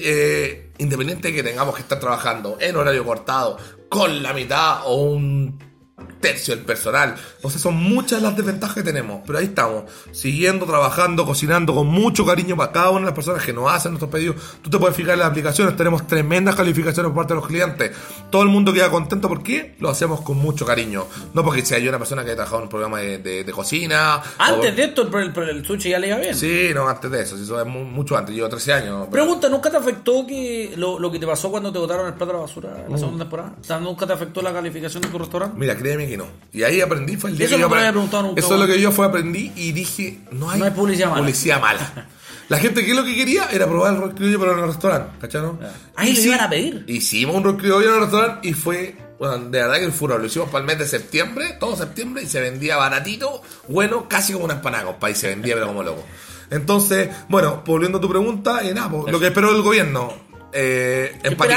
Independiente 0.77 1.29
de 1.29 1.35
que 1.35 1.43
tengamos 1.43 1.75
que 1.75 1.81
estar 1.81 1.99
trabajando 1.99 2.57
en 2.59 2.75
horario 2.75 3.05
cortado, 3.05 3.57
con 3.89 4.23
la 4.23 4.33
mitad 4.33 4.81
o 4.85 4.95
un 4.95 5.72
tercio 6.19 6.55
del 6.55 6.65
personal. 6.65 7.15
O 7.41 7.49
sea, 7.49 7.59
son 7.59 7.75
muchas 7.75 8.21
las 8.21 8.35
desventajas 8.35 8.75
que 8.75 8.83
tenemos. 8.83 9.21
Pero 9.25 9.39
ahí 9.39 9.45
estamos, 9.45 9.83
siguiendo, 10.11 10.65
trabajando, 10.65 11.25
cocinando 11.25 11.73
con 11.73 11.87
mucho 11.87 12.25
cariño 12.25 12.55
para 12.55 12.71
cada 12.71 12.89
una 12.91 12.99
de 13.01 13.05
las 13.07 13.13
personas 13.13 13.43
que 13.43 13.53
nos 13.53 13.71
hacen 13.71 13.91
nuestros 13.91 14.11
pedidos. 14.11 14.35
Tú 14.61 14.69
te 14.69 14.77
puedes 14.77 14.95
fijar 14.95 15.13
en 15.13 15.19
las 15.19 15.29
aplicaciones, 15.29 15.75
tenemos 15.75 16.07
tremendas 16.07 16.55
calificaciones 16.55 17.09
por 17.11 17.15
parte 17.21 17.33
de 17.33 17.39
los 17.39 17.47
clientes. 17.47 17.91
Todo 18.29 18.41
el 18.43 18.49
mundo 18.49 18.73
queda 18.73 18.89
contento 18.89 19.27
porque 19.29 19.75
lo 19.79 19.89
hacemos 19.89 20.21
con 20.21 20.37
mucho 20.37 20.65
cariño. 20.65 21.05
No 21.33 21.43
porque 21.43 21.65
sea 21.65 21.79
yo 21.79 21.89
una 21.89 21.99
persona 21.99 22.23
que 22.23 22.31
ha 22.31 22.35
trabajado 22.35 22.59
en 22.59 22.63
un 22.63 22.69
programa 22.69 22.99
de, 22.99 23.17
de- 23.19 23.43
de 23.43 23.51
cocina. 23.51 24.21
Antes 24.37 24.71
o- 24.71 24.75
de 24.75 24.83
esto, 24.83 25.01
el, 25.01 25.33
el, 25.37 25.49
el 25.49 25.65
sushi 25.65 25.89
ya 25.89 25.99
le 25.99 26.07
iba 26.07 26.17
bien. 26.17 26.35
Sí, 26.35 26.69
no, 26.73 26.87
antes 26.87 27.09
de 27.11 27.21
eso. 27.21 27.35
Eso 27.35 27.59
es 27.61 27.67
mu- 27.67 27.83
mucho 27.85 28.17
antes. 28.17 28.33
Llevo 28.35 28.49
13 28.49 28.73
años. 28.73 29.07
pero- 29.09 29.23
Pregunta, 29.23 29.49
¿nunca 29.49 29.69
te 29.69 29.77
afectó 29.77 30.25
que 30.27 30.73
lo, 30.77 30.99
lo 30.99 31.11
que 31.11 31.19
te 31.19 31.27
pasó 31.27 31.49
cuando 31.51 31.71
te 31.71 31.79
botaron 31.79 32.07
el 32.07 32.13
plato 32.13 32.31
a 32.31 32.35
la 32.35 32.41
basura 32.41 32.83
en 32.85 32.91
la 32.91 32.97
segunda 32.97 33.23
temporada? 33.25 33.55
O 33.59 33.63
sea, 33.63 33.79
¿nunca 33.79 34.05
te 34.07 34.13
afectó 34.13 34.41
la 34.41 34.53
calificación 34.53 35.01
de 35.03 35.09
tu 35.09 35.17
restaurante? 35.17 35.57
Mira, 35.57 35.75
créeme 35.95 36.09
que 36.11 36.17
no. 36.17 36.27
Y 36.51 36.63
ahí 36.63 36.81
aprendí, 36.81 37.17
fue 37.17 37.31
el 37.31 37.37
día 37.37 37.45
Eso 37.47 37.55
que 37.55 37.61
yo 37.61 37.69
nunca, 37.69 37.89
es 38.35 38.49
lo 38.49 38.67
que 38.67 38.81
yo 38.81 38.91
fue 38.91 39.05
aprendí 39.05 39.51
y 39.55 39.71
dije, 39.71 40.19
no 40.31 40.49
hay, 40.49 40.59
No 40.59 40.65
hay 40.65 40.71
publicidad 40.71 41.09
mala. 41.09 41.21
mala. 41.59 42.07
La 42.49 42.57
gente 42.59 42.85
que 42.85 42.93
lo 42.93 43.05
que 43.05 43.15
quería 43.15 43.47
era 43.51 43.65
probar 43.67 43.93
el 43.93 44.01
rock 44.01 44.15
criollo 44.15 44.39
pero 44.39 44.53
en 44.53 44.59
el 44.59 44.67
restaurante, 44.67 45.11
¿cacharon? 45.19 45.59
Ahí 45.95 46.09
Y 46.09 46.15
lo 46.15 46.21
sí, 46.21 46.27
iban 46.27 46.41
a 46.41 46.49
pedir. 46.49 46.83
Hicimos 46.87 47.35
un 47.37 47.43
rock 47.43 47.59
criollo 47.61 47.87
en 47.87 47.93
el 47.95 48.01
restaurante 48.01 48.47
y 48.47 48.53
fue, 48.53 48.95
bueno, 49.17 49.37
de 49.45 49.59
verdad 49.61 49.75
que 49.75 49.85
el 49.85 49.93
furor. 49.93 50.19
Lo 50.19 50.25
hicimos 50.27 50.49
para 50.49 50.59
el 50.59 50.67
mes 50.67 50.77
de 50.77 50.87
septiembre, 50.87 51.55
todo 51.59 51.75
septiembre, 51.77 52.21
y 52.23 52.27
se 52.27 52.41
vendía 52.41 52.75
baratito, 52.75 53.41
bueno, 53.69 54.09
casi 54.09 54.33
como 54.33 54.45
una 54.45 54.55
empanada, 54.55 54.83
compa, 54.85 55.09
y 55.09 55.15
se 55.15 55.29
vendía 55.29 55.55
pero 55.55 55.67
como 55.67 55.83
loco. 55.83 56.03
Entonces, 56.51 57.09
bueno, 57.29 57.63
volviendo 57.65 57.99
a 57.99 58.01
tu 58.01 58.09
pregunta, 58.09 58.61
eh, 58.61 58.73
nada, 58.73 58.89
pues, 58.89 59.11
lo 59.11 59.19
que 59.21 59.27
esperó 59.27 59.55
el 59.55 59.61
gobierno, 59.61 60.13
eh, 60.53 61.19
empatía. 61.23 61.55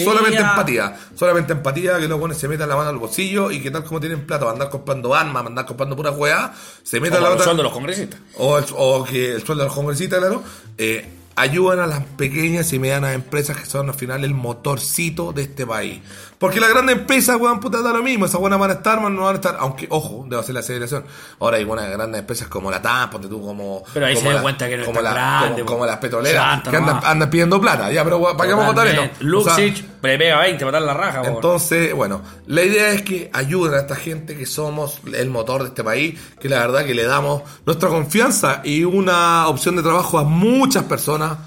Em- 0.00 0.04
solamente 0.04 0.36
empatía. 0.50 0.96
Solamente 1.14 1.52
empatía, 1.52 1.98
que 1.98 2.08
los 2.08 2.18
buenos 2.18 2.36
se 2.38 2.48
metan 2.48 2.68
la 2.68 2.76
mano 2.76 2.90
al 2.90 2.96
bolsillo 2.98 3.50
y 3.50 3.60
que 3.62 3.70
tal 3.70 3.84
como 3.84 4.00
tienen 4.00 4.26
plata 4.26 4.40
para 4.44 4.52
andar 4.52 4.70
comprando 4.70 5.14
armas, 5.14 5.34
para 5.34 5.46
andar 5.48 5.66
comprando 5.66 5.96
pura 5.96 6.10
hueá, 6.10 6.52
se 6.82 7.00
metan 7.00 7.22
la 7.22 7.28
los 7.28 7.34
otra. 7.34 7.44
sueldos 7.44 7.58
de 7.58 7.62
los 7.64 7.72
congresistas. 7.72 8.20
O, 8.36 8.58
el- 8.58 8.64
o 8.76 9.04
que 9.04 9.32
el 9.32 9.44
sueldo 9.44 9.62
de 9.64 9.68
los 9.68 9.74
congresistas, 9.74 10.18
claro, 10.18 10.42
eh, 10.78 11.08
ayudan 11.38 11.80
a 11.80 11.86
las 11.86 12.02
pequeñas 12.16 12.72
y 12.72 12.78
medianas 12.78 13.14
empresas 13.14 13.56
que 13.58 13.66
son 13.66 13.90
al 13.90 13.94
final 13.94 14.24
el 14.24 14.32
motorcito 14.34 15.32
de 15.32 15.42
este 15.42 15.66
país. 15.66 16.00
Porque 16.38 16.60
las 16.60 16.68
grandes 16.68 16.96
empresas, 16.98 17.36
weón, 17.40 17.60
puta, 17.60 17.80
da 17.80 17.92
lo 17.94 18.02
mismo. 18.02 18.26
Esas 18.26 18.38
buenas 18.40 18.58
van 18.58 18.70
a 18.70 18.74
estar, 18.74 19.00
man, 19.00 19.16
no 19.16 19.22
van 19.22 19.32
a 19.32 19.36
estar. 19.36 19.56
Aunque, 19.58 19.86
ojo, 19.88 20.26
debo 20.28 20.40
hacer 20.42 20.52
la 20.54 20.60
aceleración. 20.60 21.04
Ahora 21.40 21.56
hay 21.56 21.64
buenas 21.64 21.88
grandes 21.90 22.20
empresas 22.20 22.48
como 22.48 22.70
la 22.70 22.82
TAM, 22.82 23.08
ponte 23.10 23.26
tú, 23.28 23.40
como. 23.40 23.82
Pero 23.94 24.06
ahí 24.06 24.14
como 24.14 24.28
se 24.28 24.34
da 24.34 24.42
cuenta 24.42 24.68
que 24.68 24.76
no 24.76 24.82
es 24.82 24.86
como 24.86 24.96
tan 25.00 25.04
la- 25.04 25.12
grande, 25.12 25.48
como, 25.62 25.64
como 25.66 25.76
weón. 25.80 25.90
las 25.90 25.98
petroleras 25.98 26.62
que 26.62 26.76
andan, 26.76 27.00
andan 27.02 27.30
pidiendo 27.30 27.60
plata. 27.60 27.90
Ya, 27.90 28.04
pero 28.04 28.20
¿para 28.36 28.48
qué 28.48 28.54
vamos 28.54 28.64
a 28.64 28.68
votar 28.68 28.86
esto? 28.86 29.08
Luxich, 29.20 29.82
pega 30.00 30.38
20, 30.40 30.64
matar 30.66 30.82
la 30.82 30.94
raja, 30.94 31.22
weón. 31.22 31.34
entonces, 31.36 31.94
bueno, 31.94 32.20
la 32.46 32.62
idea 32.62 32.90
es 32.90 33.00
que 33.02 33.30
ayuden 33.32 33.72
a 33.74 33.78
esta 33.78 33.96
gente 33.96 34.36
que 34.36 34.44
somos 34.44 35.00
el 35.14 35.30
motor 35.30 35.62
de 35.62 35.68
este 35.68 35.82
país, 35.82 36.20
que 36.38 36.48
la 36.50 36.58
verdad 36.58 36.84
que 36.84 36.94
le 36.94 37.04
damos 37.04 37.42
nuestra 37.64 37.88
confianza 37.88 38.60
y 38.62 38.84
una 38.84 39.48
opción 39.48 39.74
de 39.76 39.82
trabajo 39.82 40.18
a 40.18 40.24
muchas 40.24 40.84
personas, 40.84 41.38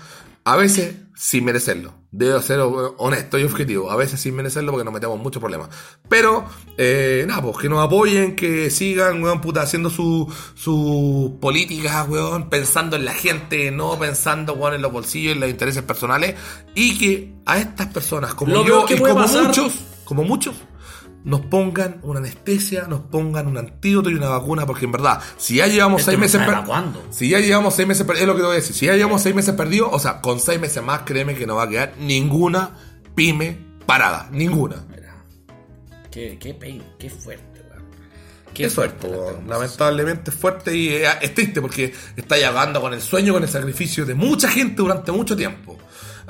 a 0.46 0.56
veces 0.56 0.96
sin 1.16 1.46
merecerlo. 1.46 1.94
Debo 2.12 2.42
ser 2.42 2.60
honesto 2.98 3.38
y 3.38 3.44
objetivo, 3.44 3.92
a 3.92 3.96
veces 3.96 4.20
sin 4.20 4.36
merecerlo 4.36 4.72
porque 4.72 4.84
nos 4.84 4.94
metemos 4.94 5.20
muchos 5.20 5.40
problemas. 5.40 5.70
Pero, 6.10 6.44
eh, 6.76 7.24
nada, 7.28 7.44
pues 7.44 7.58
que 7.58 7.70
nos 7.70 7.86
apoyen, 7.86 8.36
que 8.36 8.72
sigan, 8.72 9.22
weón, 9.22 9.42
puta, 9.42 9.62
haciendo 9.62 9.92
sus 9.92 10.26
su 10.56 11.38
políticas, 11.40 12.10
weón, 12.10 12.50
pensando 12.50 12.96
en 12.96 13.06
la 13.06 13.14
gente, 13.14 13.70
no 13.70 14.00
pensando, 14.00 14.54
weón, 14.54 14.74
en 14.74 14.82
los 14.82 14.92
bolsillos, 14.92 15.34
en 15.36 15.40
los 15.42 15.50
intereses 15.52 15.84
personales, 15.84 16.34
y 16.74 16.98
que 16.98 17.34
a 17.46 17.60
estas 17.60 17.88
personas, 17.94 18.34
como 18.34 18.54
Lo 18.54 18.66
yo 18.66 18.86
que 18.88 18.96
y 18.96 18.98
como 19.00 19.14
pasar- 19.14 19.46
muchos, 19.46 19.74
como 20.04 20.24
muchos, 20.24 20.56
nos 21.24 21.42
pongan 21.42 22.00
una 22.04 22.20
anestesia, 22.20 22.86
nos 22.88 23.02
pongan 23.02 23.48
un 23.48 23.58
antídoto 23.58 24.10
y 24.10 24.16
una 24.16 24.30
vacuna, 24.30 24.66
porque 24.66 24.86
en 24.86 24.92
verdad, 24.94 25.20
si 25.38 25.56
ya 25.56 25.68
llevamos 25.68 26.02
Esto 26.02 26.12
seis 26.12 26.20
meses 26.20 26.32
sabe 26.40 26.46
per- 26.46 26.56
para 26.56 26.66
cuándo. 26.66 27.04
si 27.12 27.30
ya 27.30 27.40
llevamos 27.40 27.76
seis 27.76 27.88
meses 27.88 28.06
perdidos, 28.06 28.22
es 28.24 28.28
lo 28.28 28.34
que 28.36 28.40
te 28.42 28.46
voy 28.48 28.54
a 28.56 28.60
decir, 28.60 28.76
si 28.76 28.86
ya 28.86 28.96
llevamos 28.96 29.22
seis 29.22 29.36
meses 29.36 29.54
perdidos, 29.56 29.90
o 29.92 30.00
sea, 30.00 30.22
con 30.22 30.40
seis 30.40 30.60
meses 30.60 30.82
más, 30.84 31.02
créeme 31.02 31.36
que 31.36 31.46
no 31.46 31.56
va 31.56 31.64
a 31.64 31.70
quedar 31.70 31.94
ninguna 32.00 32.72
pyme 33.16 33.58
parada, 33.86 34.30
ninguna. 34.32 34.86
Mira, 34.90 35.24
qué, 36.10 36.38
qué 36.40 36.54
pain, 36.54 36.82
qué 36.98 37.10
fuerte, 37.10 37.62
weón. 37.70 37.84
Qué 38.54 38.70
suerte, 38.70 39.08
weón. 39.08 39.48
lamentablemente 39.48 40.32
es 40.32 40.38
fuerte 40.38 40.74
y 40.76 40.90
eh, 40.90 41.06
es 41.22 41.34
triste 41.34 41.60
porque 41.62 41.94
está 42.16 42.38
llegando 42.38 42.80
con 42.80 42.94
el 42.94 43.02
sueño, 43.02 43.34
con 43.34 43.44
el 43.44 43.50
sacrificio 43.50 44.06
de 44.06 44.14
mucha 44.16 44.48
gente 44.50 44.78
durante 44.82 45.12
mucho 45.12 45.36
tiempo. 45.36 45.69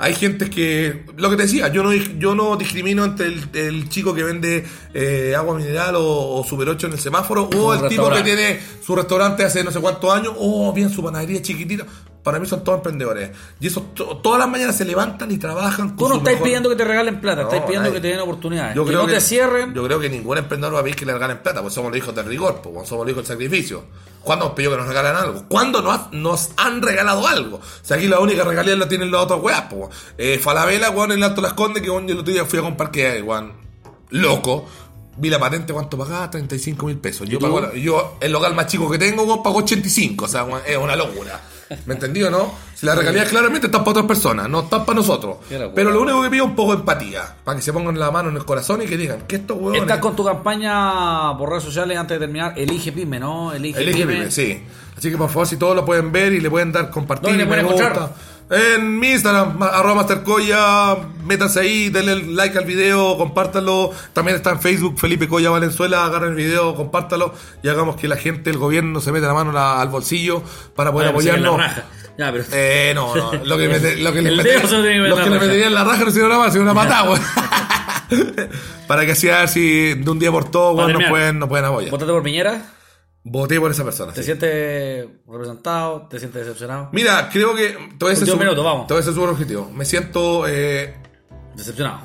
Hay 0.02 0.14
gente 0.14 0.48
que, 0.48 1.04
lo 1.18 1.28
que 1.28 1.36
te 1.36 1.42
decía, 1.42 1.68
yo 1.68 1.82
no, 1.82 1.92
yo 1.92 2.34
no 2.34 2.56
discrimino 2.56 3.04
entre 3.04 3.26
el, 3.26 3.48
el 3.52 3.88
chico 3.90 4.14
que 4.14 4.22
vende 4.22 4.64
eh, 4.94 5.34
agua 5.36 5.54
mineral 5.54 5.96
o, 5.96 6.36
o 6.36 6.42
Super 6.42 6.70
8 6.70 6.86
en 6.86 6.92
el 6.94 6.98
semáforo 6.98 7.50
o 7.54 7.74
el 7.74 7.86
tipo 7.86 8.10
que 8.10 8.22
tiene 8.22 8.58
su 8.82 8.96
restaurante 8.96 9.44
hace 9.44 9.62
no 9.62 9.70
sé 9.70 9.78
cuántos 9.78 10.10
años 10.10 10.32
o 10.38 10.72
bien 10.72 10.88
su 10.88 11.02
panadería 11.02 11.42
chiquitita. 11.42 11.84
Para 12.30 12.40
mí 12.40 12.46
son 12.46 12.62
todos 12.64 12.78
emprendedores. 12.78 13.30
Y 13.60 13.66
eso 13.66 13.82
to- 13.94 14.18
todas 14.18 14.38
las 14.38 14.48
mañanas 14.48 14.76
se 14.76 14.84
levantan 14.84 15.30
y 15.30 15.38
trabajan. 15.38 15.96
Tú 15.96 16.04
con 16.04 16.08
no 16.08 16.14
su 16.14 16.18
estáis 16.20 16.36
mejor- 16.36 16.44
pidiendo 16.46 16.68
que 16.68 16.76
te 16.76 16.84
regalen 16.84 17.20
plata, 17.20 17.42
No, 17.42 17.48
estáis 17.48 17.62
pidiendo 17.64 17.88
nadie. 17.88 18.00
que 18.00 18.08
te 18.08 18.08
den 18.14 18.20
oportunidades. 18.20 18.74
yo 18.76 18.84
que 18.84 18.90
creo 18.92 19.02
no 19.06 19.12
te 19.12 19.20
cierren. 19.20 19.74
Yo 19.74 19.84
creo 19.84 19.98
que 20.00 20.08
ningún 20.08 20.38
emprendedor 20.38 20.74
va 20.76 20.80
a 20.80 20.82
pedir 20.82 20.96
que 20.96 21.04
le 21.06 21.12
regalen 21.12 21.42
plata, 21.42 21.60
pues 21.62 21.74
somos 21.74 21.90
los 21.90 21.98
hijos 21.98 22.14
del 22.14 22.26
rigor, 22.26 22.60
pues 22.62 22.88
somos 22.88 23.04
los 23.06 23.12
hijos 23.12 23.26
del 23.28 23.36
sacrificio. 23.36 23.84
¿Cuándo 24.22 24.44
hemos 24.44 24.54
pedido 24.54 24.72
que 24.72 24.78
nos 24.78 24.86
regalan 24.86 25.16
algo? 25.16 25.44
¿Cuándo 25.48 25.80
nos, 25.82 25.94
ha- 25.98 26.08
nos 26.12 26.50
han 26.56 26.82
regalado 26.82 27.26
algo? 27.26 27.56
O 27.56 27.62
sea, 27.82 27.96
aquí 27.96 28.06
la 28.06 28.20
única 28.20 28.44
regalía 28.44 28.76
la 28.76 28.86
tienen 28.88 29.10
las 29.10 29.22
otras 29.22 29.40
weas, 29.40 29.62
pues. 29.70 29.88
Eh, 30.18 30.38
Falabella, 30.38 30.90
weón, 30.90 31.12
en 31.12 31.18
el 31.18 31.24
Alto 31.24 31.40
Las 31.40 31.54
Condes, 31.54 31.82
que 31.82 31.90
weón, 31.90 32.06
yo 32.06 32.14
el 32.14 32.20
otro 32.20 32.32
día 32.32 32.44
fui 32.44 32.58
a 32.58 32.62
comprar 32.62 32.90
que, 32.90 33.20
weón, 33.22 33.52
loco. 34.10 34.66
Vi 35.16 35.28
la 35.28 35.38
patente, 35.38 35.72
¿cuánto 35.72 35.98
pagaba? 35.98 36.30
35 36.30 36.86
mil 36.86 36.96
pesos. 36.96 37.28
Yo, 37.28 37.36
¿Y 37.36 37.40
tú? 37.40 37.46
pago 37.52 37.72
yo, 37.74 38.16
el 38.20 38.32
local 38.32 38.54
más 38.54 38.66
chico 38.68 38.88
que 38.90 38.96
tengo, 38.98 39.24
weón, 39.24 39.42
pago 39.42 39.58
85. 39.58 40.24
O 40.24 40.28
sea, 40.28 40.44
weón, 40.44 40.62
es 40.66 40.76
una 40.76 40.96
locura. 40.96 41.40
¿Me 41.86 41.94
entendió, 41.94 42.30
no? 42.30 42.52
Si 42.74 42.84
las 42.84 42.98
regalías 42.98 43.28
claramente 43.28 43.66
están 43.66 43.82
para 43.82 43.90
otras 43.92 44.06
personas, 44.06 44.48
no 44.48 44.60
están 44.60 44.84
para 44.84 44.96
nosotros. 44.96 45.36
Pero 45.74 45.90
lo 45.90 46.02
único 46.02 46.22
que 46.22 46.30
pido 46.30 46.44
es 46.44 46.50
un 46.50 46.56
poco 46.56 46.72
de 46.72 46.80
empatía. 46.80 47.36
Para 47.44 47.56
que 47.56 47.62
se 47.62 47.72
pongan 47.72 47.98
la 47.98 48.10
mano 48.10 48.28
en 48.28 48.36
el 48.36 48.44
corazón 48.44 48.82
y 48.82 48.86
que 48.86 48.96
digan 48.96 49.22
que 49.28 49.36
estos 49.36 49.56
weones... 49.56 49.82
Estás 49.82 49.98
con 49.98 50.16
tu 50.16 50.24
campaña 50.24 51.36
por 51.38 51.50
redes 51.50 51.64
sociales 51.64 51.96
antes 51.96 52.18
de 52.18 52.26
terminar. 52.26 52.54
Elige 52.56 52.90
Pyme, 52.90 53.20
¿no? 53.20 53.52
Elige, 53.52 53.80
Elige 53.80 54.00
Pyme. 54.00 54.14
Pyme, 54.14 54.30
sí. 54.30 54.62
Así 54.96 55.10
que 55.10 55.16
por 55.16 55.28
favor, 55.28 55.46
si 55.46 55.56
todos 55.56 55.76
lo 55.76 55.84
pueden 55.84 56.10
ver 56.10 56.32
y 56.32 56.40
le 56.40 56.50
pueden 56.50 56.72
dar 56.72 56.90
compartir. 56.90 57.30
En 58.50 58.98
mi 58.98 59.12
Instagram, 59.12 59.62
arroba 59.62 59.94
mastercoya, 59.94 60.96
métanse 61.24 61.60
ahí, 61.60 61.88
denle 61.88 62.16
like 62.34 62.58
al 62.58 62.64
video, 62.64 63.16
compártalo. 63.16 63.92
También 64.12 64.36
está 64.36 64.50
en 64.50 64.60
Facebook, 64.60 64.98
Felipe 64.98 65.28
Coya 65.28 65.50
Valenzuela, 65.50 66.04
agarren 66.04 66.30
el 66.30 66.34
video, 66.36 66.74
compártalo 66.74 67.32
y 67.62 67.68
hagamos 67.68 67.94
que 67.94 68.08
la 68.08 68.16
gente, 68.16 68.50
el 68.50 68.58
gobierno 68.58 69.00
se 69.00 69.12
meta 69.12 69.28
la 69.28 69.34
mano 69.34 69.52
la- 69.52 69.80
al 69.80 69.88
bolsillo 69.88 70.42
para 70.74 70.90
poder 70.90 71.06
la 71.06 71.10
apoyarnos. 71.12 71.58
raja. 71.58 71.84
Ya, 72.18 72.32
pero... 72.32 72.44
Eh, 72.52 72.92
no, 72.94 73.14
no, 73.14 73.32
lo 73.44 73.56
que, 73.56 73.68
mete- 73.70 73.96
lo 73.98 74.12
que 74.12 74.20
le 74.20 74.30
que 74.30 74.36
meter 74.42 74.60
los 74.62 74.72
en 74.74 75.02
la 75.02 75.08
le 75.08 75.14
raja. 75.14 75.30
meterían 75.46 75.74
la 75.74 75.84
raja 75.84 76.04
no 76.04 76.10
sino 76.10 76.26
una 76.26 76.38
más, 76.38 76.52
sino 76.52 76.64
una 76.64 76.74
patada. 76.82 77.20
Para 78.88 79.06
que 79.06 79.12
así 79.12 79.28
a 79.30 79.38
ver 79.38 79.48
si 79.48 79.94
de 79.94 80.10
un 80.10 80.18
día 80.18 80.32
por 80.32 80.50
todo, 80.50 80.72
weón, 80.72 80.92
nos 80.94 81.04
pueden, 81.08 81.38
nos 81.38 81.48
pueden 81.48 81.66
apoyar. 81.66 81.90
¿Votaste 81.92 82.12
por 82.12 82.22
Piñera? 82.24 82.60
Voté 83.22 83.60
por 83.60 83.70
esa 83.70 83.84
persona. 83.84 84.12
¿Te 84.12 84.20
sí. 84.22 84.26
sientes 84.26 85.06
representado? 85.28 86.06
¿Te 86.08 86.18
sientes 86.18 86.42
decepcionado? 86.42 86.88
Mira, 86.92 87.28
creo 87.30 87.54
que. 87.54 87.76
Último 87.76 88.26
su- 88.26 88.36
minuto, 88.38 88.64
vamos. 88.64 88.86
Voy 88.88 88.98
a 88.98 89.02
ser 89.02 89.12
súper 89.14 89.28
objetivo. 89.30 89.70
Me 89.74 89.84
siento 89.84 90.46
eh, 90.48 90.94
Decepcionado. 91.54 92.00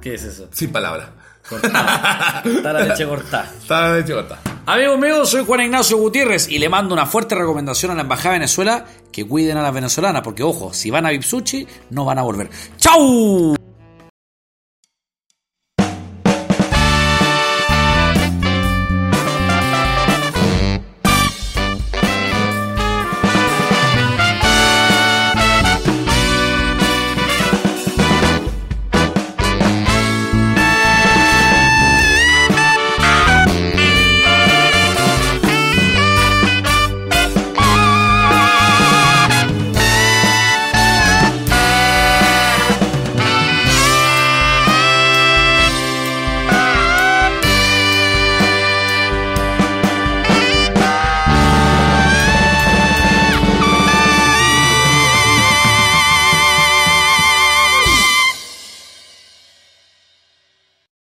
¿Qué 0.00 0.14
es 0.14 0.22
eso? 0.24 0.48
sin 0.52 0.70
palabras. 0.70 1.08
Cortada. 1.48 2.42
Está 2.44 2.72
la 2.74 2.80
leche 2.84 3.06
cortada. 3.06 3.50
Está 3.58 3.94
de 3.94 4.04
chicota. 4.04 4.38
Amigos 4.66 4.98
míos, 4.98 5.30
soy 5.30 5.46
Juan 5.46 5.62
Ignacio 5.62 5.96
Gutiérrez 5.96 6.46
y 6.48 6.58
le 6.58 6.68
mando 6.68 6.92
una 6.92 7.06
fuerte 7.06 7.34
recomendación 7.34 7.90
a 7.90 7.94
la 7.94 8.02
Embajada 8.02 8.34
de 8.34 8.40
Venezuela 8.40 8.84
que 9.10 9.26
cuiden 9.26 9.56
a 9.56 9.62
las 9.62 9.72
venezolanas, 9.72 10.20
porque 10.20 10.42
ojo, 10.42 10.74
si 10.74 10.90
van 10.90 11.06
a 11.06 11.10
Vipsuchi, 11.10 11.66
no 11.88 12.04
van 12.04 12.18
a 12.18 12.22
volver. 12.22 12.50
¡Chau! 12.76 13.56